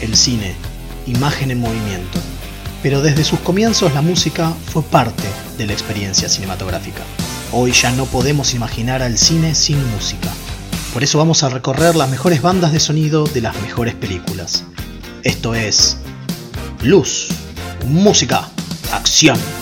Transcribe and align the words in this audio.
el 0.00 0.16
cine, 0.16 0.54
imagen 1.06 1.50
en 1.50 1.60
movimiento. 1.60 2.18
Pero 2.82 3.02
desde 3.02 3.24
sus 3.24 3.40
comienzos 3.40 3.92
la 3.94 4.02
música 4.02 4.52
fue 4.66 4.82
parte 4.82 5.24
de 5.56 5.66
la 5.66 5.72
experiencia 5.72 6.28
cinematográfica. 6.28 7.02
Hoy 7.52 7.72
ya 7.72 7.90
no 7.92 8.04
podemos 8.06 8.54
imaginar 8.54 9.02
al 9.02 9.18
cine 9.18 9.54
sin 9.54 9.78
música. 9.90 10.28
Por 10.92 11.02
eso 11.02 11.18
vamos 11.18 11.42
a 11.42 11.48
recorrer 11.48 11.96
las 11.96 12.10
mejores 12.10 12.42
bandas 12.42 12.72
de 12.72 12.80
sonido 12.80 13.26
de 13.26 13.40
las 13.40 13.60
mejores 13.62 13.94
películas. 13.94 14.64
Esto 15.22 15.54
es 15.54 15.98
Luz, 16.82 17.28
Música, 17.86 18.48
Acción. 18.92 19.57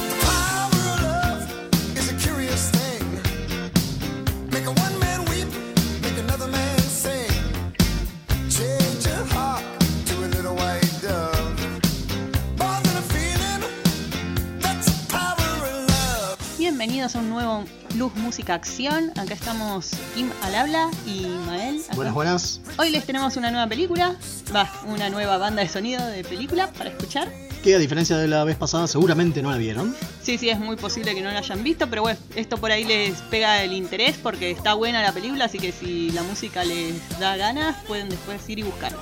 Música 18.37 18.53
Acción. 18.53 19.13
Acá 19.17 19.33
estamos 19.33 19.93
Kim 20.15 20.31
al 20.43 20.55
habla 20.55 20.91
y 21.07 21.25
Mael. 21.47 21.81
Buenas, 21.95 22.13
buenas. 22.13 22.61
Hoy 22.77 22.91
les 22.91 23.07
tenemos 23.07 23.35
una 23.39 23.51
nueva 23.51 23.67
película, 23.67 24.15
va, 24.55 24.71
una 24.85 25.09
nueva 25.09 25.39
banda 25.39 25.63
de 25.63 25.71
sonido 25.71 26.07
de 26.07 26.23
película 26.23 26.71
para 26.77 26.91
escuchar. 26.91 27.33
Que 27.65 27.75
a 27.75 27.79
diferencia 27.79 28.19
de 28.19 28.29
la 28.29 28.45
vez 28.45 28.59
pasada 28.59 28.89
seguramente 28.89 29.41
no 29.41 29.51
la 29.51 29.57
vieron. 29.57 29.97
Sí, 30.23 30.37
sí, 30.37 30.51
es 30.51 30.59
muy 30.59 30.77
posible 30.77 31.15
que 31.15 31.23
no 31.23 31.31
la 31.31 31.39
hayan 31.39 31.65
visto, 31.65 31.89
pero 31.89 32.03
bueno, 32.03 32.19
esto 32.35 32.59
por 32.59 32.71
ahí 32.71 32.85
les 32.85 33.15
pega 33.23 33.63
el 33.63 33.73
interés 33.73 34.19
porque 34.23 34.51
está 34.51 34.75
buena 34.75 35.03
la 35.03 35.13
película, 35.13 35.47
así 35.47 35.59
que 35.59 35.73
si 35.73 36.11
la 36.11 36.23
música 36.23 36.63
les 36.63 37.19
da 37.19 37.39
ganas, 37.39 37.83
pueden 37.87 38.11
después 38.11 38.47
ir 38.51 38.59
y 38.59 38.65
buscarla. 38.65 38.99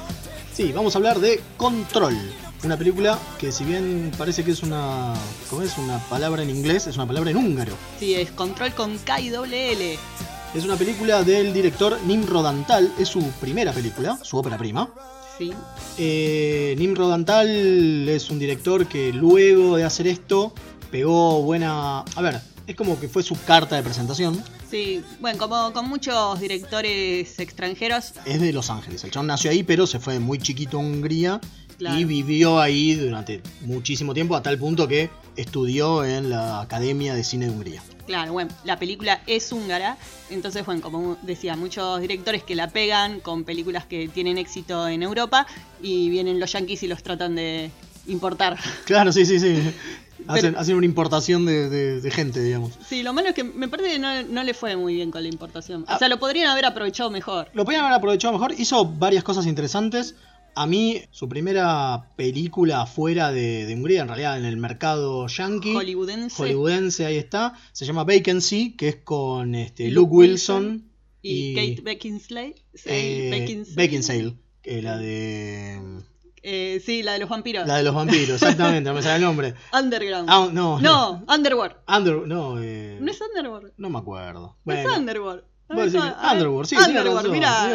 Sí, 0.52 0.70
vamos 0.70 0.94
a 0.94 0.98
hablar 0.98 1.18
de 1.18 1.42
Control. 1.56 2.16
Una 2.64 2.78
película 2.78 3.18
que 3.38 3.52
si 3.52 3.62
bien 3.64 4.10
parece 4.16 4.42
que 4.42 4.52
es 4.52 4.62
una. 4.62 5.12
¿Cómo 5.50 5.60
es? 5.60 5.76
Una 5.76 5.98
palabra 6.08 6.42
en 6.42 6.48
inglés, 6.48 6.86
es 6.86 6.96
una 6.96 7.06
palabra 7.06 7.30
en 7.30 7.36
húngaro. 7.36 7.74
Sí, 8.00 8.14
es 8.14 8.30
control 8.30 8.72
con 8.72 8.96
K 8.96 9.20
y 9.20 9.28
doble 9.28 9.72
L. 9.72 9.98
Es 10.54 10.64
una 10.64 10.76
película 10.76 11.22
del 11.22 11.52
director 11.52 11.98
Nimrod 12.06 12.46
Antal, 12.46 12.90
es 12.98 13.08
su 13.08 13.22
primera 13.32 13.72
película, 13.72 14.18
su 14.22 14.38
ópera 14.38 14.56
prima. 14.56 14.88
Sí. 15.36 15.52
Eh, 15.98 16.74
Nimrod 16.78 17.12
Antal 17.12 18.08
es 18.08 18.30
un 18.30 18.38
director 18.38 18.86
que 18.86 19.12
luego 19.12 19.76
de 19.76 19.84
hacer 19.84 20.06
esto 20.06 20.54
pegó 20.90 21.42
buena. 21.42 22.00
A 22.00 22.22
ver, 22.22 22.40
es 22.66 22.76
como 22.76 22.98
que 22.98 23.08
fue 23.08 23.22
su 23.22 23.36
carta 23.44 23.76
de 23.76 23.82
presentación. 23.82 24.42
Sí, 24.70 25.02
bueno, 25.20 25.38
como 25.38 25.72
con 25.72 25.88
muchos 25.88 26.40
directores 26.40 27.38
extranjeros. 27.38 28.14
Es 28.24 28.40
de 28.40 28.52
Los 28.52 28.70
Ángeles. 28.70 29.04
El 29.04 29.10
chabón 29.10 29.26
nació 29.26 29.50
ahí, 29.50 29.62
pero 29.62 29.86
se 29.86 29.98
fue 29.98 30.18
muy 30.18 30.38
chiquito 30.38 30.78
a 30.78 30.80
Hungría 30.80 31.40
y 31.78 32.04
vivió 32.04 32.60
ahí 32.60 32.94
durante 32.94 33.42
muchísimo 33.62 34.14
tiempo, 34.14 34.36
a 34.36 34.42
tal 34.42 34.58
punto 34.58 34.88
que 34.88 35.10
estudió 35.36 36.04
en 36.04 36.30
la 36.30 36.60
Academia 36.60 37.14
de 37.14 37.24
Cine 37.24 37.46
de 37.46 37.52
Hungría. 37.52 37.82
Claro, 38.06 38.32
bueno, 38.32 38.50
la 38.64 38.78
película 38.78 39.22
es 39.26 39.50
húngara, 39.50 39.96
entonces, 40.28 40.64
bueno, 40.66 40.82
como 40.82 41.16
decía, 41.22 41.56
muchos 41.56 42.00
directores 42.00 42.42
que 42.42 42.54
la 42.54 42.68
pegan 42.68 43.20
con 43.20 43.44
películas 43.44 43.86
que 43.86 44.08
tienen 44.08 44.36
éxito 44.36 44.86
en 44.88 45.02
Europa 45.02 45.46
y 45.82 46.10
vienen 46.10 46.38
los 46.38 46.52
yankees 46.52 46.82
y 46.82 46.86
los 46.86 47.02
tratan 47.02 47.34
de 47.34 47.70
importar. 48.06 48.58
Claro, 48.84 49.10
sí, 49.12 49.24
sí, 49.24 49.40
sí. 49.40 49.56
Hacen, 50.26 50.76
una 50.76 50.86
importación 50.86 51.44
de, 51.44 52.10
gente, 52.12 52.40
digamos. 52.42 52.72
Sí, 52.86 53.02
lo 53.02 53.12
malo 53.12 53.28
es 53.28 53.34
que 53.34 53.44
me 53.44 53.68
parece 53.68 53.90
que 53.90 53.98
no, 53.98 54.42
le 54.42 54.54
fue 54.54 54.76
muy 54.76 54.94
bien 54.94 55.10
con 55.10 55.22
la 55.22 55.28
importación. 55.28 55.82
O 55.82 55.86
ah. 55.88 55.98
sea, 55.98 56.08
lo 56.08 56.18
podrían 56.18 56.48
haber 56.48 56.64
aprovechado 56.64 57.10
mejor. 57.10 57.48
Lo 57.52 57.64
podrían 57.64 57.84
haber 57.84 57.98
aprovechado 57.98 58.32
mejor. 58.32 58.54
Hizo 58.58 58.86
varias 58.86 59.22
cosas 59.22 59.46
interesantes. 59.46 60.14
A 60.56 60.66
mí, 60.66 61.02
su 61.10 61.28
primera 61.28 62.10
película 62.16 62.86
fuera 62.86 63.32
de, 63.32 63.72
Hungría, 63.74 64.02
en 64.02 64.08
realidad 64.08 64.38
en 64.38 64.44
el 64.44 64.56
mercado 64.56 65.26
yankee. 65.26 65.74
Hollywoodense. 65.74 66.36
Hollywoodense, 66.36 67.06
ahí 67.06 67.16
está. 67.16 67.54
Se 67.72 67.84
llama 67.84 68.04
Vacancy, 68.04 68.76
que 68.76 68.88
es 68.88 68.96
con 68.96 69.54
este, 69.54 69.90
Luke, 69.90 70.12
Wilson, 70.12 70.90
y, 71.22 71.54
Kate 71.54 71.82
Beckinsale. 71.82 72.54
Eh, 72.84 73.64
Beckinsale, 73.74 74.34
que 74.62 74.82
la 74.82 74.98
de. 74.98 75.80
Eh, 76.42 76.82
sí, 76.84 77.02
la 77.02 77.14
de 77.14 77.20
los 77.20 77.30
vampiros. 77.30 77.66
La 77.66 77.78
de 77.78 77.82
los 77.82 77.94
vampiros, 77.94 78.28
exactamente, 78.42 78.88
no 78.90 78.94
me 78.94 79.02
sale 79.02 79.16
el 79.16 79.22
nombre. 79.22 79.54
Underground. 79.72 80.28
Ah, 80.30 80.50
no, 80.52 80.78
no, 80.78 81.24
Underworld. 81.26 81.76
Under, 81.88 82.26
no, 82.28 82.62
eh, 82.62 82.98
no 83.00 83.10
es 83.10 83.18
Underworld. 83.20 83.72
No 83.78 83.88
me 83.88 83.98
acuerdo. 83.98 84.56
No 84.64 84.74
es 84.74 84.86
Underworld. 84.86 85.44
Underworld, 85.68 86.68
sí, 86.68 86.76
Underworld, 86.76 87.30
mira. 87.30 87.72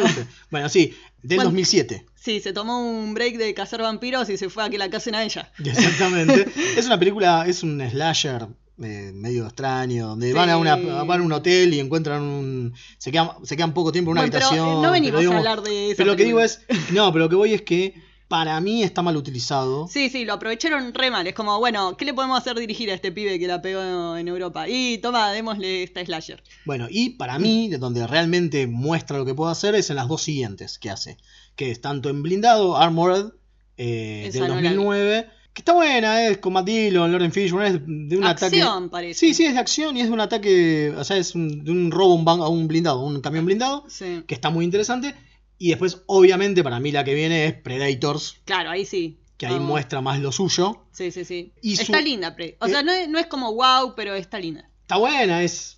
Bueno, 0.50 0.68
sí, 0.68 0.94
del 1.22 1.42
2007. 1.42 2.06
Sí, 2.14 2.40
se 2.40 2.52
tomó 2.52 2.80
un 2.80 3.14
break 3.14 3.36
de 3.36 3.54
cazar 3.54 3.80
vampiros 3.82 4.28
y 4.28 4.36
se 4.36 4.50
fue 4.50 4.64
a 4.64 4.70
que 4.70 4.78
la 4.78 4.90
casen 4.90 5.14
a 5.14 5.24
ella. 5.24 5.50
Exactamente. 5.64 6.46
es 6.76 6.86
una 6.86 6.98
película, 6.98 7.44
es 7.46 7.62
un 7.62 7.80
slasher 7.80 8.46
eh, 8.82 9.10
medio 9.14 9.46
extraño, 9.46 10.08
donde 10.08 10.32
van, 10.32 10.50
a 10.50 10.56
una, 10.56 10.76
van 10.76 11.20
a 11.20 11.24
un 11.24 11.32
hotel 11.32 11.72
y 11.74 11.80
encuentran 11.80 12.22
un... 12.22 12.74
Se 12.98 13.10
quedan, 13.10 13.30
se 13.42 13.56
quedan 13.56 13.72
poco 13.72 13.90
tiempo 13.90 14.10
en 14.10 14.12
una 14.12 14.20
habitación. 14.22 14.66
Pero 14.66 14.82
no 14.82 14.90
venimos 14.90 15.24
a 15.26 15.36
hablar 15.38 15.62
de 15.62 15.86
eso. 15.88 15.96
Pero 15.96 16.10
lo 16.10 16.16
que 16.16 16.24
digo 16.24 16.40
es... 16.40 16.60
No, 16.90 17.12
pero 17.12 17.24
lo 17.24 17.28
que 17.28 17.36
voy 17.36 17.54
es 17.54 17.62
que 17.62 17.94
para 18.30 18.60
mí 18.60 18.84
está 18.84 19.02
mal 19.02 19.16
utilizado. 19.16 19.88
Sí, 19.88 20.08
sí, 20.08 20.24
lo 20.24 20.34
aprovecharon 20.34 20.94
re 20.94 21.10
mal. 21.10 21.26
Es 21.26 21.34
como, 21.34 21.58
bueno, 21.58 21.96
¿qué 21.96 22.04
le 22.04 22.14
podemos 22.14 22.38
hacer 22.38 22.56
dirigir 22.56 22.88
a 22.88 22.94
este 22.94 23.10
pibe 23.10 23.40
que 23.40 23.48
la 23.48 23.60
pegó 23.60 24.16
en 24.16 24.28
Europa? 24.28 24.68
Y 24.68 24.98
toma, 24.98 25.32
démosle 25.32 25.82
esta 25.82 26.04
slasher. 26.04 26.40
Bueno, 26.64 26.86
y 26.88 27.10
para 27.10 27.40
mí, 27.40 27.68
donde 27.70 28.06
realmente 28.06 28.68
muestra 28.68 29.18
lo 29.18 29.24
que 29.26 29.34
puede 29.34 29.50
hacer 29.50 29.74
es 29.74 29.90
en 29.90 29.96
las 29.96 30.06
dos 30.06 30.22
siguientes 30.22 30.78
que 30.78 30.90
hace. 30.90 31.16
Que 31.56 31.72
es 31.72 31.80
tanto 31.80 32.08
en 32.08 32.22
Blindado, 32.22 32.76
Armored, 32.76 33.32
eh, 33.76 34.30
del 34.32 34.46
2009. 34.46 35.26
Que 35.52 35.62
está 35.62 35.72
buena, 35.72 36.28
es 36.28 36.38
con 36.38 36.52
Matt 36.52 36.66
Dillon, 36.66 37.10
Lauren 37.10 37.32
Fishburne, 37.32 37.66
es 37.66 37.80
de 37.84 38.16
un 38.16 38.22
acción, 38.22 38.90
parece. 38.90 39.18
Sí, 39.18 39.34
sí, 39.34 39.46
es 39.46 39.54
de 39.54 39.58
acción 39.58 39.96
y 39.96 40.02
es 40.02 40.06
de 40.06 40.12
un 40.12 40.20
ataque, 40.20 40.94
o 40.96 41.02
sea, 41.02 41.16
es 41.16 41.32
de 41.32 41.40
un 41.72 41.90
robo 41.90 42.14
a 42.30 42.48
un 42.48 42.68
blindado, 42.68 43.00
un 43.00 43.20
camión 43.20 43.44
blindado, 43.44 43.84
sí. 43.88 44.22
que 44.28 44.34
está 44.36 44.50
muy 44.50 44.64
interesante. 44.64 45.16
Y 45.62 45.68
después, 45.68 46.02
obviamente, 46.06 46.64
para 46.64 46.80
mí 46.80 46.90
la 46.90 47.04
que 47.04 47.12
viene 47.12 47.44
es 47.44 47.52
Predators. 47.52 48.38
Claro, 48.46 48.70
ahí 48.70 48.86
sí. 48.86 49.20
Que 49.36 49.46
ahí 49.46 49.60
muestra 49.60 50.00
más 50.00 50.18
lo 50.18 50.32
suyo. 50.32 50.86
Sí, 50.90 51.10
sí, 51.10 51.26
sí. 51.26 51.52
está 51.62 52.00
linda, 52.00 52.34
O 52.60 52.66
sea, 52.66 52.82
no 52.82 53.18
es, 53.18 53.26
como 53.26 53.52
wow, 53.52 53.94
pero 53.94 54.14
está 54.14 54.38
linda. 54.38 54.70
Está 54.80 54.96
buena, 54.96 55.42
es, 55.42 55.76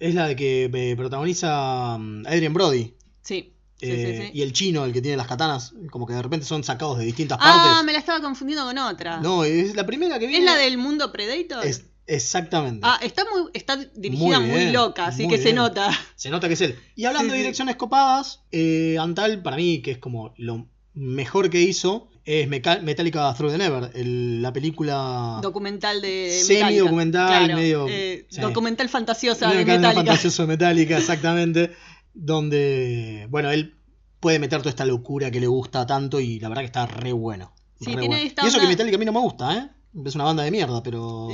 es 0.00 0.14
la 0.16 0.26
de 0.26 0.34
que 0.34 0.64
eh, 0.64 0.96
protagoniza 0.96 1.96
mm, 1.96 2.26
Adrian 2.26 2.52
Brody. 2.52 2.92
Sí. 3.22 3.54
Sí, 3.76 3.86
sí, 3.86 3.92
eh, 3.92 4.30
sí. 4.32 4.38
Y 4.38 4.42
el 4.42 4.52
chino, 4.52 4.84
el 4.84 4.92
que 4.92 5.00
tiene 5.00 5.16
las 5.16 5.28
katanas, 5.28 5.74
como 5.92 6.08
que 6.08 6.12
de 6.12 6.22
repente 6.22 6.44
son 6.44 6.64
sacados 6.64 6.98
de 6.98 7.04
distintas 7.04 7.38
ah, 7.40 7.44
partes. 7.44 7.72
Ah, 7.76 7.82
me 7.84 7.92
la 7.92 8.00
estaba 8.00 8.20
confundiendo 8.20 8.64
con 8.64 8.76
otra. 8.78 9.20
No, 9.20 9.44
es 9.44 9.76
la 9.76 9.86
primera 9.86 10.18
que 10.18 10.26
viene. 10.26 10.44
¿Es 10.44 10.52
la 10.52 10.58
del 10.58 10.76
mundo 10.76 11.12
Predator? 11.12 11.64
Exactamente. 12.10 12.80
Ah, 12.82 12.98
está 13.02 13.24
muy, 13.24 13.50
está 13.54 13.76
dirigida 13.76 14.40
muy, 14.40 14.72
loca, 14.72 15.06
así 15.06 15.28
que 15.28 15.38
se 15.38 15.52
nota. 15.52 15.90
Se 16.16 16.28
nota 16.28 16.48
que 16.48 16.54
es 16.54 16.60
él. 16.60 16.76
Y 16.96 17.04
hablando 17.04 17.32
de 17.32 17.38
direcciones 17.38 17.76
copadas, 17.76 18.40
eh, 18.50 18.96
Antal, 18.98 19.42
para 19.42 19.56
mí, 19.56 19.80
que 19.80 19.92
es 19.92 19.98
como 19.98 20.34
lo 20.36 20.66
mejor 20.92 21.50
que 21.50 21.60
hizo, 21.60 22.08
es 22.24 22.48
Metallica 22.48 23.32
Through 23.34 23.52
the 23.52 23.58
Never, 23.58 23.92
la 23.94 24.52
película 24.52 25.38
documental 25.40 26.02
de 26.02 26.30
semi 26.30 26.78
documental, 26.78 27.54
medio 27.54 27.86
eh, 27.88 28.26
documental 28.40 28.88
fantasiosa 28.88 29.48
de 29.48 29.64
Metallica. 29.64 29.92
fantasioso 29.92 30.42
de 30.42 30.48
Metallica, 30.48 30.98
exactamente, 30.98 31.70
donde 32.12 33.28
bueno 33.30 33.50
él 33.50 33.76
puede 34.18 34.40
meter 34.40 34.58
toda 34.58 34.70
esta 34.70 34.84
locura 34.84 35.30
que 35.30 35.38
le 35.38 35.46
gusta 35.46 35.86
tanto 35.86 36.18
y 36.18 36.40
la 36.40 36.48
verdad 36.48 36.62
que 36.62 36.66
está 36.66 36.86
re 36.86 37.12
bueno. 37.12 37.54
Sí, 37.80 37.96
tiene 37.96 38.24
y 38.24 38.46
eso 38.46 38.60
que 38.60 38.66
Metallica 38.66 38.96
a 38.96 38.98
mí 38.98 39.04
no 39.06 39.12
me 39.12 39.20
gusta, 39.20 39.56
¿eh? 39.56 39.70
Es 40.04 40.14
una 40.14 40.24
banda 40.24 40.42
de 40.44 40.50
mierda, 40.50 40.82
pero 40.82 41.28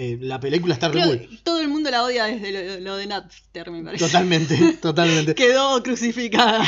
eh, 0.00 0.16
la 0.20 0.38
película 0.38 0.74
está 0.74 0.88
re 0.88 1.28
Todo 1.42 1.60
el 1.60 1.66
mundo 1.66 1.90
la 1.90 2.04
odia 2.04 2.26
desde 2.26 2.80
lo, 2.80 2.96
de 2.96 3.08
Napster, 3.08 3.68
me 3.68 3.82
parece. 3.82 4.04
Totalmente, 4.04 4.74
totalmente. 4.80 5.34
Quedó 5.34 5.82
crucificada. 5.82 6.62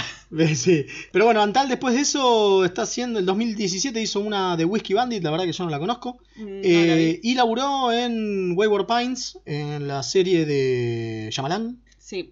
Sí. 0.57 0.87
Pero 1.13 1.27
bueno, 1.27 1.41
Antal 1.41 1.69
después 1.69 1.95
de 1.95 2.01
eso 2.01 2.65
está 2.65 2.83
haciendo, 2.83 3.21
el 3.21 3.27
2017 3.27 4.03
hizo 4.03 4.19
una 4.19 4.57
de 4.57 4.65
Whiskey 4.65 4.95
Bandit, 4.95 5.23
la 5.23 5.31
verdad 5.31 5.45
que 5.45 5.53
yo 5.53 5.63
no 5.63 5.71
la 5.71 5.79
conozco. 5.79 6.19
Mm, 6.35 6.61
eh, 6.65 7.21
y 7.23 7.35
laburó 7.35 7.93
en 7.93 8.57
Wayward 8.57 8.89
Pines, 8.89 9.39
en 9.45 9.87
la 9.87 10.03
serie 10.03 10.45
de 10.45 11.29
Shyamalan 11.31 11.81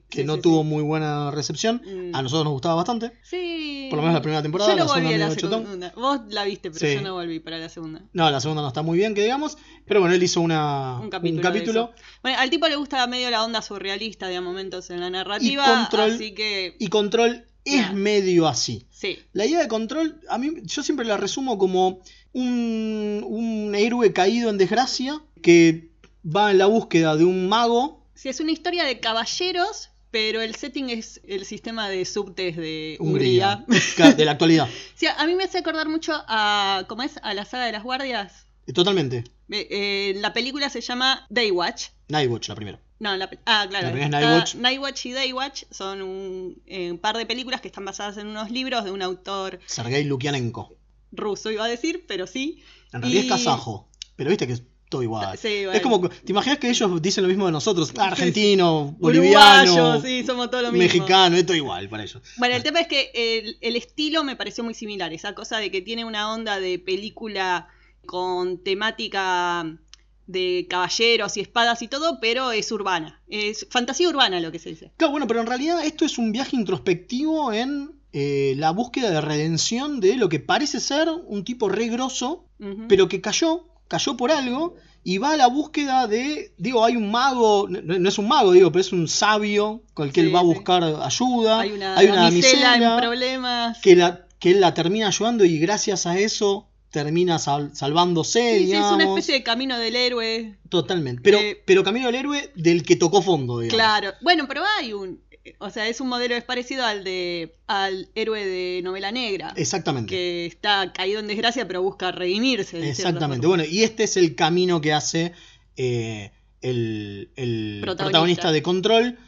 que 0.08 0.24
no 0.24 0.38
tuvo 0.38 0.64
muy 0.64 0.82
buena 0.82 1.30
recepción. 1.30 1.82
Mm. 1.84 2.14
A 2.14 2.22
nosotros 2.22 2.44
nos 2.44 2.52
gustaba 2.52 2.74
bastante. 2.74 3.12
Sí. 3.22 3.86
Por 3.90 3.98
lo 3.98 4.02
menos 4.02 4.14
la 4.14 4.22
primera 4.22 4.42
temporada. 4.42 4.70
Yo 4.70 4.76
no 4.76 4.86
volví 4.86 5.12
a 5.12 5.18
la 5.18 5.30
segunda. 5.30 5.92
Vos 5.94 6.20
la 6.28 6.44
viste, 6.44 6.70
pero 6.70 6.94
yo 6.94 7.02
no 7.02 7.14
volví 7.14 7.40
para 7.40 7.58
la 7.58 7.68
segunda. 7.68 8.02
No, 8.12 8.30
la 8.30 8.40
segunda 8.40 8.62
no 8.62 8.68
está 8.68 8.82
muy 8.82 8.98
bien, 8.98 9.14
que 9.14 9.22
digamos. 9.22 9.58
Pero 9.86 10.00
bueno, 10.00 10.14
él 10.14 10.22
hizo 10.22 10.40
una, 10.40 10.98
un 11.00 11.10
capítulo. 11.10 11.92
Bueno, 12.22 12.38
al 12.38 12.50
tipo 12.50 12.68
le 12.68 12.76
gusta 12.76 13.06
medio 13.06 13.30
la 13.30 13.44
onda 13.44 13.62
surrealista 13.62 14.28
de 14.28 14.40
momentos 14.40 14.90
en 14.90 15.00
la 15.00 15.10
narrativa. 15.10 15.64
Y 15.64 15.74
control, 15.74 16.10
así 16.10 16.34
que... 16.34 16.76
Y 16.78 16.88
control 16.88 17.46
es 17.64 17.92
medio 17.92 18.46
así. 18.46 18.86
Sí. 18.90 19.18
La 19.32 19.46
idea 19.46 19.60
de 19.60 19.68
control, 19.68 20.20
a 20.28 20.38
mí, 20.38 20.50
yo 20.62 20.82
siempre 20.82 21.06
la 21.06 21.16
resumo 21.16 21.58
como 21.58 22.00
un, 22.32 23.24
un 23.26 23.74
héroe 23.74 24.12
caído 24.12 24.50
en 24.50 24.58
desgracia 24.58 25.22
que 25.42 25.90
va 26.24 26.50
en 26.50 26.58
la 26.58 26.66
búsqueda 26.66 27.16
de 27.16 27.24
un 27.24 27.48
mago 27.48 27.97
Sí, 28.18 28.28
es 28.28 28.40
una 28.40 28.50
historia 28.50 28.82
de 28.84 28.98
caballeros, 28.98 29.90
pero 30.10 30.40
el 30.40 30.56
setting 30.56 30.90
es 30.90 31.20
el 31.24 31.44
sistema 31.44 31.88
de 31.88 32.04
subtes 32.04 32.56
de 32.56 32.96
Hungría. 32.98 33.64
Hungría. 33.68 34.12
de 34.14 34.24
la 34.24 34.32
actualidad. 34.32 34.68
Sí, 34.96 35.06
a 35.06 35.24
mí 35.28 35.36
me 35.36 35.44
hace 35.44 35.58
acordar 35.58 35.88
mucho 35.88 36.12
a, 36.26 36.82
¿cómo 36.88 37.04
es? 37.04 37.12
A 37.22 37.32
la 37.34 37.44
saga 37.44 37.66
de 37.66 37.72
las 37.72 37.84
guardias. 37.84 38.46
Totalmente. 38.74 39.18
Eh, 39.50 39.68
eh, 39.70 40.14
la 40.16 40.32
película 40.32 40.68
se 40.68 40.80
llama 40.80 41.24
Daywatch. 41.30 41.90
Nightwatch, 42.08 42.48
la 42.48 42.54
primera. 42.56 42.80
No, 42.98 43.16
la, 43.16 43.30
ah, 43.46 43.66
claro. 43.70 43.86
La 43.86 43.92
primera 43.92 44.06
es 44.08 44.14
está- 44.14 44.20
Nightwatch. 44.20 44.54
Nightwatch 44.56 45.06
y 45.06 45.12
Daywatch 45.12 45.62
son 45.70 46.02
un, 46.02 46.62
eh, 46.66 46.90
un 46.90 46.98
par 46.98 47.16
de 47.16 47.24
películas 47.26 47.60
que 47.60 47.68
están 47.68 47.84
basadas 47.84 48.16
en 48.16 48.26
unos 48.26 48.50
libros 48.50 48.82
de 48.84 48.90
un 48.90 49.00
autor 49.02 49.60
Sergei 49.66 50.02
Lukianenko. 50.02 50.76
ruso, 51.12 51.50
iba 51.52 51.64
a 51.64 51.68
decir, 51.68 52.04
pero 52.08 52.26
sí. 52.26 52.64
En 52.92 53.00
realidad 53.02 53.22
Y- 53.22 53.26
es 53.26 53.30
kazajo. 53.32 53.88
Pero 54.16 54.30
viste 54.30 54.48
que 54.48 54.58
todo 54.88 55.02
igual. 55.02 55.36
Sí. 55.38 55.64
Es 55.72 55.80
como, 55.80 56.08
¿te 56.08 56.32
imaginas 56.32 56.58
que 56.58 56.68
ellos 56.68 57.02
dicen 57.02 57.22
lo 57.22 57.28
mismo 57.28 57.46
de 57.46 57.52
nosotros? 57.52 57.92
Argentino, 57.96 58.96
Uruguayo, 58.98 59.72
boliviano, 59.74 60.00
sí, 60.00 60.24
somos 60.24 60.50
todo 60.50 60.62
lo 60.62 60.72
mismo. 60.72 60.84
mexicano, 60.84 61.36
es 61.36 61.46
todo 61.46 61.56
igual 61.56 61.88
para 61.88 62.04
ellos. 62.04 62.22
Bueno, 62.36 62.54
el 62.56 62.62
tema 62.62 62.80
es 62.80 62.88
que 62.88 63.10
el, 63.14 63.58
el 63.60 63.76
estilo 63.76 64.24
me 64.24 64.36
pareció 64.36 64.64
muy 64.64 64.74
similar, 64.74 65.12
esa 65.12 65.34
cosa 65.34 65.58
de 65.58 65.70
que 65.70 65.82
tiene 65.82 66.04
una 66.04 66.32
onda 66.32 66.60
de 66.60 66.78
película 66.78 67.68
con 68.06 68.58
temática 68.58 69.78
de 70.26 70.66
caballeros 70.68 71.36
y 71.36 71.40
espadas 71.40 71.82
y 71.82 71.88
todo, 71.88 72.20
pero 72.20 72.52
es 72.52 72.70
urbana. 72.70 73.20
Es 73.28 73.66
fantasía 73.70 74.08
urbana 74.08 74.40
lo 74.40 74.52
que 74.52 74.58
se 74.58 74.70
dice. 74.70 74.92
Claro, 74.96 75.12
bueno, 75.12 75.26
pero 75.26 75.40
en 75.40 75.46
realidad 75.46 75.84
esto 75.84 76.04
es 76.04 76.18
un 76.18 76.32
viaje 76.32 76.54
introspectivo 76.54 77.52
en 77.52 77.92
eh, 78.12 78.54
la 78.56 78.70
búsqueda 78.70 79.10
de 79.10 79.20
redención 79.20 80.00
de 80.00 80.16
lo 80.16 80.28
que 80.28 80.38
parece 80.40 80.80
ser 80.80 81.08
un 81.08 81.44
tipo 81.44 81.68
re 81.68 81.88
grosso, 81.88 82.44
pero 82.88 83.08
que 83.08 83.20
cayó, 83.20 83.67
cayó 83.88 84.16
por 84.16 84.30
algo, 84.30 84.76
y 85.04 85.18
va 85.18 85.32
a 85.32 85.36
la 85.36 85.46
búsqueda 85.46 86.06
de, 86.06 86.52
digo, 86.58 86.84
hay 86.84 86.94
un 86.96 87.10
mago, 87.10 87.66
no, 87.68 87.98
no 87.98 88.08
es 88.08 88.18
un 88.18 88.28
mago, 88.28 88.52
digo, 88.52 88.70
pero 88.70 88.80
es 88.82 88.92
un 88.92 89.08
sabio 89.08 89.82
con 89.94 90.06
el 90.08 90.12
que 90.12 90.20
Sí, 90.20 90.26
él 90.28 90.34
va 90.34 90.40
a 90.40 90.42
buscar 90.42 90.82
ayuda, 90.84 91.60
hay 91.60 91.72
una, 91.72 91.96
hay 91.96 92.06
una 92.08 92.22
damisela 92.24 92.70
damisela 92.72 92.94
en 92.94 93.00
problemas. 93.00 93.78
que, 93.80 93.96
la, 93.96 94.26
que 94.38 94.50
él 94.50 94.60
la 94.60 94.74
termina 94.74 95.06
ayudando 95.08 95.44
y 95.44 95.58
gracias 95.58 96.06
a 96.06 96.18
eso 96.18 96.68
termina 96.90 97.38
sal- 97.38 97.70
salvándose, 97.74 98.58
Sí, 98.58 98.66
sí, 98.66 98.72
es 98.72 98.84
una 98.92 99.04
especie 99.04 99.34
de 99.34 99.42
camino 99.42 99.78
del 99.78 99.94
héroe. 99.96 100.58
Totalmente, 100.68 101.22
pero, 101.22 101.38
Eh, 101.38 101.62
pero 101.64 101.84
Camino 101.84 102.06
del 102.06 102.14
Héroe 102.16 102.52
del 102.56 102.82
que 102.82 102.96
tocó 102.96 103.22
fondo, 103.22 103.60
digamos. 103.60 103.74
Claro. 103.76 104.12
Bueno, 104.22 104.46
pero 104.48 104.62
hay 104.78 104.92
un. 104.92 105.20
O 105.58 105.70
sea, 105.70 105.88
es 105.88 106.00
un 106.00 106.08
modelo, 106.08 106.34
es 106.34 106.44
parecido 106.44 106.84
al 106.84 107.04
de 107.04 107.56
al 107.66 108.08
héroe 108.14 108.44
de 108.44 108.80
novela 108.82 109.10
negra. 109.12 109.52
Exactamente. 109.56 110.08
Que 110.10 110.46
está 110.46 110.92
caído 110.92 111.20
en 111.20 111.26
desgracia, 111.26 111.66
pero 111.66 111.82
busca 111.82 112.12
redimirse. 112.12 112.78
de 112.78 112.90
Exactamente. 112.90 113.46
Bueno, 113.46 113.64
y 113.64 113.82
este 113.82 114.04
es 114.04 114.16
el 114.16 114.34
camino 114.34 114.80
que 114.80 114.92
hace 114.92 115.32
eh, 115.76 116.32
el, 116.60 117.30
el 117.36 117.78
Protagonista. 117.82 118.04
protagonista. 118.04 118.52
de 118.52 118.62
Control. 118.62 119.18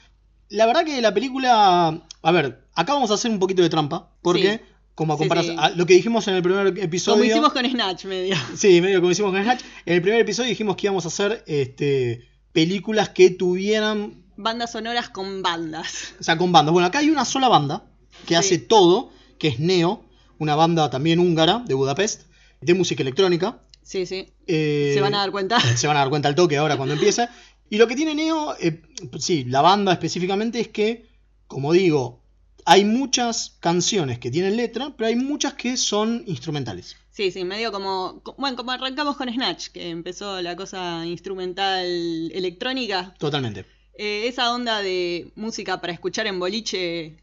La 0.49 0.67
verdad 0.67 0.85
que 0.85 1.01
la 1.01 1.15
película. 1.15 2.03
A 2.23 2.33
ver, 2.33 2.65
acá 2.75 2.93
vamos 2.95 3.11
a 3.11 3.15
hacer 3.15 3.31
un 3.31 3.39
poquito 3.39 3.63
de 3.63 3.69
trampa. 3.71 4.11
Porque, 4.21 4.59
Sí. 4.59 4.65
como 4.97 5.13
a 5.15 5.17
Sí, 5.17 5.21
comparación. 5.21 5.57
sí. 5.57 5.63
a 5.63 5.71
lo 5.71 5.87
que 5.87 5.95
dijimos 5.95 6.27
en 6.29 6.35
el 6.35 6.43
primer 6.43 6.67
episodio. 6.79 7.19
Como 7.19 7.25
hicimos 7.31 7.53
con 7.53 7.65
Snatch, 7.71 8.05
medio. 8.07 8.37
Sí, 8.57 8.81
medio 8.81 9.01
como 9.01 9.13
hicimos 9.13 9.31
con 9.33 9.43
Snatch. 9.43 9.63
En 9.87 9.95
el 9.95 10.03
primer 10.03 10.21
episodio 10.21 10.49
dijimos 10.51 10.77
que 10.77 10.87
íbamos 10.89 11.05
a 11.05 11.09
hacer 11.09 11.45
este, 11.47 12.27
películas 12.53 13.11
que 13.11 13.31
tuvieran. 13.31 14.25
Bandas 14.43 14.73
sonoras 14.73 15.09
con 15.11 15.43
bandas. 15.43 16.15
O 16.21 16.23
sea, 16.25 16.37
con 16.39 16.53
bandas. 16.53 16.73
Bueno, 16.73 16.87
acá 16.87 16.99
hay 17.01 17.11
una 17.11 17.25
sola 17.25 17.49
banda 17.49 17.85
que 18.27 18.29
Sí. 18.29 18.35
hace 18.35 18.59
todo, 18.59 19.11
que 19.39 19.49
es 19.49 19.61
Neo, 19.61 20.05
una 20.39 20.55
banda 20.55 20.89
también 20.91 21.19
húngara 21.19 21.63
de 21.67 21.75
Budapest, 21.75 22.23
de 22.61 22.75
música 22.75 23.03
electrónica. 23.03 23.61
Sí, 23.83 24.07
sí. 24.07 24.33
Eh, 24.47 24.93
Se 24.95 25.01
van 25.01 25.15
a 25.15 25.19
dar 25.19 25.31
cuenta. 25.31 25.59
se 25.77 25.87
van 25.87 25.97
a 25.97 26.01
dar 26.01 26.11
cuenta 26.11 26.29
al 26.29 26.35
toque 26.35 26.57
ahora 26.57 26.77
cuando 26.77 26.95
empiece. 26.95 27.29
Y 27.69 27.79
lo 27.79 27.87
que 27.87 27.97
tiene 27.97 28.15
Neo, 28.15 28.57
eh, 28.61 28.83
sí, 29.19 29.45
la 29.45 29.61
banda 29.63 29.93
específicamente 29.93 30.61
es 30.61 30.69
que, 30.69 31.09
como 31.47 31.73
digo, 31.73 32.23
hay 32.65 32.85
muchas 32.85 33.57
canciones 33.61 34.19
que 34.19 34.31
tienen 34.31 34.57
letra, 34.57 34.93
pero 34.97 35.09
hay 35.09 35.17
muchas 35.17 35.55
que 35.55 35.77
son 35.77 36.23
instrumentales. 36.27 36.97
Sí, 37.11 37.31
sí, 37.31 37.45
medio 37.45 37.71
como. 37.73 38.21
co- 38.23 38.35
Bueno, 38.39 38.57
como 38.57 38.71
arrancamos 38.71 39.17
con 39.17 39.29
Snatch, 39.33 39.69
que 39.69 39.91
empezó 39.91 40.41
la 40.43 40.57
cosa 40.57 41.05
instrumental 41.07 41.85
electrónica. 42.33 43.15
Totalmente. 43.19 43.67
Eh, 44.03 44.29
esa 44.29 44.55
onda 44.55 44.81
de 44.81 45.31
música 45.35 45.79
para 45.81 45.93
escuchar 45.93 46.27
en 46.27 46.39
boliche, 46.41 47.17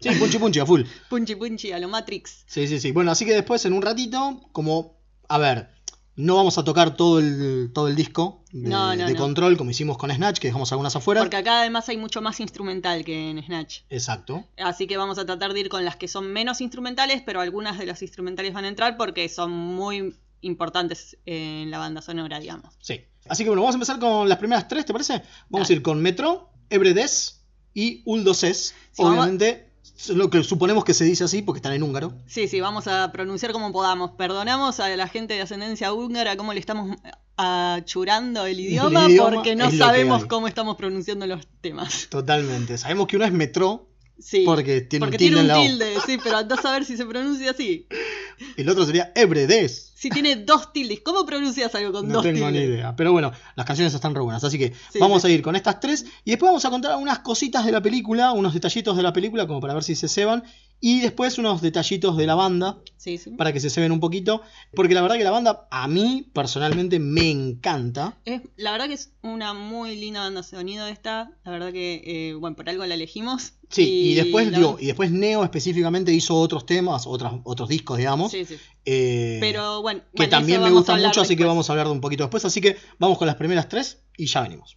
Sí, 0.00 0.10
punchi 0.20 0.38
punchi 0.38 0.60
a 0.60 0.66
full. 0.66 0.82
punchi 1.08 1.34
punchi 1.36 1.72
a 1.72 1.78
lo 1.78 1.88
Matrix. 1.88 2.44
Sí, 2.46 2.68
sí, 2.68 2.78
sí. 2.78 2.92
Bueno, 2.92 3.10
así 3.10 3.24
que 3.24 3.32
después 3.32 3.64
en 3.64 3.72
un 3.72 3.80
ratito, 3.82 4.40
como, 4.52 5.00
a 5.26 5.38
ver, 5.38 5.70
no 6.16 6.36
vamos 6.36 6.58
a 6.58 6.64
tocar 6.64 6.96
todo 6.96 7.18
el, 7.18 7.70
todo 7.72 7.88
el 7.88 7.96
disco 7.96 8.44
de, 8.52 8.68
No, 8.68 8.94
no, 8.94 9.06
de 9.06 9.14
no. 9.14 9.18
control 9.18 9.56
como 9.56 9.70
hicimos 9.70 9.96
con 9.96 10.10
Snatch, 10.12 10.38
que 10.38 10.48
dejamos 10.48 10.70
algunas 10.70 10.94
afuera. 10.94 11.22
Porque 11.22 11.36
acá 11.38 11.60
además 11.60 11.88
hay 11.88 11.96
mucho 11.96 12.20
más 12.20 12.38
instrumental 12.40 13.04
que 13.06 13.30
en 13.30 13.42
Snatch. 13.42 13.80
Exacto. 13.88 14.44
Así 14.58 14.86
que 14.86 14.96
vamos 14.98 15.18
a 15.18 15.24
tratar 15.24 15.52
de 15.54 15.60
ir 15.60 15.68
con 15.70 15.84
las 15.84 15.96
que 15.96 16.08
son 16.08 16.30
menos 16.32 16.60
instrumentales, 16.60 17.22
pero 17.24 17.40
algunas 17.40 17.78
de 17.78 17.86
las 17.86 18.02
instrumentales 18.02 18.52
van 18.52 18.66
a 18.66 18.68
entrar 18.68 18.96
porque 18.98 19.28
son 19.30 19.50
muy 19.50 20.14
importantes 20.42 21.16
en 21.26 21.70
la 21.72 21.78
banda 21.78 22.02
sonora, 22.02 22.38
digamos. 22.38 22.74
Sí. 22.80 23.00
Así 23.28 23.44
que 23.44 23.50
bueno, 23.50 23.62
vamos 23.62 23.74
a 23.74 23.76
empezar 23.76 23.98
con 23.98 24.28
las 24.28 24.38
primeras 24.38 24.68
tres, 24.68 24.84
¿te 24.86 24.92
parece? 24.92 25.22
Vamos 25.48 25.68
Dale. 25.68 25.74
a 25.74 25.76
ir 25.76 25.82
con 25.82 26.00
Metro, 26.02 26.50
Ebredes 26.70 27.42
y 27.74 28.02
Uldoses. 28.04 28.74
Sí, 28.92 29.02
Obviamente, 29.02 29.70
lo 30.08 30.30
que 30.30 30.42
suponemos 30.42 30.84
que 30.84 30.94
se 30.94 31.04
dice 31.04 31.24
así 31.24 31.42
porque 31.42 31.58
están 31.58 31.72
en 31.72 31.82
húngaro. 31.82 32.14
Sí, 32.26 32.48
sí, 32.48 32.60
vamos 32.60 32.86
a 32.86 33.10
pronunciar 33.12 33.52
como 33.52 33.72
podamos. 33.72 34.12
Perdonamos 34.12 34.80
a 34.80 34.88
la 34.88 35.08
gente 35.08 35.34
de 35.34 35.42
ascendencia 35.42 35.92
húngara 35.92 36.36
cómo 36.36 36.52
le 36.52 36.60
estamos 36.60 36.96
achurando 37.36 38.46
el 38.46 38.58
idioma, 38.58 39.08
idioma 39.08 39.30
porque 39.36 39.54
no 39.56 39.70
sabemos 39.70 40.26
cómo 40.26 40.48
estamos 40.48 40.76
pronunciando 40.76 41.26
los 41.26 41.46
temas. 41.60 42.08
Totalmente. 42.10 42.78
Sabemos 42.78 43.06
que 43.06 43.16
uno 43.16 43.24
es 43.24 43.32
Metro, 43.32 43.88
Sí. 44.20 44.42
Porque 44.44 44.80
tiene 44.80 45.06
un 45.06 45.12
tilde 45.12 45.18
tiene 45.18 45.36
en 45.36 45.42
un 45.42 45.48
la 45.48 45.58
O. 45.58 45.62
tilde, 45.62 45.94
sí, 46.04 46.18
pero 46.22 46.38
andás 46.38 46.64
a 46.64 46.72
ver 46.72 46.84
si 46.84 46.96
se 46.96 47.06
pronuncia 47.06 47.52
así. 47.52 47.86
el 48.56 48.68
otro 48.68 48.84
sería 48.84 49.12
Ebredes. 49.14 49.92
Si 49.94 50.10
tiene 50.10 50.36
dos 50.36 50.72
tildes, 50.72 51.00
¿cómo 51.00 51.26
pronuncias 51.26 51.74
algo 51.74 51.92
con 51.92 52.06
No 52.06 52.14
dos 52.14 52.22
tengo 52.22 52.46
tildes? 52.46 52.52
ni 52.68 52.74
idea. 52.74 52.94
Pero 52.94 53.10
bueno, 53.12 53.32
las 53.56 53.66
canciones 53.66 53.92
están 53.92 54.14
re 54.14 54.20
buenas. 54.20 54.44
Así 54.44 54.56
que 54.56 54.72
Sí, 54.92 54.98
vamos 55.00 55.22
sí. 55.22 55.28
a 55.28 55.30
ir 55.32 55.42
con 55.42 55.56
estas 55.56 55.80
tres. 55.80 56.06
Y 56.24 56.30
después 56.30 56.48
vamos 56.50 56.64
a 56.64 56.70
contar 56.70 56.96
unas 56.98 57.18
cositas 57.20 57.64
de 57.66 57.72
la 57.72 57.80
película, 57.82 58.30
unos 58.32 58.54
detallitos 58.54 58.96
de 58.96 59.02
la 59.02 59.12
película, 59.12 59.46
como 59.48 59.60
para 59.60 59.74
ver 59.74 59.82
si 59.82 59.96
se 59.96 60.06
ceban. 60.06 60.44
Y 60.80 61.00
después 61.00 61.36
unos 61.38 61.60
detallitos 61.60 62.16
de 62.16 62.26
la 62.28 62.36
banda, 62.36 62.78
Sí, 62.96 63.18
sí. 63.18 63.30
para 63.30 63.52
que 63.52 63.58
se 63.58 63.68
ceben 63.70 63.90
un 63.90 63.98
poquito. 63.98 64.42
Porque 64.72 64.94
la 64.94 65.02
verdad 65.02 65.16
que 65.16 65.24
la 65.24 65.32
banda, 65.32 65.66
a 65.72 65.88
mí 65.88 66.28
personalmente, 66.32 67.00
me 67.00 67.28
encanta. 67.32 68.16
Es, 68.24 68.42
la 68.56 68.70
verdad 68.70 68.86
que 68.86 68.94
es 68.94 69.10
una 69.22 69.52
muy 69.54 69.96
linda 69.96 70.20
banda 70.20 70.42
de 70.42 70.46
sonido 70.46 70.86
esta. 70.86 71.32
La 71.44 71.50
verdad 71.50 71.72
que, 71.72 72.02
eh, 72.30 72.34
bueno, 72.34 72.54
por 72.54 72.68
algo 72.70 72.86
la 72.86 72.94
elegimos. 72.94 73.54
Sí, 73.70 74.12
y, 74.12 74.14
después, 74.14 74.50
digo, 74.54 74.78
y 74.80 74.86
después 74.86 75.10
Neo 75.10 75.42
específicamente 75.44 76.12
hizo 76.14 76.34
otros 76.36 76.64
temas, 76.64 77.06
otros, 77.06 77.40
otros 77.44 77.68
discos, 77.68 77.98
digamos. 77.98 78.27
Sí, 78.28 78.44
sí. 78.44 78.58
eh, 78.84 79.38
Pero 79.40 79.82
bueno, 79.82 80.00
que 80.00 80.06
bueno, 80.16 80.30
también 80.30 80.60
me 80.60 80.64
vamos 80.64 80.76
a 80.76 80.80
gustan 80.80 80.94
hablar 80.96 81.08
mucho, 81.10 81.20
así 81.20 81.36
que 81.36 81.44
vamos 81.44 81.68
a 81.68 81.72
hablar 81.72 81.86
de 81.86 81.92
un 81.92 82.00
poquito 82.00 82.24
después. 82.24 82.44
Así 82.44 82.60
que 82.60 82.76
vamos 82.98 83.18
con 83.18 83.26
las 83.26 83.36
primeras 83.36 83.68
tres 83.68 84.02
y 84.16 84.26
ya 84.26 84.42
venimos. 84.42 84.76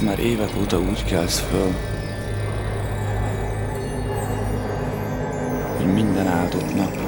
Amikor 0.00 0.16
már 0.16 0.26
évek 0.26 0.50
óta 0.60 0.78
úgy 0.78 1.04
kelsz 1.04 1.40
föl, 1.40 1.74
hogy 5.76 5.92
minden 5.92 6.26
áldott 6.26 6.74
nap, 6.74 6.98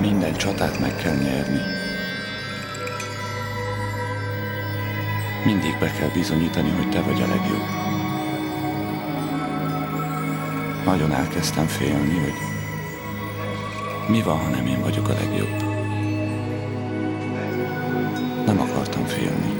minden 0.00 0.36
csatát 0.36 0.80
meg 0.80 0.96
kell 0.96 1.14
nyerni. 1.14 1.60
Mindig 5.44 5.78
be 5.80 5.92
kell 5.92 6.08
bizonyítani, 6.08 6.70
hogy 6.70 6.90
te 6.90 7.00
vagy 7.00 7.22
a 7.22 7.26
legjobb. 7.26 7.66
Nagyon 10.84 11.12
elkezdtem 11.12 11.66
félni, 11.66 12.18
hogy 12.18 12.34
mi 14.08 14.22
van, 14.22 14.38
ha 14.38 14.48
nem 14.48 14.66
én 14.66 14.80
vagyok 14.80 15.08
a 15.08 15.12
legjobb. 15.12 15.62
Nem 18.46 18.60
akartam 18.60 19.04
félni. 19.04 19.59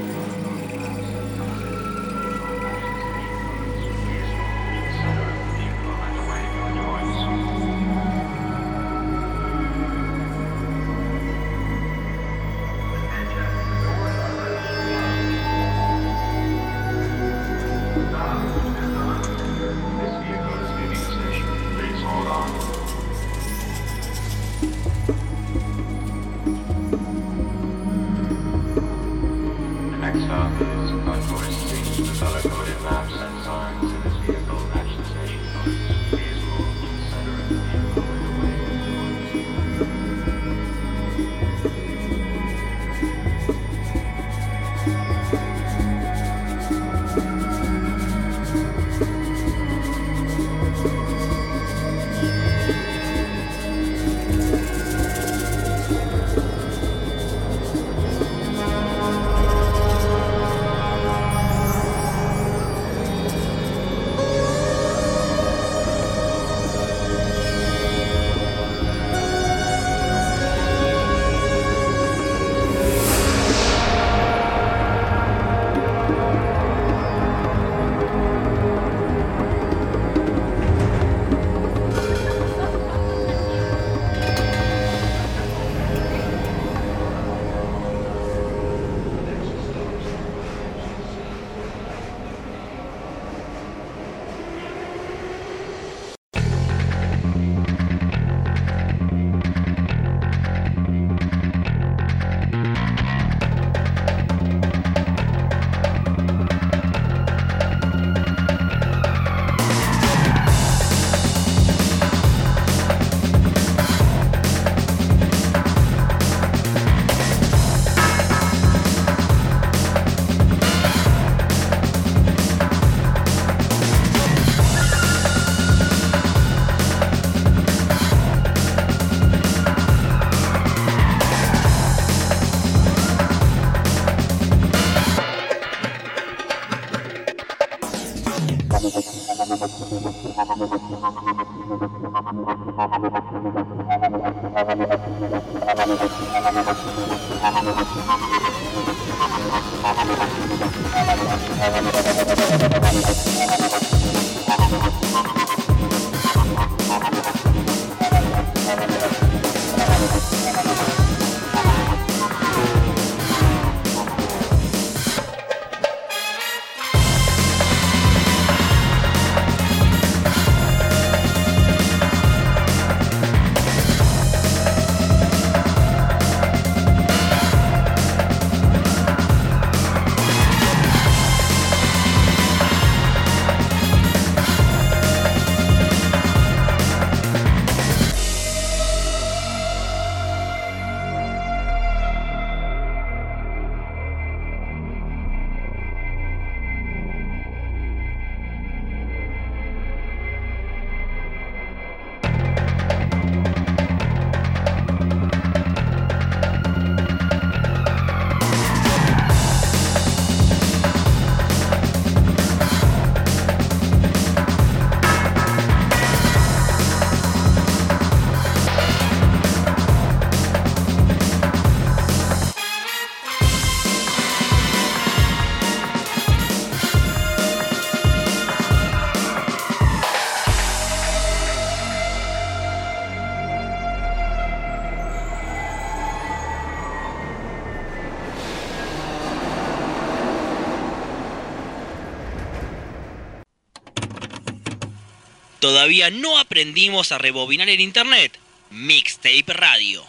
¿Todavía 245.80 246.10
no 246.10 246.38
aprendimos 246.38 247.10
a 247.10 247.16
rebobinar 247.16 247.70
en 247.70 247.80
internet? 247.80 248.38
Mixtape 248.70 249.46
Radio. 249.46 250.02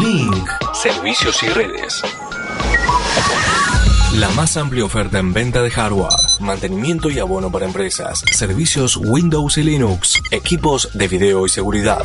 Link. 0.00 0.48
Servicios 0.74 1.40
y 1.44 1.48
redes. 1.50 2.02
La 4.14 4.28
más 4.30 4.56
amplia 4.56 4.84
oferta 4.84 5.20
en 5.20 5.32
venta 5.32 5.62
de 5.62 5.70
hardware, 5.70 6.10
mantenimiento 6.40 7.10
y 7.10 7.20
abono 7.20 7.52
para 7.52 7.66
empresas, 7.66 8.24
servicios 8.32 8.96
Windows 8.96 9.56
y 9.56 9.62
Linux, 9.62 10.20
equipos 10.32 10.90
de 10.94 11.06
video 11.06 11.46
y 11.46 11.48
seguridad. 11.48 12.04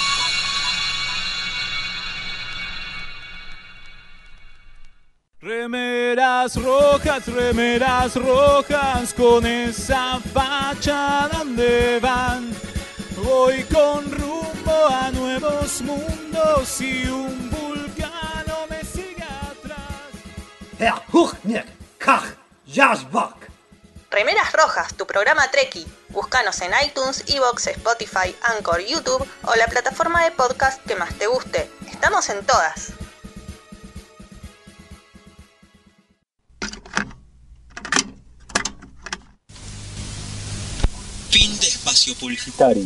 Remeras 5.41 6.55
rojas, 6.55 7.25
remeras 7.25 8.15
rojas, 8.15 9.11
con 9.11 9.43
esa 9.43 10.19
facha 10.19 11.27
donde 11.29 11.99
van. 11.99 12.55
Voy 13.17 13.63
con 13.63 14.11
rumbo 14.11 14.87
a 14.87 15.09
nuevos 15.09 15.81
mundos 15.81 16.79
y 16.81 17.07
un 17.07 17.49
vulcano 17.49 18.67
me 18.69 18.83
sigue 18.83 19.23
atrás. 19.23 20.11
Herr 20.77 21.01
Huchner, 21.11 21.65
Kach, 21.97 22.35
Jasbach. 22.67 23.49
Remeras 24.11 24.53
Rojas, 24.53 24.93
tu 24.93 25.07
programa 25.07 25.49
Treki. 25.49 25.87
Búscanos 26.09 26.61
en 26.61 26.71
iTunes, 26.85 27.23
Evox, 27.27 27.65
Spotify, 27.65 28.35
Anchor, 28.43 28.79
YouTube 28.81 29.27
o 29.45 29.55
la 29.55 29.65
plataforma 29.65 30.23
de 30.23 30.29
podcast 30.29 30.85
que 30.85 30.95
más 30.95 31.15
te 31.15 31.25
guste. 31.25 31.67
Estamos 31.89 32.29
en 32.29 32.45
todas. 32.45 32.93
Fin 41.31 41.57
de 41.59 41.67
espacio 41.67 42.13
publicitario. 42.15 42.83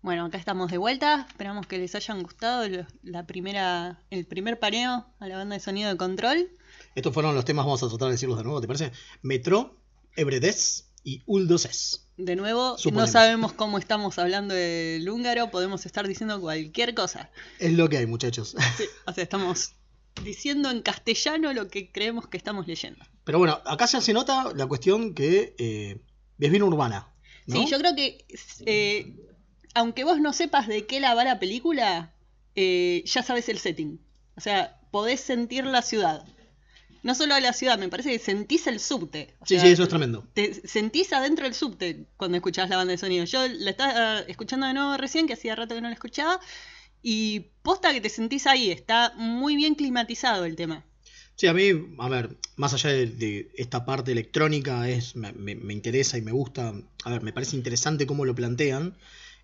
Bueno, 0.00 0.24
acá 0.24 0.38
estamos 0.38 0.70
de 0.70 0.78
vuelta. 0.78 1.26
Esperamos 1.28 1.66
que 1.66 1.76
les 1.76 1.94
hayan 1.94 2.22
gustado 2.22 2.64
la 3.02 3.26
primera, 3.26 4.02
el 4.10 4.26
primer 4.26 4.58
paneo 4.58 5.06
a 5.20 5.28
la 5.28 5.36
banda 5.36 5.54
de 5.54 5.60
sonido 5.60 5.90
de 5.90 5.98
control. 5.98 6.48
Estos 6.94 7.12
fueron 7.12 7.34
los 7.34 7.44
temas, 7.44 7.66
vamos 7.66 7.82
a 7.82 7.88
tratar 7.88 8.08
de 8.08 8.12
decirlos 8.12 8.38
de 8.38 8.44
nuevo, 8.44 8.60
¿te 8.62 8.66
parece? 8.66 8.90
Metro, 9.20 9.76
Ebredes 10.16 10.88
y 11.04 11.22
Uldoses. 11.26 12.08
De 12.16 12.36
nuevo, 12.36 12.78
Suponemos. 12.78 13.08
no 13.08 13.12
sabemos 13.12 13.52
cómo 13.52 13.76
estamos 13.78 14.18
hablando 14.18 14.54
del 14.54 15.08
húngaro, 15.08 15.50
podemos 15.50 15.84
estar 15.84 16.08
diciendo 16.08 16.40
cualquier 16.40 16.94
cosa. 16.94 17.30
Es 17.58 17.72
lo 17.74 17.88
que 17.88 17.98
hay, 17.98 18.06
muchachos. 18.06 18.56
Sí, 18.78 18.84
o 19.06 19.12
sea, 19.12 19.22
estamos 19.22 19.74
diciendo 20.24 20.70
en 20.70 20.80
castellano 20.80 21.52
lo 21.52 21.68
que 21.68 21.92
creemos 21.92 22.28
que 22.28 22.38
estamos 22.38 22.66
leyendo. 22.66 23.04
Pero 23.24 23.38
bueno, 23.38 23.60
acá 23.66 23.86
ya 23.86 24.00
se 24.00 24.12
nota 24.12 24.52
la 24.54 24.66
cuestión 24.66 25.14
que 25.14 25.54
eh, 25.58 26.00
es 26.38 26.50
bien 26.50 26.62
urbana. 26.62 27.08
¿no? 27.46 27.56
Sí, 27.56 27.66
yo 27.70 27.78
creo 27.78 27.94
que 27.94 28.24
eh, 28.66 29.16
aunque 29.74 30.04
vos 30.04 30.20
no 30.20 30.32
sepas 30.32 30.68
de 30.68 30.86
qué 30.86 31.00
la 31.00 31.14
va 31.14 31.24
la 31.24 31.38
película, 31.38 32.12
eh, 32.54 33.02
ya 33.06 33.22
sabes 33.22 33.48
el 33.48 33.58
setting. 33.58 34.00
O 34.36 34.40
sea, 34.40 34.80
podés 34.90 35.20
sentir 35.20 35.64
la 35.64 35.82
ciudad. 35.82 36.24
No 37.02 37.16
solo 37.16 37.38
la 37.40 37.52
ciudad, 37.52 37.78
me 37.78 37.88
parece 37.88 38.10
que 38.12 38.18
sentís 38.20 38.66
el 38.68 38.78
subte. 38.78 39.34
O 39.40 39.46
Sí, 39.46 39.54
sea, 39.56 39.64
sí, 39.64 39.72
eso 39.72 39.82
es 39.82 39.88
tremendo. 39.88 40.24
Te 40.34 40.54
sentís 40.68 41.12
adentro 41.12 41.44
del 41.44 41.54
subte 41.54 42.06
cuando 42.16 42.36
escuchás 42.36 42.70
la 42.70 42.76
banda 42.76 42.92
de 42.92 42.98
sonido. 42.98 43.24
Yo 43.24 43.46
la 43.48 43.70
estaba 43.70 44.20
eh, 44.20 44.24
escuchando 44.28 44.66
de 44.66 44.74
nuevo 44.74 44.96
recién, 44.96 45.26
que 45.26 45.32
hacía 45.32 45.56
rato 45.56 45.74
que 45.74 45.80
no 45.80 45.88
la 45.88 45.94
escuchaba. 45.94 46.38
Y 47.02 47.40
posta 47.62 47.92
que 47.92 48.00
te 48.00 48.08
sentís 48.08 48.46
ahí, 48.46 48.70
está 48.70 49.12
muy 49.16 49.56
bien 49.56 49.74
climatizado 49.74 50.44
el 50.44 50.54
tema. 50.54 50.84
Sí, 51.36 51.46
a 51.46 51.54
mí, 51.54 51.70
a 51.98 52.08
ver, 52.08 52.36
más 52.56 52.72
allá 52.74 52.90
de, 52.90 53.06
de 53.06 53.50
esta 53.56 53.84
parte 53.84 54.12
electrónica, 54.12 54.88
es 54.88 55.16
me, 55.16 55.32
me- 55.32 55.54
me 55.56 55.72
interesa 55.72 56.18
y 56.18 56.22
me 56.22 56.30
gusta. 56.32 56.72
A 57.04 57.10
ver, 57.10 57.22
me 57.22 57.32
parece 57.32 57.56
interesante 57.56 58.06
cómo 58.06 58.24
lo 58.24 58.34
plantean. 58.34 58.96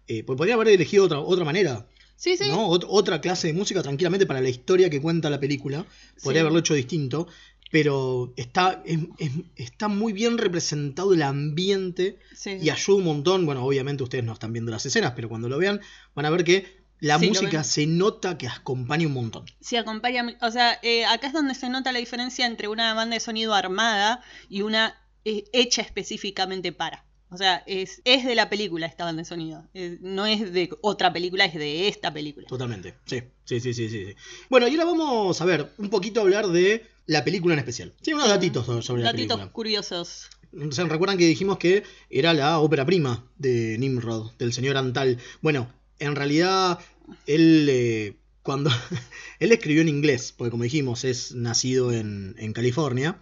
Eh, 0.06 0.22
pues 0.24 0.36
podría 0.36 0.54
haber 0.54 0.68
elegido 0.68 1.04
otra, 1.04 1.18
otra 1.20 1.44
manera. 1.44 1.86
Sí, 2.16 2.36
sí. 2.36 2.48
¿no? 2.48 2.68
Ot- 2.68 2.86
otra 2.88 3.20
clase 3.20 3.48
de 3.48 3.52
música 3.52 3.82
tranquilamente 3.82 4.26
para 4.26 4.40
la 4.40 4.48
historia 4.48 4.90
que 4.90 5.00
cuenta 5.00 5.30
la 5.30 5.40
película. 5.40 5.86
Podría 6.22 6.40
Sí. 6.40 6.42
haberlo 6.42 6.58
hecho 6.60 6.74
distinto. 6.74 7.26
Pero 7.70 8.32
está, 8.36 8.82
es- 8.86 8.98
es- 9.18 9.30
está 9.56 9.88
muy 9.88 10.12
bien 10.14 10.38
representado 10.38 11.12
el 11.12 11.20
ambiente 11.22 12.18
y 12.62 12.70
ayuda 12.70 12.96
un 12.96 13.04
montón. 13.04 13.44
Bueno, 13.44 13.62
obviamente 13.64 14.02
ustedes 14.02 14.24
no 14.24 14.32
están 14.32 14.52
viendo 14.54 14.70
las 14.72 14.86
escenas, 14.86 15.12
pero 15.14 15.28
cuando 15.28 15.48
lo 15.50 15.58
vean 15.58 15.80
van 16.14 16.24
a 16.26 16.30
ver 16.30 16.44
que 16.44 16.77
la 17.00 17.18
Sí, 17.18 17.28
música 17.28 17.62
se 17.64 17.86
nota 17.86 18.38
que 18.38 18.48
acompaña 18.48 19.06
un 19.06 19.12
montón. 19.14 19.44
Sí, 19.60 19.76
acompaña. 19.76 20.36
O 20.42 20.50
sea, 20.50 20.78
eh, 20.82 21.04
acá 21.06 21.28
es 21.28 21.32
donde 21.32 21.54
se 21.54 21.68
nota 21.68 21.92
la 21.92 21.98
diferencia 21.98 22.46
entre 22.46 22.68
una 22.68 22.94
banda 22.94 23.14
de 23.14 23.20
sonido 23.20 23.54
armada 23.54 24.22
y 24.48 24.62
una 24.62 24.96
eh, 25.24 25.44
hecha 25.52 25.82
específicamente 25.82 26.72
para. 26.72 27.04
O 27.30 27.36
sea, 27.36 27.62
es, 27.66 28.00
es 28.04 28.24
de 28.24 28.34
la 28.34 28.48
película 28.48 28.86
esta 28.86 29.04
banda 29.04 29.20
de 29.20 29.26
sonido. 29.28 29.68
Eh, 29.74 29.98
no 30.00 30.24
es 30.26 30.52
de 30.52 30.70
otra 30.80 31.12
película, 31.12 31.44
es 31.44 31.54
de 31.54 31.86
esta 31.88 32.10
película. 32.12 32.46
Totalmente, 32.48 32.94
sí, 33.04 33.22
sí, 33.44 33.60
sí, 33.60 33.74
sí, 33.74 33.88
sí. 33.90 34.06
sí. 34.06 34.14
Bueno, 34.48 34.66
y 34.66 34.72
ahora 34.72 34.86
vamos 34.86 35.40
a 35.40 35.44
ver 35.44 35.70
un 35.76 35.90
poquito 35.90 36.22
hablar 36.22 36.46
de 36.48 36.86
la 37.06 37.24
película 37.24 37.52
en 37.54 37.58
especial. 37.60 37.92
Sí, 38.00 38.14
unos 38.14 38.28
datitos 38.28 38.64
so- 38.66 38.80
sobre 38.82 39.02
la 39.02 39.12
Datitos 39.12 39.36
película. 39.36 39.52
curiosos. 39.52 40.30
¿Se 40.70 40.82
recuerdan 40.84 41.18
que 41.18 41.26
dijimos 41.26 41.58
que 41.58 41.82
era 42.08 42.32
la 42.32 42.58
ópera 42.60 42.86
prima 42.86 43.30
de 43.36 43.76
Nimrod, 43.78 44.32
del 44.38 44.54
señor 44.54 44.78
Antal? 44.78 45.18
Bueno, 45.42 45.70
en 45.98 46.16
realidad 46.16 46.78
él 47.26 47.66
eh, 47.70 48.16
cuando 48.42 48.70
él 49.38 49.52
escribió 49.52 49.82
en 49.82 49.88
inglés, 49.88 50.34
porque 50.36 50.50
como 50.50 50.64
dijimos 50.64 51.04
es 51.04 51.34
nacido 51.34 51.92
en, 51.92 52.34
en 52.38 52.52
California 52.52 53.18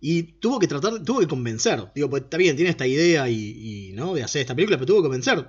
y 0.00 0.24
tuvo 0.24 0.58
que 0.58 0.66
tratar, 0.66 1.02
tuvo 1.04 1.20
que 1.20 1.28
convencer. 1.28 1.88
Digo, 1.94 2.10
pues 2.10 2.24
está 2.24 2.36
bien, 2.36 2.56
tiene 2.56 2.70
esta 2.70 2.86
idea 2.86 3.28
y, 3.30 3.36
y, 3.36 3.92
no 3.92 4.14
de 4.14 4.24
hacer 4.24 4.40
esta 4.40 4.54
película, 4.54 4.76
pero 4.76 4.86
tuvo 4.86 4.98
que 4.98 5.04
convencer. 5.04 5.48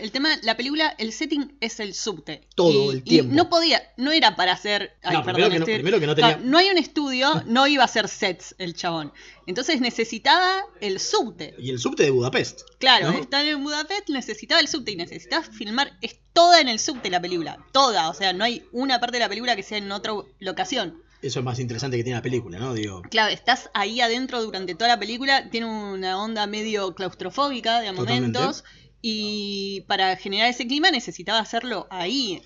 El 0.00 0.10
tema, 0.12 0.36
la 0.42 0.56
película, 0.56 0.94
el 0.98 1.12
setting 1.12 1.56
es 1.60 1.80
el 1.80 1.94
subte. 1.94 2.48
Todo 2.54 2.92
Y- 2.92 2.96
el 2.96 3.02
tiempo. 3.04 3.32
Y 3.32 3.36
no 3.36 3.48
podía, 3.48 3.82
no 3.96 4.12
era 4.12 4.36
para 4.36 4.52
hacer. 4.52 4.96
Ay, 5.02 5.16
No, 5.18 5.24
perdón, 5.24 5.34
primero 5.34 5.50
que 5.52 5.58
no- 5.58 5.64
estoy- 5.64 5.74
primero 5.74 6.00
que 6.00 6.06
no 6.06 6.14
tenía- 6.14 6.36
no 6.42 6.58
hay 6.58 6.68
un 6.70 6.78
estudio, 6.78 7.42
no 7.46 7.66
iba 7.66 7.82
a 7.82 7.86
hacer 7.86 8.08
sets 8.08 8.54
el 8.58 8.74
chabón. 8.74 9.12
Entonces 9.46 9.80
necesitaba 9.80 10.64
el 10.80 10.98
subte. 11.00 11.54
Y 11.58 11.70
el 11.70 11.78
subte 11.78 12.02
de 12.04 12.10
Budapest. 12.10 12.62
Claro, 12.78 13.12
¿no? 13.12 13.18
estar 13.18 13.44
en 13.44 13.62
Budapest 13.62 14.08
necesitaba 14.08 14.60
el 14.60 14.68
subte 14.68 14.92
y 14.92 14.96
necesitaba 14.96 15.42
filmar, 15.44 15.96
es 16.00 16.16
toda 16.32 16.60
en 16.60 16.68
el 16.68 16.78
subte 16.78 17.10
la 17.10 17.20
película, 17.20 17.58
toda, 17.72 18.08
o 18.10 18.14
sea, 18.14 18.32
no 18.32 18.44
hay 18.44 18.64
una 18.72 19.00
parte 19.00 19.16
de 19.16 19.20
la 19.20 19.28
película 19.28 19.56
que 19.56 19.62
sea 19.62 19.78
en 19.78 19.90
otra 19.92 20.12
locación. 20.38 21.02
Eso 21.22 21.38
es 21.40 21.44
más 21.44 21.58
interesante 21.58 21.96
que 21.96 22.04
tiene 22.04 22.18
la 22.18 22.22
película, 22.22 22.58
¿no? 22.58 22.74
Digo, 22.74 23.00
Claro, 23.10 23.32
estás 23.32 23.70
ahí 23.72 24.00
adentro 24.02 24.42
durante 24.44 24.74
toda 24.74 24.88
la 24.88 24.98
película, 24.98 25.48
tiene 25.50 25.66
una 25.66 26.22
onda 26.22 26.46
medio 26.46 26.94
claustrofóbica 26.94 27.80
de 27.80 27.90
momentos 27.92 28.64
y 29.08 29.82
para 29.82 30.16
generar 30.16 30.50
ese 30.50 30.66
clima 30.66 30.90
necesitaba 30.90 31.38
hacerlo 31.38 31.86
ahí. 31.90 32.42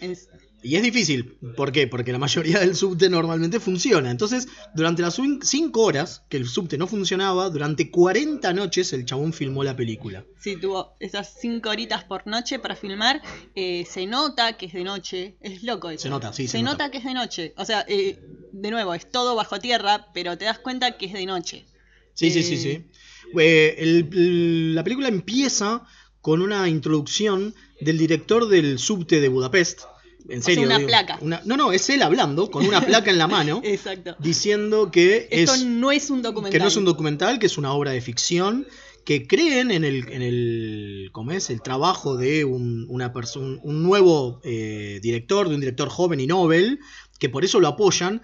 Y 0.63 0.77
es 0.77 0.83
difícil. 0.83 1.39
¿Por 1.57 1.73
qué? 1.73 1.87
Porque 1.87 2.13
la 2.13 2.19
mayoría 2.19 2.59
del 2.61 2.77
subte 2.77 3.09
normalmente 3.09 3.61
funciona. 3.61 4.11
Entonces, 4.11 4.47
durante 4.75 5.01
las 5.01 5.19
5 5.43 5.81
horas 5.83 6.23
que 6.29 6.37
el 6.37 6.47
subte 6.47 6.77
no 6.77 6.87
funcionaba, 6.87 7.49
durante 7.49 7.91
40 7.91 8.53
noches 8.53 8.93
el 8.93 9.07
chabón 9.07 9.33
filmó 9.33 9.65
la 9.65 9.75
película. 9.75 10.27
Sí, 10.39 10.57
tuvo 10.61 10.97
esas 11.01 11.35
cinco 11.41 11.71
horitas 11.71 12.05
por 12.05 12.27
noche 12.27 12.59
para 12.59 12.77
filmar. 12.77 13.23
eh, 13.55 13.87
se 13.91 14.05
nota 14.05 14.59
que 14.59 14.67
es 14.67 14.75
de 14.75 14.85
noche. 14.85 15.37
Es 15.41 15.63
loco 15.63 15.89
eso. 15.89 16.03
Se 16.03 16.11
nota, 16.11 16.31
sí, 16.35 16.47
se 16.47 16.59
Se 16.59 16.63
nota. 16.63 16.73
nota 16.73 16.91
que 16.91 16.99
es 16.99 17.05
de 17.05 17.15
noche. 17.15 17.55
O 17.57 17.65
sea, 17.65 17.87
eh, 17.89 18.19
de 18.53 18.71
nuevo, 18.71 18.93
es 18.93 19.11
todo 19.11 19.35
bajo 19.37 19.59
tierra, 19.61 20.09
pero 20.13 20.37
te 20.37 20.45
das 20.45 20.59
cuenta 20.59 20.99
que 20.99 21.07
es 21.07 21.15
de 21.15 21.25
noche. 21.25 21.65
Sí, 22.13 22.31
sí, 22.31 22.43
sí, 22.43 22.55
Eh, 22.55 22.59
sí. 22.59 22.87
El- 23.39 24.09
el- 24.13 24.75
la 24.75 24.85
película 24.85 25.09
empieza 25.09 25.87
con 26.21 26.43
una 26.43 26.69
introducción 26.69 27.55
del 27.81 27.99
director 27.99 28.49
del 28.49 28.79
subte 28.79 29.21
de 29.21 29.29
Budapest. 29.29 29.83
En 30.29 30.43
sea, 30.43 30.61
una 30.63 30.77
digo, 30.77 30.87
placa. 30.89 31.19
una- 31.23 31.41
no, 31.47 31.57
no, 31.57 31.73
es 31.73 31.89
él 31.91 32.03
hablando 32.03 32.51
con 32.51 32.67
una 32.67 32.81
placa 32.85 33.11
en 33.11 33.19
la 33.19 33.27
mano 33.27 33.61
Exacto. 33.65 34.15
diciendo 34.21 34.91
que 34.91 35.29
Esto 35.31 35.55
es 35.55 35.65
no 35.65 35.91
es 35.91 36.11
un 36.11 36.23
documental. 36.23 36.53
que 36.53 36.63
no 36.63 36.69
es 36.69 36.77
un 36.77 36.85
documental, 36.85 37.39
que 37.39 37.47
es 37.47 37.57
una 37.59 37.73
obra 37.73 37.93
de 37.93 38.01
ficción, 38.03 38.67
que 39.05 39.27
creen 39.27 39.71
en 39.71 39.83
el, 39.83 40.09
en 40.13 40.21
el, 40.23 41.09
¿cómo 41.13 41.33
es? 41.33 41.49
el 41.49 41.63
trabajo 41.63 42.17
de 42.19 42.45
un, 42.45 42.85
una 42.91 43.13
persona, 43.15 43.59
un 43.63 43.83
nuevo 43.83 44.41
eh, 44.45 45.01
director, 45.03 45.49
de 45.49 45.55
un 45.55 45.61
director 45.61 45.89
joven 45.89 46.21
y 46.21 46.27
Nobel, 46.27 46.79
que 47.19 47.31
por 47.31 47.45
eso 47.45 47.59
lo 47.59 47.69
apoyan, 47.69 48.21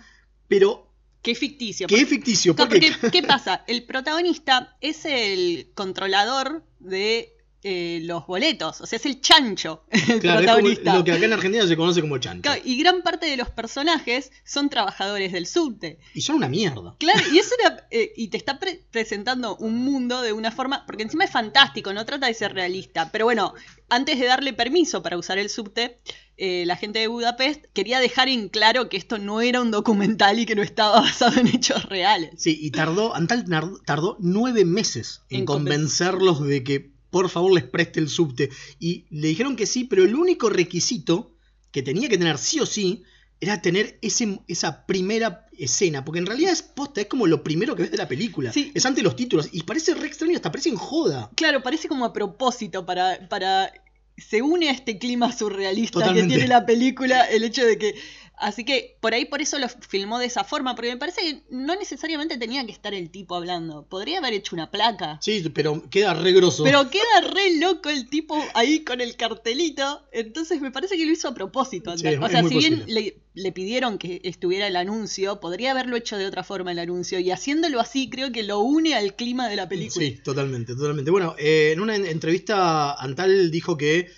pero 0.49 0.93
Que 1.23 1.31
es 1.33 1.39
ficticio. 1.39 1.87
que 1.89 1.97
es 1.97 2.09
ficticio, 2.09 2.55
porque, 2.55 2.93
porque, 3.01 3.11
¿qué 3.11 3.27
pasa? 3.27 3.65
El 3.67 3.85
protagonista 3.85 4.77
es 4.83 5.07
el 5.07 5.71
controlador 5.75 6.63
de 6.79 7.33
eh, 7.69 8.01
los 8.05 8.27
boletos. 8.29 8.81
O 8.81 8.87
sea, 8.87 8.97
es 8.97 9.07
el 9.07 9.21
chancho, 9.21 9.83
el 9.91 10.21
claro, 10.21 10.39
es 10.41 10.47
protagonista. 10.47 10.95
lo 10.95 11.03
que 11.05 11.13
acá 11.13 11.25
en 11.25 11.33
Argentina 11.33 11.67
se 11.67 11.77
conoce 11.77 12.01
como 12.01 12.19
chancho. 12.19 12.43
Claro, 12.43 12.61
y 12.65 12.79
gran 12.79 13.03
parte 13.03 13.27
de 13.27 13.37
los 13.37 13.51
personajes 13.51 14.31
son 14.45 14.71
trabajadores 14.71 15.33
del 15.33 15.47
subte. 15.47 15.99
Y 16.15 16.21
son 16.21 16.37
una 16.37 16.49
mierda. 16.49 16.95
Claro, 16.99 17.21
y 17.33 17.39
es 17.39 17.51
una, 17.61 17.77
eh, 17.91 18.13
y 18.17 18.29
te 18.29 18.37
está 18.37 18.61
pre- 18.61 18.85
presentando 18.93 19.57
un 19.57 19.79
mundo 19.79 20.23
de 20.23 20.33
una 20.33 20.53
forma, 20.53 20.87
porque 20.87 21.03
encima 21.03 21.25
es 21.25 21.31
fantástico, 21.33 21.93
no 21.93 22.05
trata 22.07 22.29
de 22.29 22.35
ser 22.35 22.55
realista, 22.55 23.11
pero 23.11 23.25
bueno, 23.25 23.53
antes 23.89 24.19
de 24.21 24.27
darle 24.27 24.53
permiso 24.53 25.03
para 25.03 25.19
usar 25.19 25.39
el 25.39 25.51
subte, 25.51 25.99
eh, 26.39 26.65
la 26.67 26.77
gente 26.77 26.99
de 26.99 27.07
Budapest 27.09 27.65
quería 27.73 27.99
dejar 27.99 28.29
en 28.29 28.49
claro 28.51 28.89
que 28.91 28.97
esto 28.99 29.19
no 29.19 29.41
era 29.41 29.61
un 29.63 29.71
documental 29.71 30.39
y 30.39 30.45
que 30.47 30.55
no 30.55 30.63
estaba 30.63 31.01
basado 31.01 31.41
en 31.41 31.47
hechos 31.49 31.85
reales. 31.89 32.31
Sí, 32.37 32.59
y 32.61 32.71
tardó, 32.71 33.15
Antal 33.15 33.45
tardó 33.87 34.19
nueve 34.21 34.65
meses 34.67 35.23
en, 35.31 35.41
En 35.41 35.47
conven- 35.47 35.47
convencerlos 35.47 36.47
de 36.47 36.63
que 36.63 36.96
por 37.23 37.31
favor 37.31 37.53
les 37.53 37.65
preste 37.65 38.01
el 38.01 38.09
subte. 38.09 38.51
Y 38.79 39.07
le 39.11 39.29
dijeron 39.29 39.57
que 39.57 39.67
sí, 39.67 39.85
pero 39.85 40.05
el 40.05 40.15
único 40.15 40.49
requisito 40.49 41.33
que 41.71 41.83
tenía 41.83 42.09
que 42.09 42.19
tener 42.19 42.39
sí 42.39 42.61
o 42.61 42.67
sí 42.67 43.05
era 43.41 43.61
tener 43.61 43.99
ese, 44.03 44.41
esa 44.49 44.87
primera 44.87 45.47
escena, 45.59 46.05
porque 46.05 46.19
en 46.19 46.27
realidad 46.27 46.53
es 46.53 46.63
posta, 46.63 47.01
es 47.01 47.07
como 47.07 47.27
lo 47.27 47.43
primero 47.43 47.75
que 47.75 47.83
ves 47.83 47.91
de 47.91 47.99
la 47.99 48.09
película. 48.09 48.53
Sí. 48.53 48.73
Es 48.75 48.87
ante 48.87 49.03
los 49.03 49.17
títulos, 49.17 49.49
y 49.53 49.63
parece 49.63 49.95
re 49.95 50.07
extraño, 50.07 50.37
hasta 50.37 50.51
parece 50.51 50.71
en 50.71 50.77
joda. 50.77 51.31
Claro, 51.35 51.63
parece 51.63 51.89
como 51.89 52.05
a 52.05 52.13
propósito 52.13 52.87
para, 52.87 53.29
para 53.29 53.73
se 54.17 54.41
une 54.41 54.69
a 54.69 54.73
este 54.73 54.99
clima 54.99 55.33
surrealista 55.33 56.01
Totalmente. 56.01 56.29
que 56.29 56.35
tiene 56.35 56.49
la 56.49 56.65
película 56.65 57.25
el 57.25 57.45
hecho 57.45 57.65
de 57.65 57.77
que 57.77 57.95
así 58.39 58.65
que 58.65 58.97
por 59.01 59.15
ahí 59.15 59.25
por 59.25 59.41
eso 59.41 59.59
lo 59.59 59.69
filmó 59.69 60.19
de 60.19 60.27
esa 60.27 60.45
forma 60.45 60.75
porque 60.75 60.91
me 60.91 60.97
parece 60.97 61.21
que 61.23 61.43
no 61.51 61.75
necesariamente 61.77 62.37
tenía 62.39 62.65
que 62.67 62.73
estar 62.73 62.93
el 62.95 63.11
tipo 63.11 63.35
hablando. 63.35 63.87
Podría 63.89 64.19
haber 64.19 64.35
hecho 64.35 64.55
una 64.55 64.71
placa. 64.71 65.19
Sí, 65.23 65.43
pero 65.55 65.83
queda 65.91 66.15
re 66.15 66.33
grosso. 66.33 66.65
pero 66.65 66.91
queda 66.91 67.21
re 67.33 67.57
loco 67.59 67.89
el 67.89 68.09
tipo 68.09 68.37
ahí 68.55 68.85
con 68.85 69.01
el 69.01 69.17
cartelito. 69.17 70.03
Entonces 70.13 70.61
me 70.61 70.71
parece 70.71 70.97
que 70.97 71.07
lo 71.07 71.13
hizo 71.13 71.29
a 71.29 71.35
propósito 71.35 71.97
Sí, 71.97 72.07
o 72.09 72.29
sea 72.29 72.43
si 72.45 72.57
bien 72.59 72.85
le, 72.87 73.19
le 73.35 73.53
pidieron 73.53 73.99
que 73.99 74.21
estuviera 74.25 74.67
el 74.67 74.77
anuncio 74.77 75.41
podría 75.41 75.71
haberlo 75.73 75.97
hecho 75.97 76.17
de 76.17 76.27
otra 76.27 76.43
forma 76.45 76.73
el 76.73 76.79
anuncio. 76.79 77.19
Y 77.19 77.31
haciéndolo 77.31 77.81
así 77.81 78.09
creo 78.11 78.33
que 78.33 78.43
lo 78.43 78.61
une 78.61 78.95
al 78.95 79.15
clima 79.17 79.49
de 79.49 79.57
la 79.57 79.69
película. 79.69 80.05
Sí, 80.07 80.21
totalmente, 80.23 80.75
totalmente. 80.75 81.11
Bueno, 81.11 81.35
eh, 81.39 81.71
en 81.73 81.81
una 81.81 81.97
en- 81.97 82.07
entrevista 82.07 82.93
Antal 82.95 83.51
dijo 83.51 83.77
que 83.77 84.09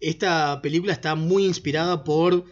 esta 0.00 0.60
película 0.62 0.92
está 0.92 1.14
muy 1.14 1.44
inspirada 1.44 2.04
por 2.04 2.44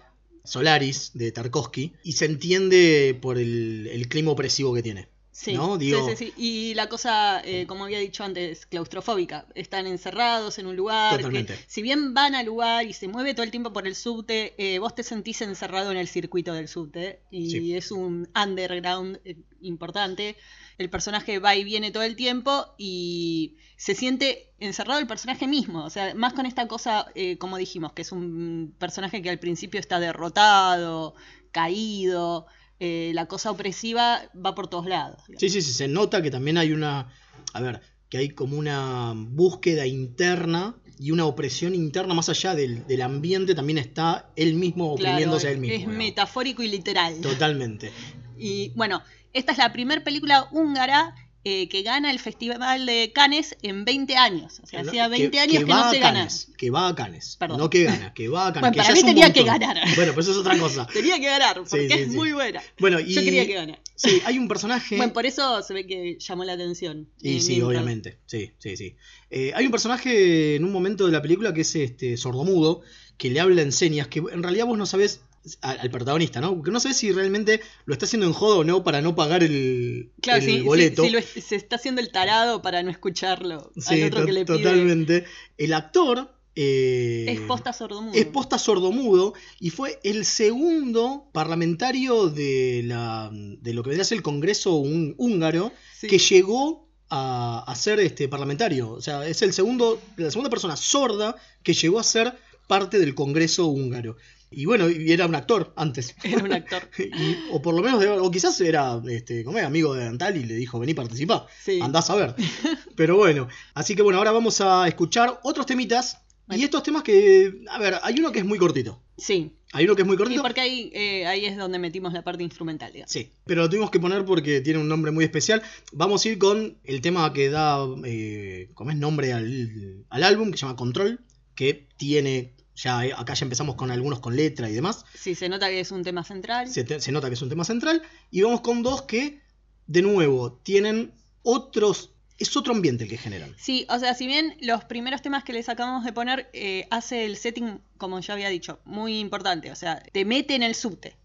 Solaris 0.45 1.13
de 1.15 1.33
Tarkovsky 1.33 1.95
y 2.03 2.13
se 2.13 2.27
entiende 2.27 3.19
por 3.21 3.39
el, 3.39 3.89
el 3.91 4.09
clima 4.09 4.31
opresivo 4.31 4.75
que 4.75 4.83
tiene. 4.83 5.09
Sí, 5.37 5.53
¿no? 5.55 5.77
Digo- 5.77 6.09
sí, 6.11 6.15
sí, 6.17 6.27
sí. 6.27 6.33
Y 6.37 6.75
la 6.75 6.89
cosa, 6.89 7.43
eh, 7.45 7.67
como 7.67 7.83
había 7.85 7.99
dicho 7.99 8.23
antes, 8.23 8.67
claustrofóbica. 8.67 9.47
Están 9.57 9.89
encerrados 9.89 10.61
en 10.61 10.67
un 10.69 10.77
lugar. 10.77 11.17
Totalmente. 11.17 11.55
Que, 11.57 11.65
si 11.67 11.83
bien 11.83 12.15
van 12.15 12.37
al 12.37 12.47
lugar 12.47 12.87
y 12.87 12.93
se 12.93 13.09
mueve 13.09 13.35
todo 13.35 13.43
el 13.43 13.51
tiempo 13.51 13.73
por 13.73 13.89
el 13.89 13.97
subte, 13.97 14.55
eh, 14.59 14.79
vos 14.79 14.95
te 14.95 15.03
sentís 15.03 15.43
encerrado 15.43 15.91
en 15.91 15.97
el 15.97 16.07
circuito 16.07 16.55
del 16.55 16.69
subte. 16.69 17.19
Y 17.33 17.51
Sí. 17.51 17.75
es 17.75 17.91
un 17.91 18.29
underground 18.41 19.19
eh, 19.25 19.37
importante. 19.61 20.37
El 20.79 20.89
personaje 20.89 21.41
va 21.41 21.57
y 21.57 21.65
viene 21.65 21.91
todo 21.91 22.05
el 22.05 22.15
tiempo 22.15 22.67
y 22.79 23.57
se 23.77 23.97
siente 23.97 24.53
encerrado 24.61 25.01
el 25.01 25.09
personaje 25.09 25.49
mismo. 25.49 25.85
O 25.85 25.91
sea, 25.91 26.15
más 26.15 26.33
con 26.33 26.47
esta 26.47 26.69
cosa, 26.69 27.09
como 27.39 27.57
dijimos, 27.57 27.93
que 27.93 28.03
es 28.03 28.13
un 28.13 28.73
personaje 28.79 29.21
que 29.21 29.31
al 29.31 29.41
principio 29.41 29.81
está 29.81 29.99
derrotado, 29.99 31.15
caído. 31.51 32.47
Eh, 32.81 33.13
la 33.15 33.27
cosa 33.27 33.51
opresiva 33.51 34.23
va 34.35 34.55
por 34.55 34.69
todos 34.69 34.87
lados. 34.87 35.23
Sí, 35.39 35.49
sí, 35.49 35.63
sí, 35.63 35.73
se 35.73 35.89
nota 35.89 36.23
que 36.23 36.31
también 36.31 36.59
hay 36.59 36.73
una, 36.73 37.09
a 37.53 37.61
ver, 37.61 37.81
que 38.09 38.19
hay 38.19 38.31
como 38.31 38.57
una 38.57 39.13
búsqueda 39.17 39.87
interna 39.87 40.77
y 40.99 41.11
una 41.11 41.25
opresión 41.27 41.75
interna 41.75 42.15
más 42.15 42.29
allá 42.29 42.55
del, 42.55 42.87
del 42.87 43.03
ambiente, 43.03 43.55
también 43.55 43.79
está 43.79 44.31
él 44.37 44.55
mismo 44.55 44.95
Claro, 44.97 45.11
oprimiéndose 45.15 45.49
a 45.49 45.51
él 45.51 45.57
es 45.57 45.61
mismo. 45.61 45.77
digamos. 45.79 45.97
metafórico 45.99 46.63
y 46.63 46.69
literal. 46.69 47.21
Totalmente. 47.21 47.91
Y 48.37 48.73
bueno, 48.75 49.01
esta 49.33 49.53
es 49.53 49.59
la 49.59 49.73
primera 49.73 50.03
película 50.03 50.49
húngara 50.51 51.15
eh, 51.45 51.69
que 51.69 51.83
gana 51.83 52.11
el 52.11 52.19
Festival 52.19 52.87
de 52.87 53.13
Cannes 53.15 53.57
en 53.63 53.85
20 53.85 54.17
años. 54.17 54.61
O 54.63 54.67
sea, 54.67 54.81
hacía 54.81 55.09
20 55.09 55.31
que- 55.31 55.41
años 55.41 55.65
que, 55.65 55.71
no 55.71 55.91
se 55.91 55.99
gana. 55.99 56.19
Cannes, 56.21 56.49
Que 56.57 56.71
va 56.71 56.89
a 56.89 56.95
Canes. 56.95 57.37
Perdón. 57.39 57.59
No 57.59 57.69
que 57.71 57.85
gana, 57.85 58.15
que 58.15 58.29
va 58.29 58.47
a 58.49 58.53
Canes. 58.55 58.71
Bueno, 58.71 58.83
para 58.83 58.95
mí 58.95 59.03
tenía 59.03 59.33
que 59.33 59.43
ganar. 59.43 59.77
Bueno, 59.95 60.15
pues 60.15 60.27
eso 60.27 60.33
es 60.33 60.39
otra 60.47 60.59
cosa. 60.59 60.87
Tenía 60.93 61.19
que 61.21 61.27
ganar, 61.27 61.57
porque 61.57 61.71
Sí, 61.83 61.89
sí, 61.89 62.01
es 62.01 62.11
sí. 62.11 62.17
muy 62.17 62.33
buena. 62.33 62.63
Bueno, 62.79 62.99
y, 62.99 63.13
Yo 63.13 63.23
quería 63.23 63.47
que 63.47 63.55
gane. 63.55 63.79
Sí, 63.95 64.23
hay 64.25 64.39
un 64.39 64.49
personaje. 64.49 64.97
Bueno, 64.97 65.13
por 65.13 65.27
eso 65.27 65.63
se 65.63 65.75
ve 65.75 65.87
que 65.87 66.17
llamó 66.19 66.45
la 66.45 66.55
atención. 66.55 67.09
Y 67.21 67.35
en 67.35 67.43
sí, 67.43 67.61
obviamente. 67.63 68.19
Sí, 68.27 68.53
sí, 68.59 68.77
sí. 68.77 68.97
Eh, 69.31 69.53
hay 69.55 69.67
un 69.67 69.71
personaje 69.71 70.57
en 70.57 70.65
un 70.65 70.73
momento 70.73 71.07
de 71.07 71.13
la 71.13 71.21
película 71.23 71.53
que 71.53 71.61
es 71.61 71.75
este 71.77 72.17
sordomudo, 72.17 72.81
que 73.19 73.31
le 73.31 73.41
habla 73.41 73.63
en 73.63 73.71
señas, 73.73 74.09
que 74.09 74.19
en 74.21 74.43
realidad 74.43 74.67
vos 74.67 74.79
no 74.79 74.87
sabés, 74.87 75.21
al, 75.63 75.81
al 75.81 75.91
protagonista, 75.91 76.41
¿no? 76.41 76.63
Que 76.63 76.71
no 76.71 76.81
sabés 76.81 76.97
si 76.97 77.13
realmente 77.13 77.61
lo 77.87 77.93
está 77.93 78.07
haciendo 78.07 78.27
en 78.27 78.33
joda 78.33 78.57
o 78.59 78.65
no 78.65 78.83
para 78.85 79.01
no 79.03 79.15
pagar 79.15 79.43
el, 79.43 80.11
Claro, 80.21 80.41
el 80.41 80.45
sí, 80.49 80.57
sí, 80.57 80.61
boleto. 80.63 81.03
sí, 81.05 81.11
lo 81.11 81.19
es- 81.19 81.27
se 81.47 81.57
está 81.57 81.77
haciendo 81.77 82.01
el 82.01 82.11
tarado 82.13 82.63
para 82.63 82.83
no 82.83 82.91
escucharlo 82.91 83.71
Sí, 83.77 84.01
al 84.03 84.09
otro 84.09 84.27
que 84.27 84.33
le 84.33 84.45
pide. 84.45 84.59
totalmente. 84.59 85.25
El 85.59 85.73
actor. 85.75 86.31
eh, 86.57 87.25
Es 87.29 87.41
posta 87.41 87.73
sordomudo. 87.73 88.15
es 88.15 88.27
posta 88.27 88.59
sordomudo 88.61 89.35
y 89.59 89.71
fue 89.71 89.99
el 90.05 90.25
segundo 90.25 91.29
parlamentario 91.33 92.29
de, 92.29 92.83
la, 92.85 93.29
de 93.33 93.75
lo 93.75 93.83
que 93.83 93.89
vendría 93.91 94.03
a 94.03 94.07
ser 94.07 94.19
el 94.19 94.23
Congreso 94.23 94.77
hún- 94.77 95.15
húngaro 95.19 95.73
Sí. 95.99 96.07
que 96.07 96.19
llegó 96.19 96.89
a, 97.11 97.65
a 97.67 97.75
ser 97.75 97.99
este 98.01 98.29
parlamentario. 98.29 98.91
O 98.91 99.01
sea, 99.01 99.27
es 99.27 99.43
el 99.43 99.53
segundo, 99.53 100.01
la 100.17 100.31
segunda 100.31 100.49
persona 100.51 100.77
sorda 100.77 101.35
que 101.65 101.75
llegó 101.75 101.99
a 101.99 102.05
ser 102.05 102.33
parte 102.69 102.99
del 102.99 103.15
Congreso 103.15 103.67
húngaro. 103.67 104.17
Y 104.57 104.65
bueno, 104.67 104.89
y 104.91 105.11
era 105.13 105.27
un 105.27 105.35
actor 105.35 105.73
antes. 105.77 106.15
Era 106.23 106.43
un 106.45 106.53
actor. 106.53 106.89
Y- 106.99 107.37
o 107.53 107.61
por 107.63 107.75
lo 107.75 107.83
menos, 107.83 108.05
o 108.21 108.31
quizás 108.31 108.61
era 108.61 109.01
este, 109.09 109.45
como 109.45 109.59
es, 109.59 109.65
amigo 109.65 109.95
de 109.95 110.05
Antal 110.07 110.37
y 110.37 110.45
le 110.45 110.55
dijo, 110.55 110.79
vení, 110.79 110.95
participá. 110.95 111.47
Sí. 111.63 111.81
Andás 111.81 112.09
a 112.11 112.15
ver. 112.17 112.35
Pero 112.97 113.17
bueno, 113.17 113.49
así 113.75 113.95
que 113.95 114.03
bueno, 114.03 114.19
ahora 114.19 114.33
vamos 114.33 114.61
a 114.61 114.87
escuchar 114.89 115.41
otros 115.43 115.67
temitas. 115.67 116.19
Y 116.51 116.63
estos 116.63 116.83
temas 116.83 117.03
que, 117.03 117.63
a 117.71 117.79
ver, 117.79 117.95
hay 118.03 118.19
uno 118.19 118.31
que 118.31 118.41
es 118.41 118.45
muy 118.45 118.59
cortito. 118.59 119.01
Sí. 119.17 119.57
Hay 119.73 119.87
uno 119.87 119.97
que 119.97 120.03
es 120.03 120.07
muy 120.07 120.17
cortito. 120.19 120.43
porque 120.43 120.61
ahí, 120.61 120.91
eh, 120.93 121.27
ahí 121.27 121.47
es 121.47 121.57
donde 121.57 121.79
metimos 121.79 122.13
la 122.13 122.23
parte 122.23 122.43
instrumental, 122.43 122.93
digamos. 122.93 123.11
Sí, 123.11 123.31
pero 123.47 123.63
lo 123.63 123.71
tuvimos 123.71 123.91
que 123.91 123.99
poner 123.99 124.27
porque 124.27 124.61
tiene 124.61 124.79
un 124.79 124.87
nombre 124.87 125.11
muy 125.11 125.25
especial. 125.25 125.63
Vamos 125.93 126.23
a 126.25 126.29
ir 126.29 126.39
con 126.39 126.77
el 126.85 127.01
tema 127.01 127.33
que 127.33 127.49
da, 127.49 127.79
eh, 128.05 128.69
como 128.75 128.91
es 128.91 128.97
nombre 128.99 129.33
al, 129.33 130.05
al 130.11 130.23
álbum, 130.23 130.51
que 130.51 130.59
se 130.59 130.67
llama 130.67 130.77
Control, 130.77 131.21
que 131.55 131.87
tiene, 131.97 132.53
ya 132.77 133.01
acá 133.19 133.35
ya 133.35 133.45
empezamos 133.45 133.75
con 133.77 133.91
algunos 133.91 134.21
con 134.21 134.35
letra 134.37 134.69
y 134.69 134.73
demás. 134.75 135.05
Sí, 135.15 135.35
se 135.35 135.49
nota 135.49 135.69
que 135.69 135.81
es 135.81 135.91
un 135.93 136.03
tema 136.03 136.25
central. 136.25 136.69
Se, 136.69 136.85
te- 136.85 137.01
se 137.01 137.13
nota 137.13 137.29
que 137.29 137.35
es 137.35 137.43
un 137.43 137.49
tema 137.49 137.65
central. 137.65 138.03
Y 138.31 138.43
vamos 138.43 138.61
con 138.63 138.83
dos 138.83 139.03
que, 139.03 139.41
de 139.87 140.03
nuevo, 140.03 140.53
tienen 140.63 141.13
otros, 141.43 142.11
es 142.39 142.57
otro 142.57 142.73
ambiente 142.75 143.05
el 143.05 143.11
que 143.11 143.19
generan. 143.19 143.55
Sí, 143.59 143.87
o 143.89 143.99
sea, 143.99 144.15
si 144.15 144.27
bien 144.27 144.57
los 144.61 144.85
primeros 144.85 145.23
temas 145.23 145.45
que 145.45 145.53
les 145.53 145.69
acabamos 145.69 146.05
de 146.05 146.13
poner 146.13 146.49
eh, 146.53 146.87
hace 146.91 147.25
el 147.27 147.37
setting, 147.37 147.81
como 147.99 148.19
ya 148.21 148.35
había 148.35 148.49
dicho, 148.49 148.81
muy 148.85 149.19
importante. 149.21 149.71
O 149.71 149.77
sea, 149.77 150.03
te 150.13 150.25
mete 150.25 150.55
en 150.55 150.63
el 150.63 150.75
subte. 150.75 151.17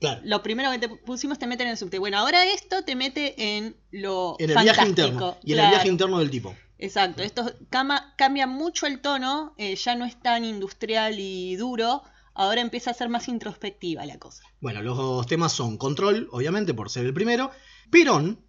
Claro. 0.00 0.20
Lo 0.24 0.42
primero 0.42 0.70
que 0.70 0.78
te 0.78 0.88
pusimos 0.88 1.38
te 1.38 1.46
mete 1.46 1.62
en 1.62 1.70
el 1.70 1.76
subte. 1.78 1.98
Bueno, 1.98 2.18
ahora 2.18 2.44
esto 2.52 2.84
te 2.84 2.94
mete 2.96 3.56
en 3.56 3.76
lo 3.90 4.36
En 4.38 4.50
el 4.50 4.54
fantástico. 4.54 4.84
viaje 4.84 4.88
interno. 4.88 5.36
Y 5.42 5.52
en 5.52 5.58
el 5.60 5.68
viaje 5.70 5.88
interno 5.88 6.18
del 6.18 6.30
tipo. 6.30 6.54
Exacto, 6.78 7.22
esto 7.22 7.50
cama- 7.70 8.14
cambia 8.18 8.46
mucho 8.46 8.86
el 8.86 9.00
tono, 9.00 9.54
eh, 9.56 9.76
ya 9.76 9.94
no 9.94 10.04
es 10.04 10.20
tan 10.20 10.44
industrial 10.44 11.18
y 11.18 11.56
duro, 11.56 12.02
ahora 12.34 12.60
empieza 12.60 12.90
a 12.90 12.94
ser 12.94 13.08
más 13.08 13.28
introspectiva 13.28 14.04
la 14.04 14.18
cosa. 14.18 14.42
Bueno, 14.60 14.82
los 14.82 15.26
temas 15.26 15.52
son 15.52 15.78
Control, 15.78 16.28
obviamente, 16.32 16.74
por 16.74 16.90
ser 16.90 17.06
el 17.06 17.14
primero. 17.14 17.50
Perón, 17.90 18.40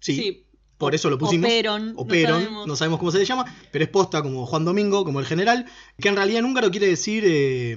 sí, 0.00 0.46
por 0.78 0.94
eso 0.94 1.10
lo 1.10 1.18
pusimos. 1.18 1.46
O 1.46 1.52
Perón, 1.52 1.92
o 1.96 2.02
no 2.02 2.06
Perón, 2.08 2.40
sabemos. 2.42 2.66
no 2.66 2.76
sabemos 2.76 2.98
cómo 2.98 3.12
se 3.12 3.18
le 3.18 3.24
llama, 3.26 3.44
pero 3.70 3.84
es 3.84 3.90
posta 3.90 4.22
como 4.22 4.46
Juan 4.46 4.64
Domingo, 4.64 5.04
como 5.04 5.20
el 5.20 5.26
general, 5.26 5.66
que 6.00 6.08
en 6.08 6.16
realidad 6.16 6.40
en 6.40 6.46
húngaro 6.46 6.70
quiere 6.70 6.88
decir, 6.88 7.24
eh, 7.26 7.76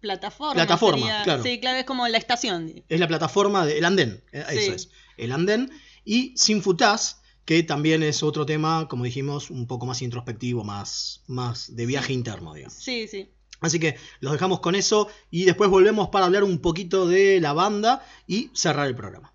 Plataforma. 0.00 0.54
Plataforma, 0.54 1.06
sería- 1.06 1.22
claro. 1.24 1.42
Sí, 1.42 1.60
claro, 1.60 1.78
es 1.78 1.84
como 1.84 2.08
la 2.08 2.18
estación. 2.18 2.82
es 2.88 3.00
la 3.00 3.06
plataforma 3.08 3.66
del 3.66 3.84
andén, 3.84 4.22
eh, 4.32 4.44
Sí. 4.50 4.58
eso 4.58 4.72
es, 4.72 4.90
el 5.16 5.32
andén, 5.32 5.70
y 6.04 6.32
Sin 6.36 6.62
Futás, 6.62 7.20
que 7.44 7.62
también 7.62 8.02
es 8.02 8.22
otro 8.22 8.46
tema, 8.46 8.86
como 8.88 9.04
dijimos, 9.04 9.50
un 9.50 9.66
poco 9.66 9.84
más 9.86 10.02
introspectivo, 10.02 10.64
más, 10.64 11.22
más 11.26 11.74
de 11.74 11.86
viaje 11.86 12.12
interno, 12.12 12.54
digamos. 12.54 12.74
Sí, 12.78 13.06
sí. 13.08 13.28
Así 13.60 13.78
que 13.78 13.96
los 14.20 14.32
dejamos 14.32 14.60
con 14.60 14.74
eso 14.74 15.08
y 15.30 15.44
después 15.44 15.68
volvemos 15.68 16.08
para 16.08 16.24
hablar 16.26 16.44
un 16.44 16.60
poquito 16.60 17.06
de 17.06 17.40
la 17.40 17.52
banda 17.52 18.02
y 18.26 18.50
cerrar 18.54 18.86
el 18.86 18.94
programa. 18.94 19.34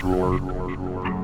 Control. 0.00 1.19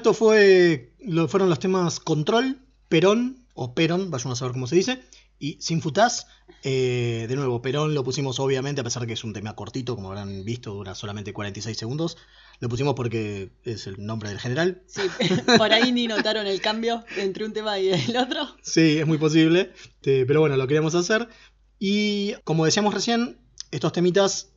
Esto 0.00 0.14
fue 0.14 0.94
lo, 1.00 1.28
fueron 1.28 1.50
los 1.50 1.58
temas 1.58 2.00
Control, 2.00 2.58
Perón, 2.88 3.44
o 3.52 3.74
Perón, 3.74 4.10
vayan 4.10 4.32
a 4.32 4.34
saber 4.34 4.52
cómo 4.52 4.66
se 4.66 4.76
dice, 4.76 5.02
y 5.38 5.58
Sin 5.60 5.82
Futaz. 5.82 6.26
Eh, 6.62 7.26
de 7.28 7.36
nuevo, 7.36 7.60
Perón 7.60 7.94
lo 7.94 8.02
pusimos 8.02 8.40
obviamente, 8.40 8.80
a 8.80 8.84
pesar 8.84 9.06
que 9.06 9.12
es 9.12 9.24
un 9.24 9.34
tema 9.34 9.54
cortito, 9.54 9.96
como 9.96 10.08
habrán 10.08 10.42
visto, 10.42 10.72
dura 10.72 10.94
solamente 10.94 11.34
46 11.34 11.76
segundos. 11.76 12.16
Lo 12.60 12.70
pusimos 12.70 12.94
porque 12.94 13.50
es 13.62 13.86
el 13.86 14.02
nombre 14.04 14.30
del 14.30 14.40
general. 14.40 14.82
Sí, 14.86 15.02
por 15.58 15.70
ahí 15.70 15.92
ni 15.92 16.06
notaron 16.06 16.46
el 16.46 16.62
cambio 16.62 17.04
entre 17.18 17.44
un 17.44 17.52
tema 17.52 17.78
y 17.78 17.90
el 17.90 18.16
otro. 18.16 18.48
Sí, 18.62 18.98
es 19.00 19.06
muy 19.06 19.18
posible. 19.18 19.72
eh, 20.04 20.24
pero 20.26 20.40
bueno, 20.40 20.56
lo 20.56 20.66
queríamos 20.66 20.94
hacer. 20.94 21.28
Y 21.78 22.32
como 22.44 22.64
decíamos 22.64 22.94
recién, 22.94 23.38
estos 23.70 23.92
temitas, 23.92 24.50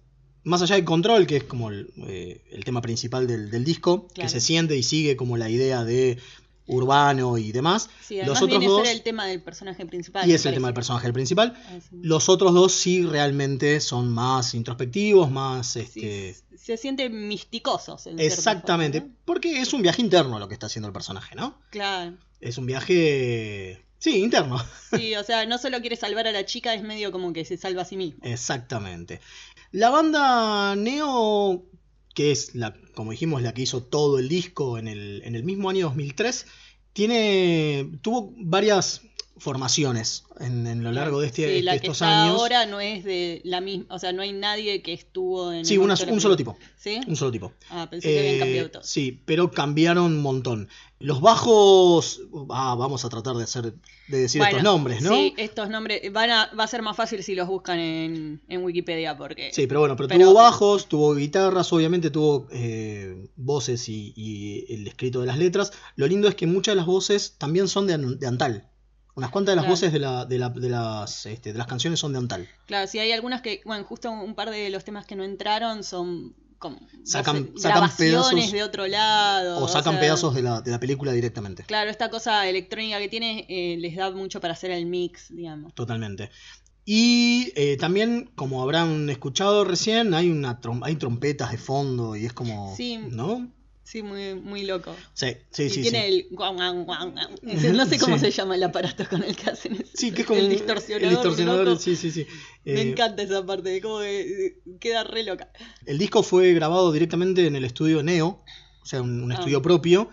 más 0.44 0.62
allá 0.62 0.76
del 0.76 0.86
control, 0.86 1.26
que 1.28 1.38
es 1.38 1.44
como 1.44 1.70
el, 1.70 1.92
eh, 2.08 2.42
el 2.52 2.64
tema 2.66 2.82
principal 2.82 3.28
del, 3.28 3.50
del 3.50 3.64
disco, 3.64 4.08
Claro. 4.14 4.28
que 4.28 4.30
se 4.30 4.42
siente 4.42 4.76
y 4.78 4.84
sigue 4.84 5.16
como 5.16 5.38
la 5.38 5.50
idea 5.50 5.84
de 5.84 6.18
urbano 6.66 7.38
y 7.38 7.52
demás. 7.52 7.90
Sí, 8.02 8.16
además 8.20 8.28
los 8.30 8.38
otros 8.44 8.50
viene 8.60 8.66
a 8.66 8.70
dos, 8.70 8.88
ser 8.88 8.96
el 8.96 9.04
tema 9.04 9.26
del 9.28 9.42
personaje 9.42 9.86
principal. 9.86 10.30
y 10.30 10.34
es 10.34 10.46
el 10.46 10.54
tema 10.54 10.68
del 10.70 10.74
personaje 10.74 11.12
principal. 11.12 11.54
Ah, 11.68 11.78
sí. 11.82 11.98
Los 12.02 12.30
otros 12.30 12.54
dos 12.54 12.72
sí 12.74 13.04
realmente 13.06 13.80
son 13.82 14.08
más 14.10 14.54
introspectivos, 14.54 15.30
más... 15.30 15.68
Sí, 15.68 15.80
Este, 15.82 16.36
se 16.58 16.78
sienten 16.78 17.28
misticosos. 17.28 18.08
en 18.08 18.18
exactamente, 18.20 19.02
forma, 19.02 19.14
¿no? 19.14 19.20
porque 19.26 19.60
es 19.60 19.74
un 19.74 19.82
viaje 19.82 20.02
interno 20.02 20.40
lo 20.40 20.48
que 20.48 20.54
está 20.54 20.68
haciendo 20.68 20.88
el 20.88 20.94
personaje, 20.94 21.36
¿no? 21.36 21.60
Claro. 21.70 22.14
Es 22.40 22.58
un 22.58 22.66
viaje... 22.66 23.82
Sí, 24.00 24.22
interno. 24.22 24.58
Sí, 24.94 25.16
o 25.16 25.24
sea, 25.24 25.46
no 25.46 25.58
solo 25.58 25.80
quiere 25.80 25.96
salvar 25.96 26.28
a 26.28 26.32
la 26.34 26.46
chica, 26.46 26.74
es 26.74 26.84
medio 26.84 27.12
como 27.14 27.32
que 27.32 27.46
se 27.46 27.56
salva 27.56 27.84
a 27.84 27.86
sí 27.86 27.96
mismo. 27.96 28.20
Exactamente. 28.24 29.22
La 29.74 29.90
banda 29.90 30.76
Neo, 30.76 31.66
que 32.14 32.32
es 32.32 32.54
la, 32.54 32.76
como 32.94 33.10
dijimos, 33.10 33.42
la 33.42 33.56
que 33.56 33.64
hizo 33.64 33.82
todo 33.82 34.20
el 34.20 34.30
disco 34.30 34.78
en 34.78 34.88
el, 34.88 35.24
en 35.26 35.36
el 35.36 35.44
mismo 35.44 35.68
año 35.68 35.88
2003, 35.88 36.46
tiene, 36.94 37.90
tuvo 38.04 38.36
varias 38.38 39.02
formaciones 39.38 40.24
en, 40.40 40.68
en 40.68 40.84
lo 40.84 40.92
largo 40.92 41.20
de, 41.20 41.28
este, 41.28 41.48
Sí, 41.48 41.54
de 41.56 41.64
la 41.64 41.72
que 41.74 41.78
estos 41.78 41.98
está 41.98 42.24
años. 42.26 42.40
ahora 42.40 42.66
no 42.66 42.80
es 42.80 43.04
de 43.04 43.42
la 43.44 43.62
misma, 43.62 43.86
o 43.90 44.00
sea, 44.00 44.14
no 44.14 44.22
hay 44.22 44.32
nadie 44.34 44.82
que 44.82 44.94
estuvo 44.94 45.52
en 45.52 45.66
Sí, 45.66 45.74
el 45.76 45.80
una- 45.82 45.96
un 46.10 46.22
solo 46.22 46.36
tipo. 46.38 46.58
¿Sí? 46.78 47.00
Un 47.08 47.16
solo 47.16 47.32
tipo. 47.32 47.52
Ah, 47.70 47.88
pensé 47.90 48.10
que 48.10 48.20
habían 48.20 48.36
Eh, 48.36 48.40
cambiado 48.40 48.72
todo. 48.72 48.84
Sí, 48.84 49.22
pero 49.26 49.52
cambiaron 49.52 50.06
un 50.06 50.22
montón. 50.22 50.70
Los 51.00 51.20
bajos, 51.20 52.22
ah, 52.50 52.76
vamos 52.78 53.04
a 53.06 53.10
tratar 53.10 53.36
de 53.36 53.44
hacer, 53.44 53.74
de 54.08 54.18
decir 54.18 54.40
Bueno, 54.40 54.58
estos 54.58 54.64
nombres, 54.64 55.02
¿no? 55.02 55.14
Sí, 55.14 55.34
estos 55.38 55.70
nombres 55.70 56.02
van 56.14 56.30
a, 56.30 56.52
va 56.58 56.64
a 56.64 56.68
ser 56.68 56.82
más 56.82 56.96
fácil 56.96 57.24
si 57.24 57.36
los 57.36 57.48
buscan 57.48 57.80
en, 57.80 58.42
en 58.48 58.64
Wikipedia 58.64 59.18
porque 59.18 59.52
Sí, 59.54 59.68
pero 59.68 59.82
bueno, 59.82 59.96
pero, 59.98 60.08
Pero- 60.10 60.26
tuvo 60.26 60.34
bajos, 60.36 60.88
tuvo 60.88 61.16
guitarras, 61.16 61.74
obviamente 61.74 62.10
tuvo 62.10 62.48
eh, 62.52 63.28
voces 63.36 63.90
y, 63.90 64.14
y 64.16 64.74
el 64.74 64.88
escrito 64.88 65.20
de 65.22 65.28
las 65.28 65.38
letras. 65.38 65.74
Lo 65.96 66.08
lindo 66.08 66.28
es 66.30 66.36
que 66.36 66.48
muchas 66.48 66.74
de 66.74 66.78
las 66.78 66.86
voces 66.86 67.36
también 67.38 67.68
son 67.68 67.88
de 67.88 68.28
Antal. 68.28 68.70
Unas 69.16 69.30
cuantas 69.30 69.52
de 69.54 69.56
las 69.58 69.64
Claro. 69.66 69.74
voces 69.74 69.94
de, 69.94 70.00
la, 70.00 70.26
de, 70.26 70.40
la- 70.40 70.50
de 70.50 70.70
las, 70.70 71.26
este, 71.28 71.52
de 71.54 71.58
las 71.60 71.68
canciones 71.68 72.00
son 72.00 72.14
de 72.14 72.20
Antal. 72.20 72.48
Claro, 72.66 72.88
sí 72.88 72.98
hay 73.00 73.12
algunas 73.12 73.42
que, 73.42 73.62
bueno, 73.66 73.84
justo 73.86 74.10
un 74.12 74.34
par 74.36 74.50
de 74.50 74.70
los 74.72 74.84
temas 74.84 75.06
que 75.06 75.16
no 75.16 75.24
entraron 75.24 75.84
son 75.84 76.36
como 76.58 76.80
Sacan- 77.04 77.52
voces- 77.52 77.62
sacan 77.62 77.90
pedazos- 77.98 78.52
de 78.52 78.64
otro 78.64 78.88
lado. 78.88 79.64
O 79.64 79.68
sacan 79.68 79.94
sea, 79.94 80.00
pedazos 80.02 80.34
de 80.34 80.42
la, 80.42 80.62
de 80.62 80.72
la 80.72 80.80
película 80.80 81.12
directamente. 81.12 81.64
Claro, 81.64 81.92
esta 81.92 82.10
cosa 82.10 82.48
electrónica 82.48 82.98
que 83.00 83.10
tiene 83.10 83.46
eh, 83.50 83.76
les 83.80 83.96
da 83.98 84.10
mucho 84.12 84.40
para 84.42 84.54
hacer 84.54 84.72
el 84.72 84.86
mix, 84.86 85.28
digamos. 85.30 85.74
Totalmente. 85.76 86.30
Y 86.86 87.52
eh, 87.56 87.78
también, 87.78 88.32
como 88.36 88.62
habrán 88.62 89.10
escuchado 89.10 89.64
recién, 89.64 90.14
hay 90.14 90.30
una 90.32 90.60
trom- 90.60 90.82
hay 90.84 90.96
trompetas 90.96 91.52
de 91.52 91.58
fondo 91.58 92.16
y 92.16 92.26
es 92.26 92.34
como. 92.34 92.76
Sí. 92.76 92.98
¿No? 93.10 93.48
Sí, 93.94 94.02
muy, 94.02 94.34
muy 94.34 94.64
loco. 94.66 94.96
Sí, 95.14 95.28
sí, 95.52 95.66
y 95.66 95.70
sí. 95.70 95.82
tiene 95.84 96.08
sí. 96.08 96.14
el 96.14 96.28
guau, 96.36 96.56
guau, 96.56 96.84
guau. 96.84 97.12
No 97.76 97.86
sé 97.86 98.00
cómo 98.00 98.16
Sí. 98.18 98.22
se 98.26 98.32
llama 98.32 98.56
el 98.56 98.64
aparato 98.64 99.06
con 99.08 99.22
el 99.22 99.36
que 99.36 99.52
hacen 99.52 99.74
eso. 99.74 99.92
Sí, 99.94 100.12
que 100.12 100.22
es 100.22 100.28
como 100.28 100.40
el 100.40 100.50
distorsionador. 100.50 101.04
El 101.04 101.10
distorsionador, 101.12 101.66
loco. 101.68 101.80
sí, 101.80 101.96
sí, 101.96 102.10
sí. 102.10 102.26
Me 102.66 102.82
Eh, 102.82 102.90
encanta 102.90 103.22
esa 103.22 103.46
parte, 103.46 103.80
como 103.82 104.00
que 104.00 104.48
eh, 104.48 104.60
queda 104.80 105.04
re 105.04 105.22
loca. 105.24 105.52
El 105.86 106.00
disco 106.00 106.24
fue 106.24 106.54
grabado 106.54 106.92
directamente 106.92 107.46
en 107.46 107.56
el 107.56 107.66
estudio 107.66 108.02
Neo, 108.02 108.44
o 108.82 108.86
sea, 108.86 109.00
un, 109.04 109.22
un 109.26 109.32
Ah. 109.32 109.36
estudio 109.36 109.62
propio, 109.62 110.10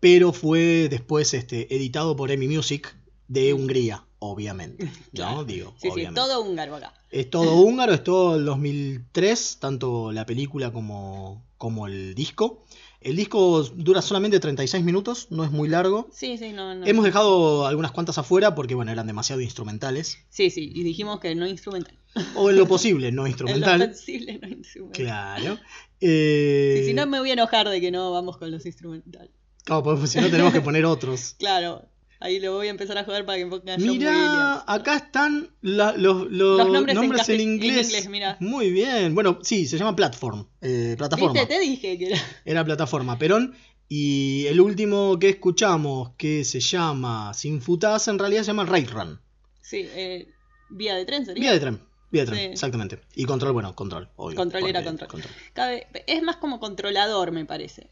pero 0.00 0.32
fue 0.32 0.88
después 0.90 1.32
este, 1.32 1.72
editado 1.72 2.16
por 2.16 2.32
EMI 2.32 2.48
Music 2.48 2.96
de 3.28 3.54
Hungría, 3.54 4.06
obviamente. 4.18 4.90
¿no? 5.12 5.44
Digo, 5.44 5.70
Sí, 5.76 5.82
sí, 5.82 5.88
obviamente. 5.90 6.20
todo 6.20 6.42
húngaro 6.42 6.74
acá. 6.74 6.94
Es 7.12 7.30
todo 7.30 7.54
húngaro, 7.54 7.94
es 7.94 8.02
todo 8.02 8.34
el 8.34 8.44
2003, 8.44 9.58
tanto 9.60 10.10
la 10.10 10.26
película 10.26 10.72
como, 10.72 11.44
como 11.58 11.86
el 11.86 12.16
disco. 12.16 12.64
El 13.00 13.16
disco 13.16 13.62
dura 13.62 14.02
solamente 14.02 14.40
36 14.40 14.84
minutos, 14.84 15.28
no 15.30 15.42
es 15.44 15.50
muy 15.50 15.68
largo. 15.68 16.08
Sí, 16.12 16.36
sí, 16.36 16.52
no, 16.52 16.74
no. 16.74 16.84
Hemos 16.86 17.04
dejado 17.04 17.66
algunas 17.66 17.92
cuantas 17.92 18.18
afuera 18.18 18.54
porque, 18.54 18.74
bueno, 18.74 18.92
eran 18.92 19.06
demasiado 19.06 19.40
instrumentales. 19.40 20.18
Sí, 20.28 20.50
sí, 20.50 20.70
y 20.74 20.82
dijimos 20.82 21.18
que 21.18 21.34
no 21.34 21.46
instrumental. 21.46 21.96
O 22.34 22.50
en 22.50 22.56
lo 22.56 22.66
posible, 22.68 23.10
no 23.10 23.22
En 23.24 23.24
lo 23.24 23.28
instrumental. 23.28 23.88
posible 23.90 24.38
no 24.42 24.48
instrumental. 24.48 25.02
Claro. 25.04 25.58
Eh, 26.02 26.76
Sí, 26.80 26.86
si 26.88 26.94
no 26.94 27.06
me 27.06 27.18
voy 27.20 27.28
a 27.28 27.34
enojar 27.34 27.68
de 27.68 27.78
que 27.78 27.90
no 27.90 28.10
vamos 28.10 28.38
con 28.38 28.50
los 28.50 28.64
instrumentales. 28.64 29.30
claro, 29.64 29.82
pues, 29.82 30.08
si 30.10 30.18
no 30.18 30.30
tenemos 30.30 30.50
que 30.50 30.62
poner 30.62 30.86
otros. 30.86 31.34
Claro, 31.38 31.86
ahí 32.20 32.38
lo 32.38 32.54
voy 32.54 32.68
a 32.68 32.70
empezar 32.70 32.96
a 32.98 33.04
jugar 33.04 33.26
para 33.26 33.38
que 33.38 33.46
ponga 33.46 33.76
Mira, 33.78 34.62
acá 34.66 34.96
están 34.96 35.50
la- 35.62 35.92
los, 35.96 36.30
los 36.30 36.58
Los 36.58 36.68
nombres 36.68 36.96
en 36.96 37.04
en, 37.04 37.10
castell- 37.12 37.34
en 37.34 37.40
inglés. 37.40 37.86
inglés, 37.88 38.08
mira. 38.08 38.36
Muy 38.40 38.70
bien. 38.70 39.14
Bueno, 39.14 39.38
sí, 39.42 39.66
se 39.66 39.76
llama 39.78 39.96
Platform. 39.96 40.46
eh, 40.60 40.94
plataforma. 40.96 41.32
¿Viste? 41.32 41.54
Te 41.54 41.60
dije 41.60 41.98
que 41.98 42.06
era. 42.08 42.18
Era 42.44 42.64
plataforma 42.64 43.18
Perón. 43.18 43.54
Y 43.88 44.46
el 44.46 44.60
último 44.60 45.18
que 45.18 45.30
escuchamos, 45.30 46.12
que 46.16 46.44
se 46.44 46.60
llama 46.60 47.34
Sin 47.34 47.60
Futaz, 47.60 48.06
en 48.06 48.20
realidad 48.20 48.42
se 48.42 48.46
llama 48.48 48.64
Rail 48.64 48.86
Run. 48.88 49.20
Sí, 49.62 49.78
eh, 49.94 50.28
vía 50.68 50.94
de 50.94 51.04
tren 51.04 51.26
sería. 51.26 51.40
Vía 51.42 51.52
de 51.52 51.58
tren. 51.58 51.80
Vía 52.12 52.22
de 52.24 52.26
tren, 52.30 52.38
Sí. 52.38 52.44
exactamente. 52.52 53.00
Y 53.16 53.24
control, 53.24 53.52
bueno, 53.52 53.74
control. 53.74 54.08
Obvio, 54.14 54.36
Control 54.36 54.68
era 54.68 54.84
control. 54.84 55.08
Cabe- 55.54 55.88
es 56.06 56.22
más 56.22 56.36
como 56.36 56.60
controlador, 56.60 57.32
me 57.32 57.44
parece. 57.44 57.90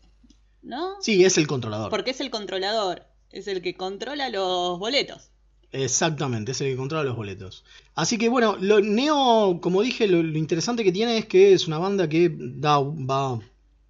¿No? 0.62 0.94
Sí, 1.00 1.24
es 1.24 1.36
el 1.38 1.46
controlador. 1.48 1.90
Porque 1.90 2.12
es 2.12 2.20
el 2.20 2.30
controlador. 2.30 3.04
Es 3.32 3.46
el 3.48 3.62
que 3.62 3.74
controla 3.74 4.28
los 4.30 4.78
boletos. 4.78 5.30
Exactamente, 5.70 6.52
es 6.52 6.60
el 6.62 6.70
que 6.70 6.76
controla 6.76 7.04
los 7.04 7.16
boletos. 7.16 7.64
Así 7.94 8.16
que 8.16 8.28
bueno, 8.30 8.56
lo, 8.58 8.80
Neo, 8.80 9.58
como 9.60 9.82
dije, 9.82 10.06
lo, 10.08 10.22
lo 10.22 10.38
interesante 10.38 10.82
que 10.82 10.92
tiene 10.92 11.18
es 11.18 11.26
que 11.26 11.52
es 11.52 11.66
una 11.66 11.78
banda 11.78 12.08
que 12.08 12.34
da, 12.34 12.78
va 12.80 13.38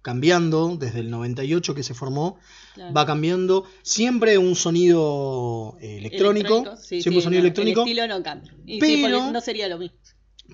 cambiando 0.01 0.75
desde 0.77 0.99
el 0.99 1.09
98 1.09 1.75
que 1.75 1.83
se 1.83 1.93
formó, 1.93 2.37
Claro. 2.73 2.93
va 2.93 3.05
cambiando 3.05 3.65
siempre 3.81 4.37
un 4.37 4.55
sonido 4.55 5.77
eh, 5.81 5.97
electrónico, 5.97 6.75
sí, 6.77 7.01
siempre 7.01 7.11
sí, 7.11 7.17
un 7.17 7.23
sonido 7.23 7.41
no, 7.41 7.45
electrónico, 7.45 7.81
El 7.83 7.87
estilo 7.89 8.07
no 8.07 8.23
cambia. 8.23 8.53
Y 8.65 8.79
Pero- 8.79 9.31
no 9.31 9.41
sería 9.41 9.67
lo 9.67 9.77
mismo. 9.77 9.97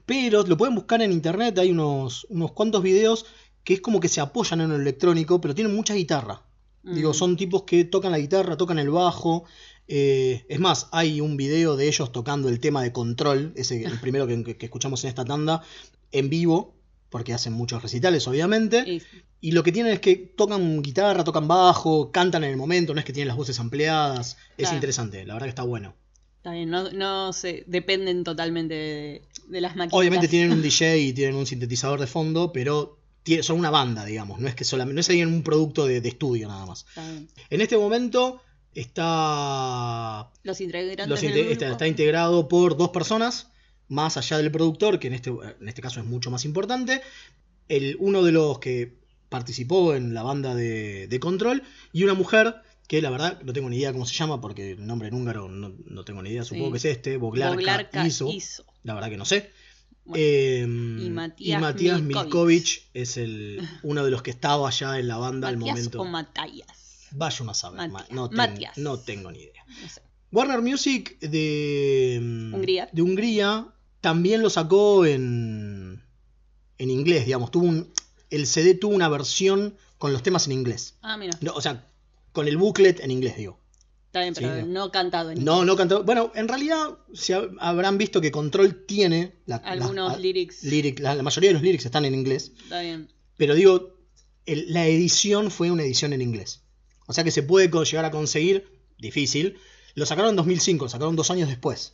pero 0.05 0.43
lo 0.43 0.57
pueden 0.57 0.75
buscar 0.75 1.01
en 1.01 1.11
internet, 1.11 1.57
hay 1.59 1.71
unos, 1.71 2.25
unos 2.29 2.51
cuantos 2.51 2.81
videos 2.83 3.25
que 3.63 3.75
es 3.75 3.81
como 3.81 3.99
que 3.99 4.07
se 4.09 4.21
apoyan 4.21 4.61
en 4.61 4.71
el 4.71 4.81
electrónico, 4.81 5.41
pero 5.41 5.55
tienen 5.55 5.75
mucha 5.75 5.93
guitarra. 5.95 6.41
Digo, 6.85 7.11
Mm. 7.11 7.13
son 7.15 7.35
tipos 7.37 7.63
que 7.63 7.83
tocan 7.85 8.11
la 8.11 8.19
guitarra, 8.19 8.57
tocan 8.57 8.79
el 8.79 8.89
bajo. 8.89 9.43
eh, 9.87 10.45
es 10.49 10.59
más, 10.59 10.87
hay 10.91 11.21
un 11.21 11.37
video 11.37 11.75
de 11.75 11.87
ellos 11.87 12.11
tocando 12.11 12.49
el 12.49 12.59
tema 12.59 12.81
de 12.81 12.91
control, 12.91 13.53
ese 13.55 13.83
el 13.83 13.99
primero 14.01 14.25
que, 14.27 14.57
escuchamos 14.59 15.03
en 15.03 15.09
esta 15.09 15.25
tanda, 15.25 15.61
en 16.11 16.27
vivo, 16.29 16.73
porque 17.11 17.33
hacen 17.33 17.53
muchos 17.53 17.83
recitales, 17.83 18.27
obviamente. 18.27 18.83
Y- 18.87 19.01
Y 19.41 19.51
lo 19.51 19.61
que 19.61 19.71
tienen 19.71 19.93
es 19.93 19.99
que 19.99 20.15
tocan 20.15 20.81
guitarra, 20.81 21.23
tocan 21.23 21.47
bajo, 21.47 22.11
cantan 22.11 22.43
en 22.43 22.49
el 22.49 22.57
momento, 22.57 22.93
no 22.95 22.99
es 22.99 23.05
que 23.05 23.13
tienen 23.13 23.27
las 23.27 23.37
voces 23.37 23.59
ampliadas. 23.59 24.37
Es 24.57 24.73
interesante, 24.73 25.23
la 25.23 25.33
verdad 25.35 25.45
que 25.45 25.49
está 25.49 25.61
bueno. 25.63 25.93
Está 26.37 26.51
bien, 26.53 26.69
no, 26.71 26.91
no 26.91 27.31
se 27.33 27.63
dependen 27.67 28.23
totalmente 28.23 28.73
de, 28.73 29.21
de 29.47 29.61
las 29.61 29.75
máquinas. 29.75 29.93
Obviamente 29.99 30.27
tienen 30.27 30.51
un 30.51 30.61
DJ 30.63 30.97
y 30.97 31.13
tienen 31.13 31.35
un 31.35 31.45
sintetizador 31.45 31.99
de 31.99 32.07
fondo, 32.07 32.51
pero 32.51 32.97
son 33.41 33.59
una 33.59 33.69
banda, 33.71 34.05
digamos, 34.05 34.39
no 34.39 34.47
es 34.47 34.55
que 34.55 34.63
solamente, 34.63 34.93
no 34.95 35.01
es 35.01 35.09
alguien 35.09 35.27
un 35.29 35.41
producto 35.43 35.87
de, 35.87 35.99
de 36.01 36.09
estudio 36.09 36.47
nada 36.47 36.65
más. 36.65 36.85
En 37.49 37.61
este 37.61 37.77
momento 37.77 38.41
está 38.73 40.29
Los 40.43 40.61
integrantes 40.61 41.07
Los 41.07 41.23
inte- 41.23 41.51
está, 41.51 41.71
está 41.71 41.87
integrado 41.87 42.47
por 42.47 42.77
dos 42.77 42.89
personas, 42.89 43.49
más 43.87 44.17
allá 44.17 44.37
del 44.37 44.51
productor, 44.51 44.99
que 44.99 45.07
en 45.07 45.13
este, 45.13 45.29
en 45.59 45.67
este 45.67 45.81
caso 45.81 45.99
es 45.99 46.05
mucho 46.05 46.31
más 46.31 46.45
importante. 46.45 47.01
El, 47.67 47.97
uno 47.99 48.23
de 48.23 48.31
los 48.31 48.59
que 48.59 48.97
participó 49.29 49.95
en 49.95 50.13
la 50.13 50.23
banda 50.23 50.53
de, 50.55 51.07
de 51.07 51.19
Control, 51.19 51.63
y 51.93 52.03
una 52.03 52.13
mujer 52.13 52.55
que 52.87 53.01
la 53.01 53.09
verdad 53.09 53.41
no 53.43 53.53
tengo 53.53 53.69
ni 53.69 53.77
idea 53.77 53.91
cómo 53.91 54.05
se 54.05 54.13
llama, 54.13 54.39
porque 54.39 54.71
el 54.73 54.85
nombre 54.85 55.07
en 55.07 55.15
húngaro 55.15 55.47
no, 55.49 55.73
no 55.85 56.05
tengo 56.05 56.21
ni 56.21 56.29
idea, 56.29 56.43
supongo 56.43 56.67
Sí. 56.67 56.71
que 56.73 56.77
es 56.77 56.85
este, 56.97 57.17
Boglarka, 57.17 57.55
Boglarka 57.55 58.05
Iso, 58.05 58.29
Iso. 58.29 58.65
la 58.83 58.93
verdad 58.93 59.09
que 59.09 59.17
no 59.17 59.25
sé. 59.25 59.49
Bueno, 60.05 60.23
Eh, 60.23 60.61
y 60.61 61.09
Matías 61.09 61.59
Matías 61.61 62.01
Milkovic. 62.01 62.23
Milkovic 62.25 62.81
es 62.93 63.17
el, 63.17 63.67
uno 63.83 64.03
de 64.05 64.11
los 64.11 64.21
que 64.21 64.31
estaba 64.31 64.67
allá 64.67 64.99
en 64.99 65.07
la 65.07 65.17
banda 65.17 65.47
al 65.47 65.57
momento. 65.57 66.01
o 66.01 66.05
Matías. 66.05 66.67
Vaya 67.11 67.37
uno 67.41 67.51
a 67.51 67.53
saber, 67.55 67.89
Matías. 67.89 68.09
ma- 68.11 68.15
no, 68.15 68.29
ten- 68.29 68.37
Matías. 68.37 68.77
no 68.77 68.99
tengo 68.99 69.31
ni 69.31 69.39
idea. 69.39 69.63
No 69.81 69.89
sé. 69.89 70.01
Warner 70.31 70.61
Music 70.61 71.17
de 71.19 72.19
Hungría. 72.53 72.89
de 72.91 73.01
Hungría 73.01 73.67
también 74.01 74.41
lo 74.41 74.49
sacó 74.49 75.05
en, 75.05 76.03
en 76.77 76.89
inglés, 76.89 77.25
digamos. 77.25 77.51
Tuvo 77.51 77.65
un, 77.65 77.91
el 78.29 78.45
CD 78.47 78.75
tuvo 78.75 78.93
una 78.95 79.07
versión 79.09 79.75
con 79.97 80.11
los 80.13 80.21
temas 80.23 80.45
en 80.47 80.53
inglés. 80.53 80.95
Ah, 81.01 81.15
mira. 81.17 81.37
No, 81.41 81.53
o 81.53 81.61
sea, 81.61 81.87
con 82.33 82.47
el 82.47 82.57
booklet 82.57 82.99
en 82.99 83.11
inglés, 83.11 83.37
digo. 83.37 83.59
Está 84.15 84.21
bien, 84.21 84.33
pero 84.33 84.65
Sí, 84.65 84.71
no 84.71 84.91
cantado 84.91 85.31
en 85.31 85.43
No, 85.43 85.65
no 85.65 85.75
cantó. 85.75 86.03
Bueno, 86.05 86.31
en 86.35 86.47
realidad 86.47 86.97
se 87.13 87.33
ha- 87.33 87.49
habrán 87.59 87.97
visto 87.97 88.21
que 88.21 88.31
Control 88.31 88.85
tiene 88.85 89.33
la- 89.45 89.57
Algunos 89.57 90.13
las- 90.13 90.21
lyrics. 90.21 90.63
lyric- 90.63 90.99
la, 90.99 91.15
la 91.15 91.21
mayoría 91.23 91.49
de 91.49 91.53
los 91.55 91.61
lyrics 91.61 91.85
están 91.85 92.05
en 92.05 92.13
inglés. 92.15 92.53
Está 92.63 92.79
bien. 92.79 93.09
Pero 93.35 93.55
digo, 93.55 93.97
el- 94.45 94.71
la 94.71 94.87
edición 94.87 95.51
fue 95.51 95.69
una 95.69 95.83
edición 95.83 96.13
en 96.13 96.21
inglés. 96.21 96.61
O 97.07 97.13
sea 97.13 97.25
que 97.25 97.31
se 97.31 97.43
puede 97.43 97.67
llegar 97.69 98.05
a 98.05 98.11
conseguir, 98.11 98.65
difícil. 98.97 99.57
Lo 99.95 100.05
sacaron 100.05 100.29
en 100.29 100.35
2005, 100.37 100.85
lo 100.85 100.89
sacaron 100.89 101.17
dos 101.17 101.29
años 101.29 101.49
después. 101.49 101.93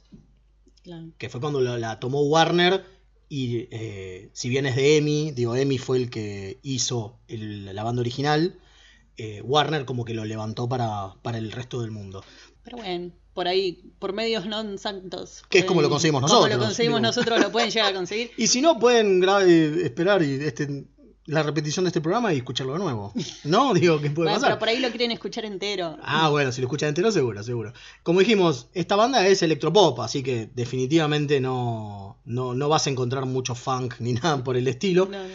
Claro. 0.83 1.07
Que 1.17 1.27
fue 1.29 1.41
cuando 1.41 1.59
la, 1.61 1.79
la 1.79 1.99
tomó 1.99 2.21
Warner. 2.21 2.83
Y 3.29 3.67
eh, 3.71 4.29
si 4.33 4.49
bien 4.49 4.65
es 4.67 4.75
de 4.75 4.97
EMI, 4.97 5.31
digo, 5.31 5.55
EMI 5.55 5.77
fue 5.79 5.97
el 5.97 6.09
que 6.11 6.59
hizo 6.61 7.17
el- 7.27 7.73
la 7.73 7.83
banda 7.83 8.01
original. 8.01 8.59
Eh, 9.21 9.41
Warner 9.41 9.85
como 9.85 10.03
que 10.05 10.13
lo 10.13 10.25
levantó 10.25 10.67
para, 10.67 11.13
para 11.21 11.37
el 11.37 11.51
resto 11.51 11.81
del 11.81 11.91
mundo. 11.91 12.23
Pero 12.63 12.77
bueno, 12.77 13.11
por 13.33 13.47
ahí, 13.47 13.93
por 13.99 14.13
medios 14.13 14.45
non 14.45 14.77
santos. 14.77 15.41
Que 15.49 15.59
es 15.59 15.65
como 15.65 15.81
lo 15.81 15.89
conseguimos 15.89 16.21
Como 16.21 16.33
nosotros, 16.33 16.57
lo 16.59 16.65
conseguimos 16.65 16.99
digo. 16.99 17.07
nosotros, 17.07 17.39
lo 17.39 17.51
pueden 17.51 17.71
llegar 17.71 17.91
a 17.91 17.95
conseguir. 17.95 18.31
Y 18.37 18.47
si 18.47 18.61
no, 18.61 18.77
pueden 18.77 19.23
eh, 19.23 19.81
esperar 19.85 20.21
y 20.21 20.35
este, 20.43 20.85
la 21.25 21.41
repetición 21.43 21.85
de 21.85 21.89
este 21.89 22.01
programa 22.01 22.33
y 22.33 22.37
escucharlo 22.37 22.73
de 22.73 22.79
nuevo. 22.79 23.13
¿No? 23.45 23.73
Digo, 23.77 24.01
¿qué 24.01 24.09
puede 24.09 24.27
Bueno, 24.29 24.35
pasar? 24.35 24.49
pero 24.49 24.59
por 24.59 24.69
ahí 24.69 24.79
lo 24.79 24.89
quieren 24.89 25.11
escuchar 25.11 25.45
entero. 25.45 25.97
Ah, 26.03 26.29
bueno, 26.29 26.51
si 26.51 26.61
lo 26.61 26.67
escuchan 26.67 26.89
entero, 26.89 27.11
seguro, 27.11 27.41
seguro. 27.41 27.73
Como 28.03 28.19
dijimos, 28.19 28.67
esta 28.73 28.95
banda 28.95 29.25
es 29.25 29.41
electropop, 29.41 29.99
así 30.01 30.21
que 30.23 30.49
definitivamente 30.53 31.39
no, 31.39 32.17
no, 32.25 32.53
no 32.53 32.69
vas 32.69 32.85
a 32.87 32.89
encontrar 32.89 33.25
mucho 33.25 33.55
funk 33.55 33.95
ni 33.99 34.13
nada 34.13 34.43
por 34.43 34.57
el 34.57 34.67
estilo. 34.67 35.05
No, 35.05 35.23
no. 35.23 35.33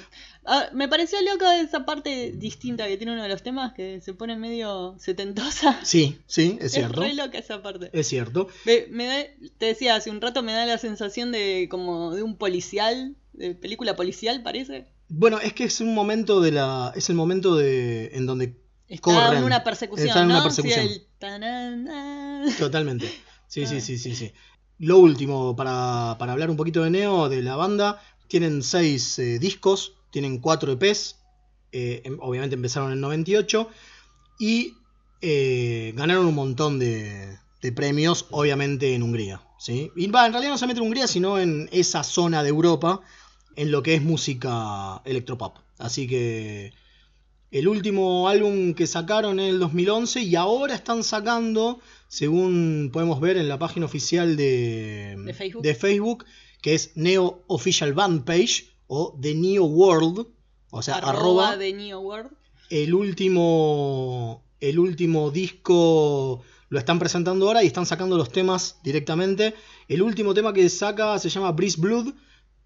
Ah, 0.49 0.69
me 0.73 0.87
pareció 0.89 1.19
loco 1.23 1.45
esa 1.51 1.85
parte 1.85 2.33
distinta 2.37 2.87
que 2.87 2.97
tiene 2.97 3.13
uno 3.13 3.23
de 3.25 3.29
los 3.29 3.43
temas 3.43 3.73
que 3.75 4.01
se 4.01 4.15
pone 4.15 4.37
medio 4.37 4.95
setentosa. 4.99 5.81
Sí, 5.85 6.19
sí, 6.27 6.57
es 6.61 6.73
cierto. 6.73 7.01
re 7.01 7.15
loca 7.15 7.39
esa 7.39 7.63
parte. 7.63 7.91
Es 7.93 8.07
cierto. 8.07 8.47
Me, 8.65 8.87
me 8.91 9.07
da- 9.07 9.49
te 9.59 9.67
decía 9.67 9.97
hace 9.97 10.11
un 10.11 10.21
rato, 10.21 10.43
me 10.43 10.53
da 10.53 10.65
la 10.67 10.79
sensación 10.79 11.33
de 11.33 11.67
como 11.71 12.15
de 12.15 12.23
un 12.23 12.37
policial, 12.37 13.17
de 13.33 13.55
película 13.55 13.97
policial 13.97 14.43
parece. 14.43 14.87
Bueno, 15.09 15.39
es 15.41 15.53
que 15.53 15.65
es 15.65 15.81
un 15.81 15.95
momento 15.95 16.41
de 16.41 16.53
la. 16.53 16.93
Es 16.97 17.11
el 17.11 17.17
momento 17.17 17.55
de. 17.57 18.11
en 18.15 18.27
donde 18.27 18.57
Está 18.89 19.03
corren. 19.03 19.39
en 19.39 19.45
una 19.45 19.65
persecución, 19.65 20.09
Está 20.09 20.23
en 20.23 20.29
¿no? 20.29 20.35
una 20.35 20.43
persecución. 20.45 20.87
Sí, 20.87 20.93
el 20.95 21.07
tanana. 21.19 22.45
Totalmente. 22.59 23.09
Sí, 23.49 23.67
sí, 23.67 23.81
sí, 23.81 23.99
sí, 23.99 24.15
sí. 24.15 24.33
Lo 24.79 24.99
último, 24.99 25.57
para, 25.57 26.17
para 26.19 26.33
hablar 26.33 26.51
un 26.51 26.57
poquito 26.57 26.83
de 26.83 26.91
Neo, 26.91 27.29
de 27.29 27.43
la 27.43 27.57
banda, 27.57 28.03
tienen 28.29 28.63
seis 28.63 29.19
eh, 29.19 29.39
discos, 29.39 29.95
tienen 30.17 30.39
cuatro 30.39 30.73
EPs, 30.73 31.17
eh, 31.73 32.01
em- 32.07 32.17
obviamente 32.23 32.55
empezaron 32.55 32.89
en 32.89 32.95
el 32.95 33.01
98, 33.03 33.69
y 34.39 34.73
eh, 35.21 35.93
ganaron 35.95 36.25
un 36.25 36.35
montón 36.35 36.79
de, 36.79 37.37
de 37.61 37.73
premios, 37.73 38.25
obviamente 38.31 38.95
en 38.95 39.03
Hungría. 39.03 39.43
¿sí? 39.59 39.91
Y 39.95 40.07
va, 40.07 40.25
en 40.25 40.33
realidad 40.33 40.53
no 40.53 40.57
solamente 40.57 40.81
en 40.81 40.87
Hungría, 40.87 41.07
sino 41.07 41.39
en 41.39 41.69
esa 41.71 42.03
zona 42.03 42.43
de 42.43 42.49
Europa, 42.49 43.03
en 43.57 43.71
lo 43.71 43.83
que 43.83 43.95
es 43.95 44.03
música 44.03 45.03
electropop. 45.05 45.59
Así 45.77 46.07
que 46.07 46.73
el 47.51 47.69
último 47.69 48.27
álbum 48.31 48.73
que 48.73 48.87
sacaron 48.87 49.39
en 49.39 49.49
el 49.51 49.59
2011 49.59 50.23
y 50.23 50.35
ahora 50.35 50.75
están 50.75 51.05
sacando, 51.05 51.79
según 52.09 52.89
podemos 52.91 53.21
ver 53.21 53.37
en 53.37 53.49
la 53.49 53.59
página 53.59 53.85
oficial 53.85 54.35
de, 54.39 55.15
¿De 55.27 55.35
Facebook? 55.35 55.63
de 55.63 55.75
Facebook, 55.75 56.25
que 56.63 56.75
es 56.75 56.93
Neo 56.95 57.45
Official 57.49 57.93
Band 57.93 58.25
Page 58.25 58.76
o 58.87 59.19
The 59.21 59.35
Neo 59.35 59.65
World, 59.65 60.27
o 60.71 60.83
sea, 60.83 60.97
arroba, 60.97 61.11
arroba, 61.11 61.57
de 61.57 61.73
Neo 61.73 62.01
World. 62.01 62.31
el 62.71 62.95
último 62.95 64.43
el 64.61 64.79
último 64.79 65.31
disco 65.31 66.43
lo 66.69 66.79
están 66.79 66.99
presentando 66.99 67.47
ahora 67.47 67.63
y 67.63 67.67
están 67.67 67.87
sacando 67.87 68.17
los 68.17 68.31
temas 68.31 68.79
directamente. 68.83 69.55
El 69.89 70.03
último 70.03 70.35
tema 70.35 70.53
que 70.53 70.69
saca 70.69 71.19
se 71.19 71.29
llama 71.29 71.53
Breeze 71.53 71.81
Blood, 71.81 72.15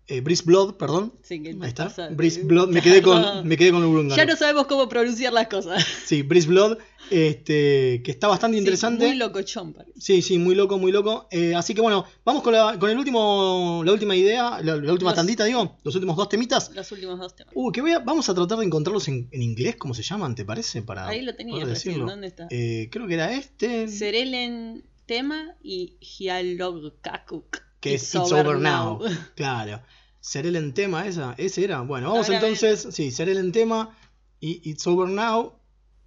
eh, 0.07 0.20
Breeze 0.20 0.42
Blood, 0.44 0.74
perdón. 0.74 1.12
Sí, 1.22 1.42
que 1.42 1.51
Ahí 1.51 1.59
está. 1.68 1.84
pasa- 1.84 2.09
Breeze 2.09 2.42
Blood, 2.42 2.68
me 2.70 2.82
quedé 2.82 3.01
con 3.03 3.46
me 3.46 3.57
quedé 3.57 3.70
con. 3.70 4.09
Ya 4.11 4.24
no 4.24 4.36
sabemos 4.36 4.66
cómo 4.66 4.88
pronunciar 4.88 5.32
las 5.32 5.46
cosas. 5.48 5.84
Sí, 6.05 6.22
Breeze 6.22 6.48
Blood, 6.48 6.78
este, 7.11 8.03
que 8.05 8.11
está 8.11 8.26
bastante 8.28 8.57
Sí, 8.57 8.61
interesante. 8.61 9.07
muy 9.07 9.16
locochón 9.16 9.72
parece. 9.72 10.01
Sí, 10.01 10.22
sí, 10.22 10.38
muy 10.38 10.55
loco, 10.55 10.78
muy 10.78 10.90
loco. 10.92 11.28
Eh, 11.30 11.55
así 11.55 11.74
que 11.74 11.80
bueno, 11.80 12.05
vamos 12.24 12.42
con, 12.42 12.53
la, 12.53 12.76
con 12.78 12.90
el 12.90 12.98
último, 12.98 13.82
la 13.84 13.92
última 13.92 14.16
idea, 14.16 14.61
la, 14.62 14.76
la 14.76 14.92
última 14.92 15.11
Los- 15.11 15.16
tandita, 15.16 15.44
digo, 15.44 15.78
los 15.84 15.94
últimos 15.94 16.16
dos 16.16 16.28
temitas. 16.28 16.70
Los 16.74 16.90
últimos 16.92 17.18
dos 17.18 17.34
temas. 17.36 17.53
Uh, 17.57 17.70
que 17.70 17.80
voy 17.80 17.92
a- 17.92 17.98
vamos 18.01 18.28
a 18.28 18.34
tratar 18.34 18.59
de 18.59 18.64
encontrarlos 18.64 19.07
en, 19.09 19.28
en 19.30 19.42
inglés, 19.42 19.76
¿cómo 19.76 19.94
se 19.94 20.03
llaman? 20.03 20.34
¿Te 20.34 20.44
parece? 20.44 20.82
Para 20.82 21.07
Ahí 21.09 21.22
lo 21.22 21.34
tenía 21.34 21.64
decirlo. 21.64 22.07
¿dónde 22.07 22.26
está? 22.28 22.48
Eh, 22.51 22.88
creo 22.90 23.07
que 23.07 23.14
era 23.14 23.32
este, 23.32 23.86
Serelen 23.88 24.84
tema 25.07 25.55
y 25.62 25.96
Hialogkakuk. 26.01 27.59
Que 27.81 27.95
es 27.95 28.14
It's 28.14 28.33
Over 28.33 28.59
Now. 28.59 29.01
Claro. 29.37 29.83
Serel 30.20 30.57
en 30.57 30.74
tema, 30.74 31.07
esa, 31.07 31.35
ese 31.39 31.64
era. 31.64 31.81
Bueno, 31.81 32.11
vamos 32.11 32.26
A 32.28 32.33
ver, 32.33 32.39
a 32.39 32.43
ver. 32.43 32.53
entonces, 32.53 32.95
sí, 32.95 33.11
Serel 33.11 33.39
en 33.39 33.53
tema 33.53 33.97
y 34.39 34.61
It's 34.68 34.87
Over 34.87 35.09
Now. 35.09 35.55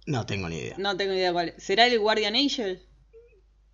No 0.06 0.24
tengo 0.26 0.48
ni 0.48 0.56
idea. 0.56 0.76
No 0.78 0.96
tengo 0.96 1.12
idea 1.14 1.32
cuál. 1.32 1.54
¿Será 1.58 1.86
el 1.86 1.98
Guardian 1.98 2.36
Angel? 2.36 2.80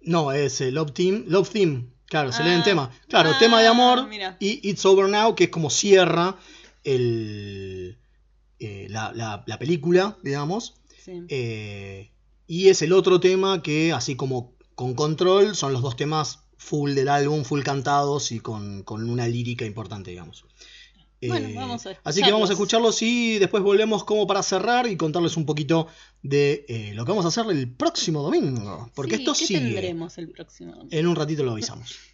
No, 0.00 0.32
es 0.32 0.60
eh, 0.62 0.70
Love 0.72 0.92
Team, 0.92 1.24
Love 1.28 1.50
Theme. 1.50 1.86
Claro, 2.06 2.32
se 2.32 2.42
lee 2.42 2.50
en 2.50 2.60
Ah. 2.60 2.64
tema. 2.64 2.90
Claro, 3.08 3.30
Ah, 3.34 3.38
tema 3.38 3.60
de 3.60 3.66
amor 3.68 4.08
mira. 4.08 4.36
y 4.40 4.66
It's 4.68 4.84
Over 4.86 5.08
Now, 5.10 5.34
que 5.34 5.44
es 5.44 5.50
como 5.50 5.68
cierra 5.70 6.36
el, 6.84 7.98
eh, 8.58 8.86
la, 8.90 9.12
la- 9.12 9.44
la 9.46 9.58
película, 9.58 10.16
digamos. 10.22 10.80
Sí. 11.04 11.22
Eh, 11.28 12.10
y 12.46 12.68
es 12.68 12.82
el 12.82 12.92
otro 12.92 13.20
tema 13.20 13.62
que, 13.62 13.92
así 13.92 14.16
como 14.16 14.54
con 14.74 14.94
control, 14.94 15.54
son 15.54 15.72
los 15.72 15.82
dos 15.82 15.96
temas 15.96 16.40
full 16.60 16.92
del 16.94 17.08
álbum, 17.08 17.42
full 17.42 17.62
cantados 17.62 18.30
y 18.32 18.40
con, 18.40 18.82
con 18.84 19.08
una 19.08 19.26
lírica 19.26 19.64
importante, 19.64 20.10
digamos. 20.10 20.44
Bueno, 21.22 21.48
Eh, 21.48 21.54
vamos 21.54 21.86
a 21.86 21.98
así 22.04 22.22
que 22.22 22.32
vamos 22.32 22.48
a 22.50 22.52
escucharlos. 22.54 23.02
y 23.02 23.38
después 23.38 23.62
volvemos 23.62 24.04
como 24.04 24.26
para 24.26 24.42
cerrar 24.42 24.86
y 24.86 24.96
contarles 24.96 25.36
un 25.36 25.44
poquito 25.46 25.86
de 26.22 26.64
eh, 26.68 26.92
lo 26.94 27.04
que 27.04 27.10
vamos 27.12 27.24
a 27.24 27.28
hacer 27.28 27.44
el 27.50 27.68
próximo 27.70 28.22
domingo. 28.22 28.90
Porque 28.94 29.16
Sí, 29.16 29.22
esto 29.22 29.32
¿qué 29.34 29.46
sigue. 29.46 29.60
tendremos 29.60 30.16
el 30.18 30.28
próximo? 30.30 30.86
En 30.90 31.06
un 31.06 31.16
ratito 31.16 31.42
lo 31.42 31.52
avisamos. 31.52 31.94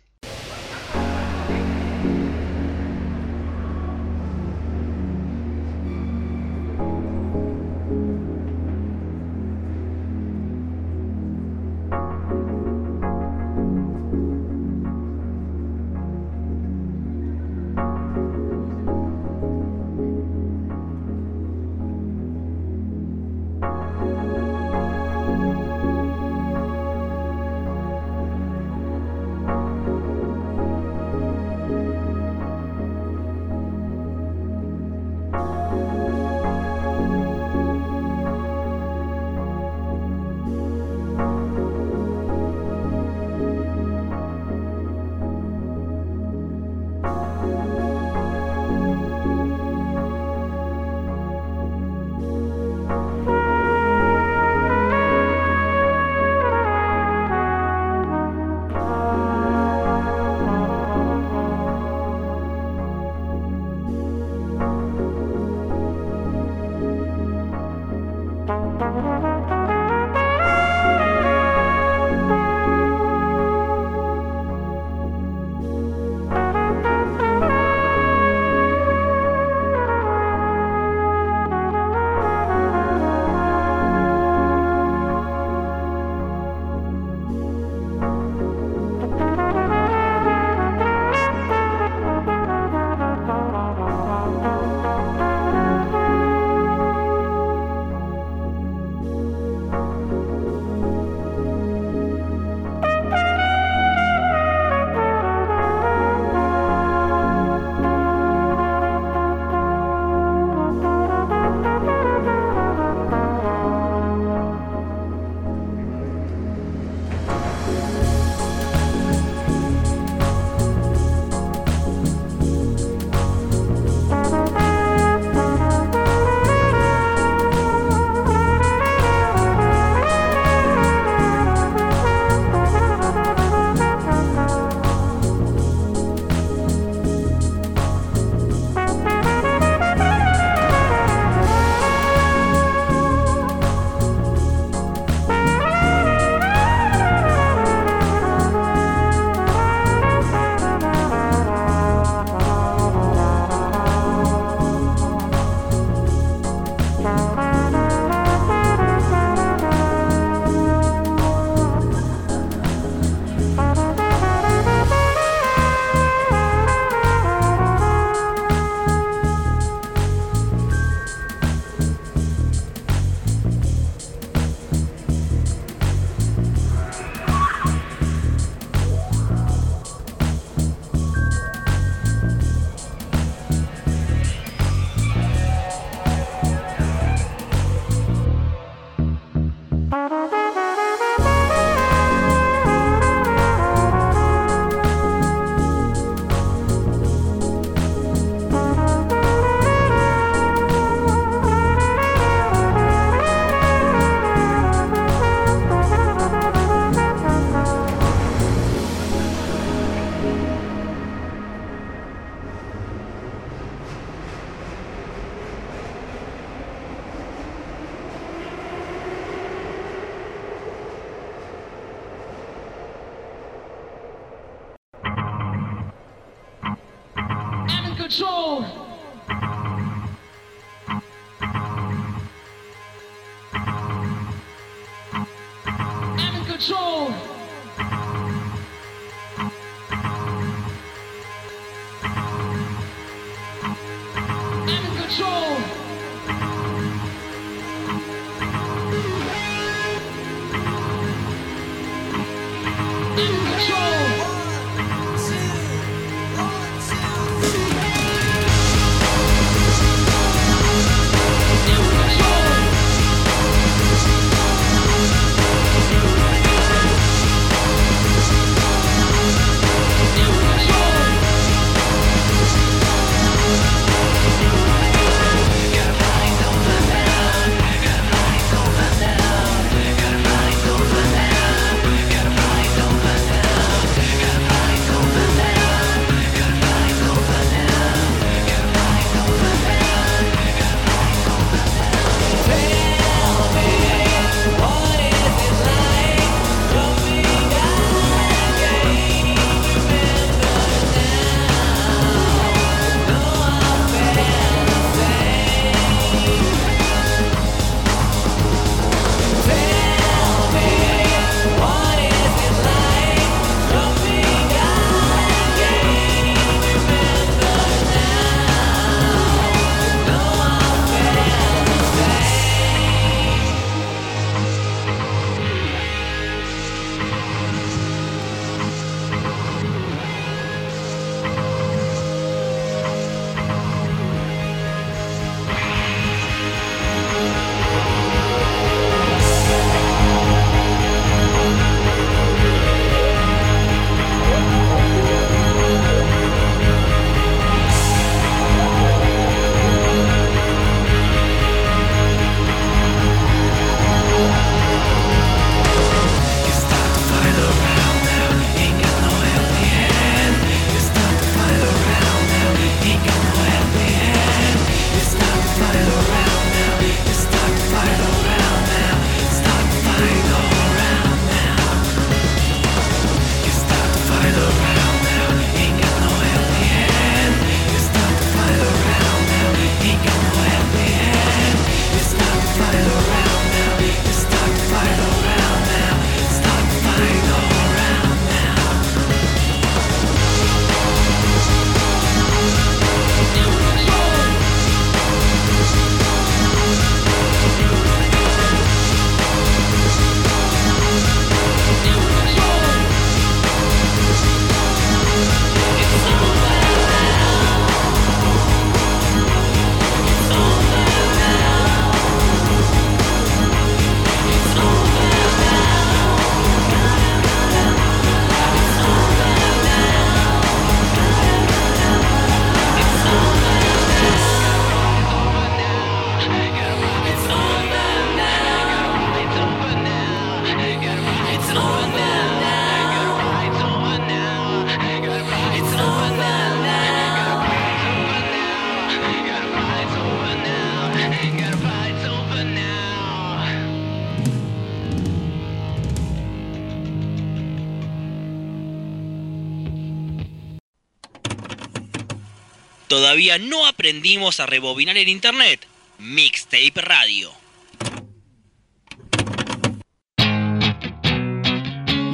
aprendimos 453.87 454.41
a 454.41 454.47
rebobinar 454.47 454.97
en 454.97 455.09
internet? 455.09 455.65
Mixtape 456.01 456.73
Radio. 456.75 457.31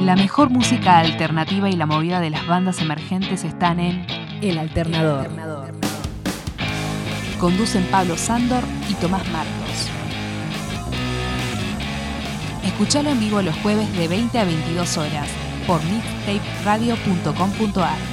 La 0.05 0.15
mejor 0.15 0.51
música 0.51 0.99
alternativa 0.99 1.71
y 1.71 1.73
la 1.73 1.87
movida 1.87 2.19
de 2.19 2.29
las 2.29 2.45
bandas 2.45 2.79
emergentes 2.79 3.43
están 3.43 3.79
en 3.79 4.05
El 4.43 4.59
Alternador. 4.59 5.31
Conducen 7.39 7.85
Pablo 7.85 8.17
Sándor 8.17 8.63
y 8.87 8.93
Tomás 8.93 9.27
Marcos. 9.29 9.89
Escuchalo 12.63 13.09
en 13.09 13.19
vivo 13.19 13.41
los 13.41 13.55
jueves 13.63 13.91
de 13.97 14.07
20 14.07 14.37
a 14.37 14.45
22 14.45 14.97
horas 14.99 15.27
por 15.65 15.81
mixtaperadio.com.ar. 15.85 18.12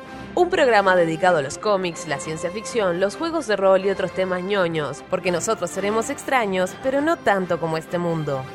Un 0.33 0.49
programa 0.49 0.95
dedicado 0.95 1.39
a 1.39 1.41
los 1.41 1.57
cómics, 1.57 2.07
la 2.07 2.17
ciencia 2.17 2.49
ficción, 2.51 3.01
los 3.01 3.17
juegos 3.17 3.47
de 3.47 3.57
rol 3.57 3.83
y 3.83 3.89
otros 3.89 4.13
temas 4.13 4.41
ñoños, 4.41 5.03
porque 5.09 5.29
nosotros 5.29 5.69
seremos 5.69 6.09
extraños, 6.09 6.73
pero 6.83 7.01
no 7.01 7.17
tanto 7.17 7.59
como 7.59 7.75
este 7.75 7.97
mundo. 7.97 8.45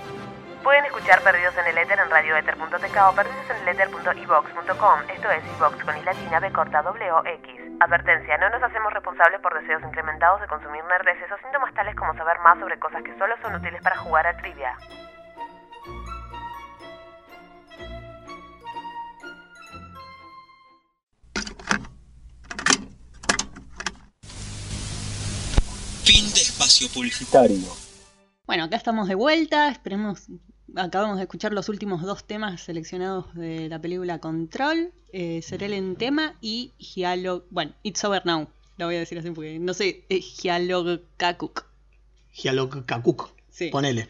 Pueden 0.63 0.87
escuchar 0.87 1.21
Perdidos 1.23 1.55
en 1.59 1.67
el 1.67 1.79
Éter 1.79 1.99
en 1.99 2.09
radioether.tk 2.11 2.97
o 3.11 3.15
perdidoseneleter.evox.com. 3.15 5.01
Esto 5.15 5.31
es 5.31 5.45
iVox 5.59 5.85
con 5.85 5.99
i 5.99 6.03
latina 6.03 6.41
b 6.41 6.51
corta 6.51 6.83
w 6.83 7.31
x. 7.45 7.61
Advertencia, 7.79 8.39
no 8.39 8.49
nos 8.49 8.63
hacemos 8.63 8.93
responsables 8.95 9.41
por 9.43 9.53
deseos 9.61 9.83
incrementados 9.83 10.41
de 10.41 10.47
consumir 10.47 10.83
nerdeces 10.85 11.31
o 11.31 11.37
síntomas 11.43 11.75
tales 11.75 11.95
como 11.95 12.15
saber 12.15 12.39
más 12.41 12.59
sobre 12.59 12.79
cosas 12.79 13.03
que 13.03 13.17
solo 13.19 13.35
son 13.43 13.55
útiles 13.55 13.83
para 13.83 13.99
jugar 13.99 14.27
a 14.27 14.37
trivia. 14.39 14.79
Fin 26.07 26.25
de 26.33 26.41
espacio 26.41 26.89
publicitario. 26.89 27.59
Bueno, 28.47 28.65
acá 28.65 28.77
estamos 28.77 29.09
de 29.09 29.17
vuelta, 29.17 29.69
esperemos, 29.69 30.29
acabamos 30.77 31.17
de 31.17 31.25
escuchar 31.25 31.53
los 31.53 31.69
últimos 31.69 32.03
dos 32.03 32.25
temas 32.25 32.61
seleccionados 32.63 33.35
de 33.35 33.69
la 33.69 33.81
película 33.81 34.21
Control, 34.21 34.93
eh, 35.13 35.43
Serel 35.43 35.73
en 35.73 35.97
tema 35.97 36.37
y 36.41 36.73
Gialog, 36.79 37.45
bueno, 37.51 37.75
It's 37.83 38.05
Over 38.05 38.25
Now, 38.25 38.49
lo 38.79 38.87
voy 38.87 38.95
a 38.95 39.01
decir 39.01 39.19
así 39.19 39.31
porque 39.31 39.59
no 39.59 39.75
sé, 39.75 40.05
es 40.09 40.25
Gialog 40.41 41.01
Kakuk. 41.17 41.67
Gialog 42.33 42.87
Kakuk, 42.87 43.31
Sí. 43.51 43.71
ponele. 43.71 44.09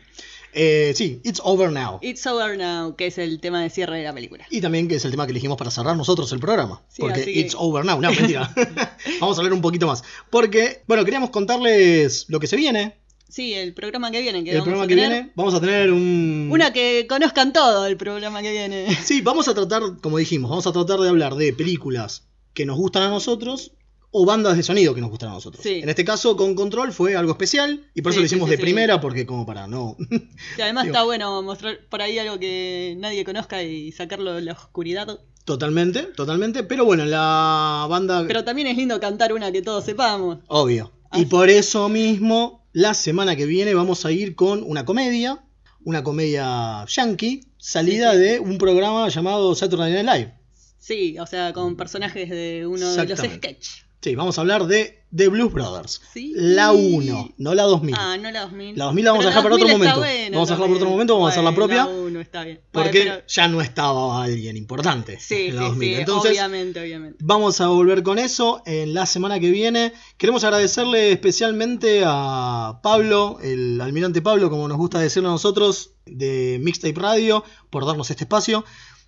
Eh, 0.59 0.95
sí, 0.97 1.21
It's 1.23 1.41
Over 1.45 1.71
Now. 1.71 1.99
It's 2.01 2.27
Over 2.27 2.57
Now, 2.57 2.97
que 2.97 3.09
es 3.09 3.19
el 3.19 3.41
tema 3.41 3.63
de 3.63 3.69
cierre 3.69 3.99
de 3.99 4.05
la 4.05 4.15
película. 4.15 4.47
Y 4.51 4.63
también 4.63 4.89
que 4.89 4.95
es 4.95 5.05
el 5.05 5.11
tema 5.11 5.27
que 5.27 5.33
elegimos 5.33 5.59
para 5.59 5.71
cerrar 5.71 5.95
nosotros 5.95 6.33
el 6.33 6.41
programa. 6.41 6.83
Sí, 6.89 7.03
porque 7.03 7.25
que- 7.27 7.41
it's 7.41 7.55
over 7.55 7.85
now. 7.85 8.01
No, 8.01 8.11
mentira. 8.11 8.51
Vamos 9.21 9.37
a 9.37 9.41
hablar 9.43 9.53
un 9.53 9.61
poquito 9.61 9.87
más. 9.87 10.03
Porque, 10.31 10.83
bueno, 10.87 11.05
queríamos 11.05 11.29
contarles 11.29 12.25
lo 12.29 12.41
que 12.41 12.47
se 12.47 12.57
viene. 12.57 12.97
Sí, 13.29 13.53
el 13.53 13.75
programa 13.75 14.11
que 14.11 14.23
viene. 14.23 14.43
Que 14.45 14.53
el 14.53 14.57
vamos 14.57 14.65
programa 14.65 14.85
a 14.85 14.89
que 14.89 14.95
viene. 14.95 15.33
Vamos 15.35 15.53
a 15.53 15.61
tener 15.61 15.93
un. 15.93 16.49
Una 16.51 16.73
que 16.73 17.07
conozcan 17.07 17.53
todo 17.53 17.85
el 17.85 17.99
programa 17.99 18.41
que 18.41 18.53
viene. 18.53 18.97
Sí, 19.05 19.21
vamos 19.21 19.49
a 19.49 19.55
tratar, 19.55 19.83
como 20.01 20.17
dijimos, 20.17 20.49
vamos 20.49 20.67
a 20.67 20.73
tratar 20.73 21.01
de 21.01 21.09
hablar 21.11 21.35
de 21.35 21.53
películas 21.53 22.23
que 22.55 22.65
nos 22.65 22.79
gustan 22.79 23.03
a 23.03 23.09
nosotros 23.11 23.73
o 24.19 24.25
bandas 24.25 24.57
de 24.57 24.63
sonido 24.63 24.95
que 24.95 25.03
nos 25.03 25.11
gustan 25.11 25.29
a 25.29 25.33
nosotros. 25.33 25.63
Sí. 25.63 25.81
En 25.83 25.91
este 25.91 26.03
caso, 26.03 26.39
con 26.39 26.55
Control 26.55 26.91
fue 26.91 27.17
algo 27.17 27.33
especial 27.33 27.85
y 27.95 28.01
por 28.01 28.13
eso 28.13 28.17
Sí, 28.19 28.23
lo 28.23 28.27
hicimos 28.27 28.49
sí, 28.49 28.57
de 28.57 28.63
primera, 28.63 28.99
porque 28.99 29.27
como 29.27 29.45
para 29.45 29.67
no. 29.67 29.95
Y 30.57 30.61
además 30.63 30.85
Digo. 30.85 30.95
está 30.95 31.05
bueno 31.05 31.43
mostrar 31.43 31.81
por 31.91 32.01
ahí 32.01 32.19
algo 32.19 32.39
que 32.39 32.95
nadie 32.99 33.25
conozca 33.25 33.63
y 33.63 33.93
sacarlo 33.93 34.33
de 34.33 34.41
la 34.41 34.53
oscuridad. 34.53 35.21
totalmente, 35.45 36.03
totalmente. 36.17 36.63
Pero 36.63 36.87
bueno, 36.87 37.05
la 37.05 37.87
banda. 37.91 38.25
Pero 38.27 38.43
también 38.43 38.69
es 38.69 38.77
lindo 38.79 38.99
cantar 39.01 39.35
una 39.35 39.53
que 39.53 39.61
todos 39.61 39.85
sepamos. 39.85 40.39
Obvio. 40.49 40.93
Y 41.13 41.27
por 41.27 41.51
eso 41.51 41.91
mismo, 41.91 42.67
la 42.73 42.95
semana 42.95 43.37
que 43.37 43.45
viene 43.45 43.75
vamos 43.75 44.07
a 44.07 44.13
ir 44.13 44.35
con 44.35 44.63
una 44.63 44.87
comedia, 44.87 45.45
una 45.85 46.03
comedia 46.03 46.87
yankee, 46.89 47.43
salida 47.59 48.15
de 48.17 48.41
un 48.41 48.57
programa 48.57 49.09
llamado 49.11 49.55
Saturday 49.55 49.93
Night 49.93 50.07
Live. 50.07 50.35
Sí, 50.79 51.19
o 51.19 51.27
sea, 51.27 51.53
con 51.53 51.77
personajes 51.77 52.31
de 52.31 52.67
uno 52.67 52.93
de 52.95 53.07
los 53.07 53.19
sketches. 53.19 53.86
Sí, 54.03 54.15
vamos 54.15 54.39
a 54.39 54.43
hablar 54.43 54.67
de 54.67 55.03
The 55.15 55.29
Blues 55.29 55.53
Brothers. 55.53 56.01
Sí. 56.13 56.33
La 56.37 56.71
1, 56.73 57.35
no 57.39 57.55
la 57.55 57.63
2000. 57.65 57.95
Ah, 57.99 58.17
no 58.19 58.31
la 58.31 58.43
2000. 58.43 58.77
La 58.79 58.85
2000 58.85 59.05
la 59.05 59.11
vamos 59.11 59.25
Pero 59.25 59.29
a 59.29 59.31
dejar 59.31 59.43
para 59.43 59.55
otro 59.57 59.67
2000 59.69 59.87
está 59.87 59.97
momento. 59.97 60.01
buena 60.21 60.37
vamos 60.37 60.49
a 60.51 60.53
dejarla 60.53 60.67
para 60.67 60.77
otro 60.77 60.91
momento, 60.91 61.15
vamos 61.15 61.27
a 61.27 61.31
hacer 61.33 61.45
la 61.45 61.51
Bueno, 61.51 61.67
propia. 61.67 61.85
La 61.85 61.91
1 62.07 62.21
está 62.21 62.45
bien. 62.45 62.61
Porque 62.71 62.99
Bueno, 62.99 63.15
pero- 63.17 63.27
ya 63.27 63.49
no 63.49 63.61
estaba 63.63 64.23
alguien 64.25 64.57
importante 64.57 65.19
Sí, 65.19 65.47
en 65.49 65.57
la 65.57 65.63
sí, 65.63 65.69
2000. 65.69 65.89
sí, 65.95 66.01
Entonces, 66.01 66.31
obviamente, 66.33 66.81
obviamente. 66.81 67.19
Vamos 67.25 67.61
a 67.61 67.69
volver 67.69 68.03
con 68.05 68.19
eso 68.21 68.63
en 68.67 68.95
la 68.95 69.07
semana 69.07 69.41
que 69.41 69.51
viene. 69.51 69.93
Queremos 70.19 70.45
agradecerle 70.45 71.11
especialmente 71.13 72.03
a 72.07 72.79
Pablo, 72.83 73.39
el 73.43 73.81
almirante 73.81 74.23
Pablo, 74.23 74.51
como 74.51 74.69
nos 74.69 74.77
gusta 74.77 75.01
decirlo 75.01 75.31
a 75.31 75.33
nosotros, 75.33 75.93
de 76.05 76.59
Mixtape 76.63 76.95
Radio, 77.01 77.43
por 77.71 77.87
darnos 77.87 78.09
este 78.11 78.25
espacio. 78.25 78.65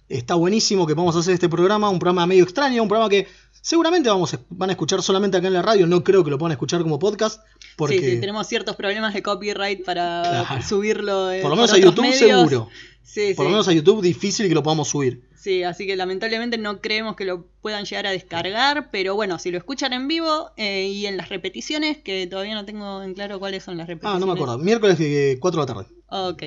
Está 0.08 0.34
buenísimo 0.36 0.86
que 0.86 0.94
vamos 0.94 1.14
a 1.16 1.18
hacer 1.18 1.34
este 1.34 1.50
programa, 1.50 1.90
un 1.90 1.98
programa 1.98 2.26
medio 2.26 2.42
extraño, 2.42 2.82
un 2.82 2.88
programa 2.88 3.10
que 3.10 3.26
seguramente 3.62 4.08
vamos 4.08 4.34
a- 4.34 4.40
van 4.50 4.70
a 4.70 4.72
escuchar 4.72 5.02
solamente 5.02 5.36
acá 5.36 5.46
en 5.46 5.52
la 5.54 5.62
radio, 5.62 5.86
no 5.86 6.02
creo 6.04 6.24
que 6.24 6.30
lo 6.30 6.38
puedan 6.38 6.52
escuchar 6.52 6.82
como 6.82 6.98
podcast, 6.98 7.42
porque 7.76 7.98
Sí, 8.00 8.10
sí, 8.12 8.20
tenemos 8.20 8.46
ciertos 8.46 8.76
problemas 8.76 9.14
de 9.14 9.22
copyright 9.22 9.84
para 9.84 10.44
Claro. 10.46 10.62
subirlo. 10.62 11.30
eh, 11.30 11.40
por 11.42 11.50
lo 11.50 11.56
menos 11.56 11.72
a 11.72 11.78
YouTube 11.78 12.02
medios. 12.02 12.18
seguro. 12.18 12.68
Sí, 13.02 13.32
por 13.34 13.46
lo 13.46 13.50
menos 13.50 13.66
a 13.68 13.72
YouTube 13.72 14.02
difícil 14.02 14.48
que 14.48 14.54
lo 14.54 14.62
podamos 14.62 14.88
subir. 14.88 15.22
Sí, 15.34 15.62
así 15.62 15.86
que 15.86 15.96
lamentablemente 15.96 16.58
no 16.58 16.80
creemos 16.82 17.16
que 17.16 17.24
lo 17.24 17.46
puedan 17.62 17.84
llegar 17.86 18.06
a 18.06 18.10
descargar, 18.10 18.90
pero 18.90 19.14
bueno, 19.14 19.38
si 19.38 19.50
lo 19.50 19.56
escuchan 19.56 19.92
en 19.94 20.06
vivo 20.08 20.50
eh, 20.56 20.88
y 20.88 21.06
en 21.06 21.16
las 21.16 21.28
repeticiones, 21.30 21.96
que 21.98 22.26
todavía 22.26 22.54
no 22.54 22.64
tengo 22.66 23.02
en 23.02 23.14
claro 23.14 23.38
cuáles 23.38 23.64
son 23.64 23.78
las 23.78 23.86
repeticiones. 23.86 24.16
Ah, 24.16 24.20
no 24.20 24.26
me 24.26 24.32
acuerdo. 24.34 24.58
Miércoles 24.58 24.98
eh, 25.00 25.38
4 25.40 25.64
de 25.64 25.66
la 25.72 25.74
tarde. 25.74 25.90
Ok, 26.10 26.42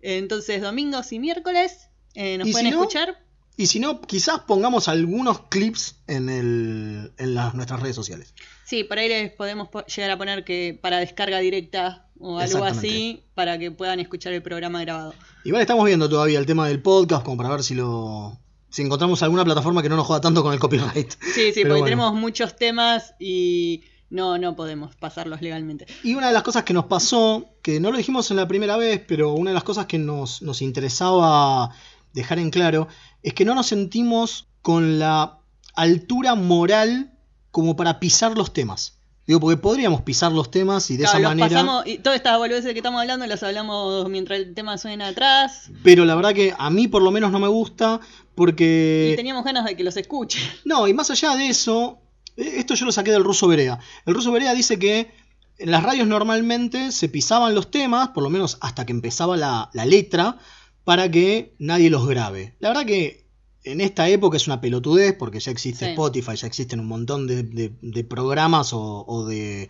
entonces 0.00 0.62
domingos 0.62 1.12
y 1.12 1.18
miércoles 1.18 1.88
eh, 2.14 2.38
nos 2.38 2.48
¿Y 2.48 2.52
pueden 2.52 2.68
si 2.68 2.72
no? 2.74 2.80
escuchar. 2.82 3.18
Y 3.56 3.66
si 3.66 3.80
no, 3.80 4.00
quizás 4.02 4.40
pongamos 4.40 4.88
algunos 4.88 5.40
clips 5.48 5.96
en, 6.06 6.28
el, 6.28 7.12
en 7.16 7.34
las, 7.34 7.54
nuestras 7.54 7.80
redes 7.80 7.96
sociales. 7.96 8.34
Sí, 8.64 8.84
por 8.84 8.98
ahí 8.98 9.08
les 9.08 9.32
podemos 9.32 9.68
po- 9.68 9.86
llegar 9.86 10.10
a 10.10 10.18
poner 10.18 10.44
que 10.44 10.78
para 10.80 10.98
descarga 10.98 11.38
directa 11.38 12.06
o 12.18 12.38
algo 12.38 12.64
así, 12.64 13.22
para 13.34 13.58
que 13.58 13.70
puedan 13.70 14.00
escuchar 14.00 14.32
el 14.34 14.42
programa 14.42 14.80
grabado. 14.82 15.14
Igual 15.44 15.62
estamos 15.62 15.84
viendo 15.86 16.08
todavía 16.08 16.38
el 16.38 16.46
tema 16.46 16.68
del 16.68 16.82
podcast, 16.82 17.24
como 17.24 17.36
para 17.38 17.50
ver 17.50 17.62
si 17.62 17.74
lo. 17.74 18.38
Si 18.68 18.82
encontramos 18.82 19.22
alguna 19.22 19.44
plataforma 19.44 19.82
que 19.82 19.88
no 19.88 19.96
nos 19.96 20.06
joda 20.06 20.20
tanto 20.20 20.42
con 20.42 20.52
el 20.52 20.58
copyright. 20.58 21.12
Sí, 21.34 21.52
sí, 21.52 21.52
Pero 21.54 21.68
porque 21.68 21.80
bueno. 21.80 21.84
tenemos 21.84 22.14
muchos 22.14 22.56
temas 22.56 23.14
y 23.18 23.82
no, 24.10 24.36
no 24.36 24.54
podemos 24.54 24.94
pasarlos 24.96 25.40
legalmente. 25.40 25.86
Y 26.02 26.14
una 26.14 26.26
de 26.26 26.34
las 26.34 26.42
cosas 26.42 26.64
que 26.64 26.74
nos 26.74 26.84
pasó, 26.86 27.46
que 27.62 27.80
no 27.80 27.90
lo 27.90 27.96
dijimos 27.96 28.30
en 28.30 28.36
la 28.36 28.46
primera 28.48 28.76
vez, 28.76 29.00
pero 29.06 29.32
una 29.32 29.50
de 29.50 29.54
las 29.54 29.64
cosas 29.64 29.86
que 29.86 29.98
nos, 29.98 30.42
nos 30.42 30.60
interesaba 30.62 31.70
dejar 32.12 32.38
en 32.38 32.50
claro, 32.50 32.88
es 33.26 33.34
que 33.34 33.44
no 33.44 33.56
nos 33.56 33.66
sentimos 33.66 34.46
con 34.62 34.98
la 35.00 35.38
altura 35.74 36.36
moral 36.36 37.12
como 37.50 37.74
para 37.74 37.98
pisar 37.98 38.38
los 38.38 38.52
temas. 38.52 38.98
Digo, 39.26 39.40
porque 39.40 39.56
podríamos 39.56 40.02
pisar 40.02 40.30
los 40.30 40.52
temas 40.52 40.88
y 40.92 40.96
de 40.96 41.02
Claro, 41.02 41.18
esa 41.18 41.28
los 41.28 41.36
manera. 41.36 41.60
pasamos, 41.60 41.86
y 41.88 41.98
todas 41.98 42.16
estas 42.18 42.38
boludeces 42.38 42.72
que 42.72 42.78
estamos 42.78 43.00
hablando 43.00 43.26
las 43.26 43.42
hablamos 43.42 44.08
mientras 44.08 44.38
el 44.38 44.54
tema 44.54 44.78
suena 44.78 45.08
atrás. 45.08 45.70
Pero 45.82 46.04
la 46.04 46.14
verdad 46.14 46.32
que 46.34 46.54
a 46.56 46.70
mí 46.70 46.86
por 46.86 47.02
lo 47.02 47.10
menos 47.10 47.32
no 47.32 47.40
me 47.40 47.48
gusta 47.48 47.98
porque... 48.36 49.10
Y 49.12 49.16
teníamos 49.16 49.44
ganas 49.44 49.64
de 49.64 49.76
que 49.76 49.82
los 49.82 49.96
escuchen. 49.96 50.40
No, 50.64 50.86
y 50.86 50.94
más 50.94 51.10
allá 51.10 51.34
de 51.34 51.48
eso, 51.48 51.98
eh, 52.36 52.54
esto 52.58 52.74
yo 52.74 52.86
lo 52.86 52.92
saqué 52.92 53.10
del 53.10 53.24
ruso 53.24 53.48
Berea. 53.48 53.80
El 54.04 54.14
ruso 54.14 54.30
Berea 54.30 54.54
dice 54.54 54.78
que 54.78 55.10
en 55.58 55.72
las 55.72 55.82
radios 55.82 56.06
normalmente 56.06 56.92
se 56.92 57.08
pisaban 57.08 57.56
los 57.56 57.72
temas, 57.72 58.10
por 58.10 58.22
lo 58.22 58.30
menos 58.30 58.58
hasta 58.60 58.86
que 58.86 58.92
empezaba 58.92 59.36
la, 59.36 59.70
la 59.72 59.84
letra, 59.84 60.38
para 60.86 61.10
que 61.10 61.54
nadie 61.58 61.90
los 61.90 62.06
grabe. 62.06 62.54
La 62.60 62.68
verdad 62.68 62.86
que 62.86 63.26
en 63.64 63.80
esta 63.80 64.08
época 64.08 64.36
es 64.36 64.46
una 64.46 64.60
pelotudez, 64.60 65.14
porque 65.18 65.40
ya 65.40 65.50
existe 65.50 65.84
Sí. 65.86 65.90
Spotify, 65.90 66.36
ya 66.36 66.46
existen 66.46 66.78
un 66.78 66.86
montón 66.86 67.26
de, 67.26 67.42
de- 67.42 67.72
de 67.82 68.04
programas 68.04 68.72
o, 68.72 69.04
o 69.06 69.26
de, 69.26 69.68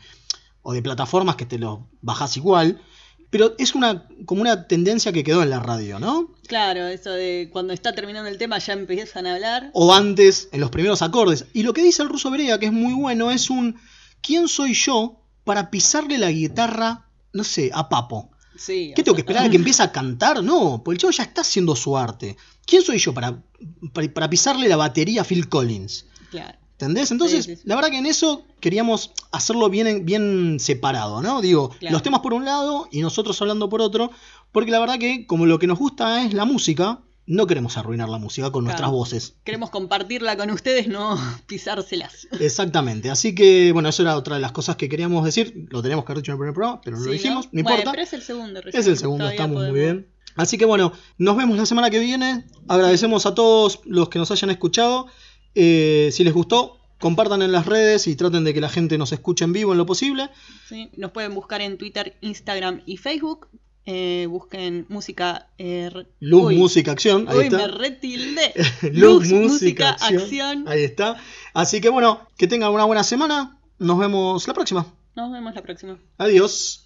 o 0.61 0.75
de 0.75 0.83
plataformas 0.83 1.37
que 1.37 1.47
te 1.47 1.59
los 1.59 1.79
bajás 2.03 2.37
igual. 2.37 2.83
Pero 3.31 3.55
es 3.59 3.75
una 3.75 4.07
como 4.27 4.43
una 4.43 4.69
tendencia 4.69 5.11
que 5.13 5.25
quedó 5.25 5.43
en 5.43 5.51
la 5.51 5.59
radio, 5.61 5.99
¿no? 5.99 6.35
Claro, 6.47 6.87
eso 6.87 7.11
de 7.11 7.49
cuando 7.51 7.73
está 7.73 7.95
terminando 7.95 8.29
el 8.29 8.37
tema 8.39 8.59
ya 8.59 8.75
empiezan 8.75 9.27
a 9.27 9.35
hablar. 9.35 9.71
o 9.73 9.95
antes, 9.95 10.49
en 10.53 10.61
los 10.61 10.71
primeros 10.71 11.01
acordes. 11.03 11.47
Y 11.55 11.63
lo 11.63 11.73
que 11.73 11.83
dice 11.83 12.03
el 12.03 12.09
ruso 12.11 12.31
Berea, 12.31 12.59
que 12.61 12.67
es 12.67 12.73
muy 12.73 12.93
bueno, 12.93 13.31
es 13.31 13.49
un 13.51 13.77
¿quién 14.21 14.47
soy 14.49 14.75
yo 14.75 15.23
para 15.45 15.71
pisarle 15.71 16.19
la 16.19 16.31
guitarra, 16.31 17.09
no 17.33 17.43
sé, 17.43 17.71
a 17.73 17.89
Papo? 17.89 18.31
Sí, 18.59 18.93
¿Qué 18.97 19.03
tengo 19.03 19.15
que 19.15 19.23
esperar 19.23 19.45
a 19.47 19.51
que 19.51 19.57
empiece 19.57 19.83
a 19.83 19.93
cantar? 19.93 20.43
No, 20.43 20.83
porque 20.85 20.97
el 20.97 21.01
chavo 21.01 21.11
ya 21.13 21.23
está 21.25 21.41
haciendo 21.43 21.75
su 21.77 21.97
arte. 21.97 22.37
¿Quién 22.67 22.83
soy 22.83 22.99
yo 22.99 23.13
para, 23.15 23.43
para, 23.93 24.13
para 24.13 24.31
pisarle 24.31 24.69
la 24.69 24.77
batería 24.77 25.21
a 25.23 25.25
Phil 25.25 25.49
Collins? 25.49 26.07
Claro. 26.31 26.59
¿Entendés? 26.73 27.11
Entonces, 27.11 27.45
Sí, 27.47 27.55
sí, 27.55 27.63
sí. 27.63 27.69
la 27.69 27.75
verdad 27.75 27.91
que 27.91 27.97
en 27.99 28.07
eso 28.07 28.45
queríamos 28.61 29.13
hacerlo 29.33 29.71
bien, 29.71 30.05
bien 30.05 30.59
separado, 30.61 31.23
¿no? 31.23 31.41
Digo, 31.41 31.71
Claro. 31.71 31.95
los 31.95 32.03
temas 32.03 32.21
por 32.21 32.35
un 32.35 32.45
lado 32.45 32.87
y 32.93 33.01
nosotros 33.01 33.41
hablando 33.41 33.69
por 33.71 33.81
otro, 33.81 34.11
porque 34.53 34.71
la 34.71 34.79
verdad 34.81 34.99
que 34.99 35.27
como 35.27 35.47
lo 35.47 35.59
que 35.59 35.67
nos 35.67 35.79
gusta 35.79 36.23
es 36.25 36.35
la 36.35 36.45
música, 36.45 37.01
no 37.27 37.47
queremos 37.47 37.77
arruinar 37.77 38.09
la 38.09 38.19
música 38.19 38.51
con 38.53 38.65
nuestras 38.65 38.91
voces. 38.91 39.37
Queremos 39.45 39.71
compartirla 39.71 40.37
con 40.37 40.51
ustedes, 40.51 40.89
no 40.89 41.19
pisárselas. 41.47 42.29
Exactamente, 42.41 43.11
así 43.11 43.35
que 43.35 43.73
bueno, 43.73 43.89
eso 43.89 44.03
era 44.03 44.17
otra 44.17 44.37
de 44.37 44.41
las 44.41 44.53
cosas 44.53 44.77
que 44.77 44.89
queríamos 44.89 45.25
decir. 45.25 45.67
Lo 45.71 45.83
teníamos 45.83 46.05
que 46.05 46.13
haber 46.13 46.23
dicho 46.23 46.33
en 46.33 46.37
el 46.37 46.39
primer 46.39 46.55
programa, 46.55 46.81
pero 46.83 46.97
no 46.97 47.03
Sí, 47.03 47.09
lo 47.09 47.13
dijimos, 47.13 47.49
no, 47.53 47.61
importa. 47.61 47.91
pero 47.91 48.03
es 48.03 48.13
el 48.13 48.23
segundo. 48.23 48.61
recién, 48.61 48.81
es 48.81 48.87
el 48.87 48.97
segundo, 48.97 49.29
estamos 49.29 49.63
muy 49.63 49.73
bien. 49.79 50.09
Así 50.37 50.59
que 50.59 50.67
bueno, 50.67 50.93
nos 51.19 51.37
vemos 51.37 51.57
la 51.57 51.65
semana 51.67 51.91
que 51.91 51.99
viene. 51.99 52.45
Agradecemos 52.69 53.25
a 53.27 53.35
todos 53.35 53.81
los 53.85 54.09
que 54.11 54.19
nos 54.19 54.31
hayan 54.31 54.51
escuchado. 54.51 55.07
Eh, 55.55 56.11
si 56.13 56.25
les 56.25 56.35
gustó, 56.35 56.79
compartan 57.01 57.41
en 57.43 57.53
las 57.53 57.65
redes 57.67 58.07
y 58.07 58.17
traten 58.17 58.45
de 58.45 58.53
que 58.53 58.61
la 58.61 58.69
gente 58.69 58.99
nos 58.99 59.13
escuche 59.13 59.45
en 59.45 59.53
vivo 59.55 59.73
en 59.73 59.79
lo 59.79 59.87
posible. 59.87 60.29
Sí, 60.69 60.91
Nos 60.97 61.13
pueden 61.13 61.35
buscar 61.35 61.63
en 61.63 61.79
Twitter, 61.79 62.17
Instagram 62.21 62.83
y 62.85 62.99
Facebook. 62.99 63.49
Eh, 63.87 64.27
busquen 64.29 64.85
música. 64.89 65.49
eh, 65.59 65.91
Luz, 66.21 66.47
Uy, 66.47 66.57
música, 66.57 66.91
acción. 66.93 67.27
Ahí 67.29 67.39
Uy, 67.39 67.45
está. 67.45 67.57
me 67.59 67.69
retilde. 67.69 68.53
Luz, 68.93 69.31
música, 69.31 69.91
acción. 69.91 70.21
acción. 70.23 70.65
Ahí 70.69 70.83
está. 70.85 71.17
Así 71.55 71.81
que 71.81 71.89
bueno, 71.89 72.27
que 72.37 72.49
tengan 72.49 72.73
una 72.73 72.85
buena 72.85 73.05
semana. 73.05 73.59
Nos 73.79 73.99
vemos 73.99 74.47
la 74.49 74.55
próxima. 74.55 74.87
Nos 75.15 75.31
vemos 75.33 75.55
la 75.55 75.63
próxima. 75.63 75.99
Adiós. 76.19 76.86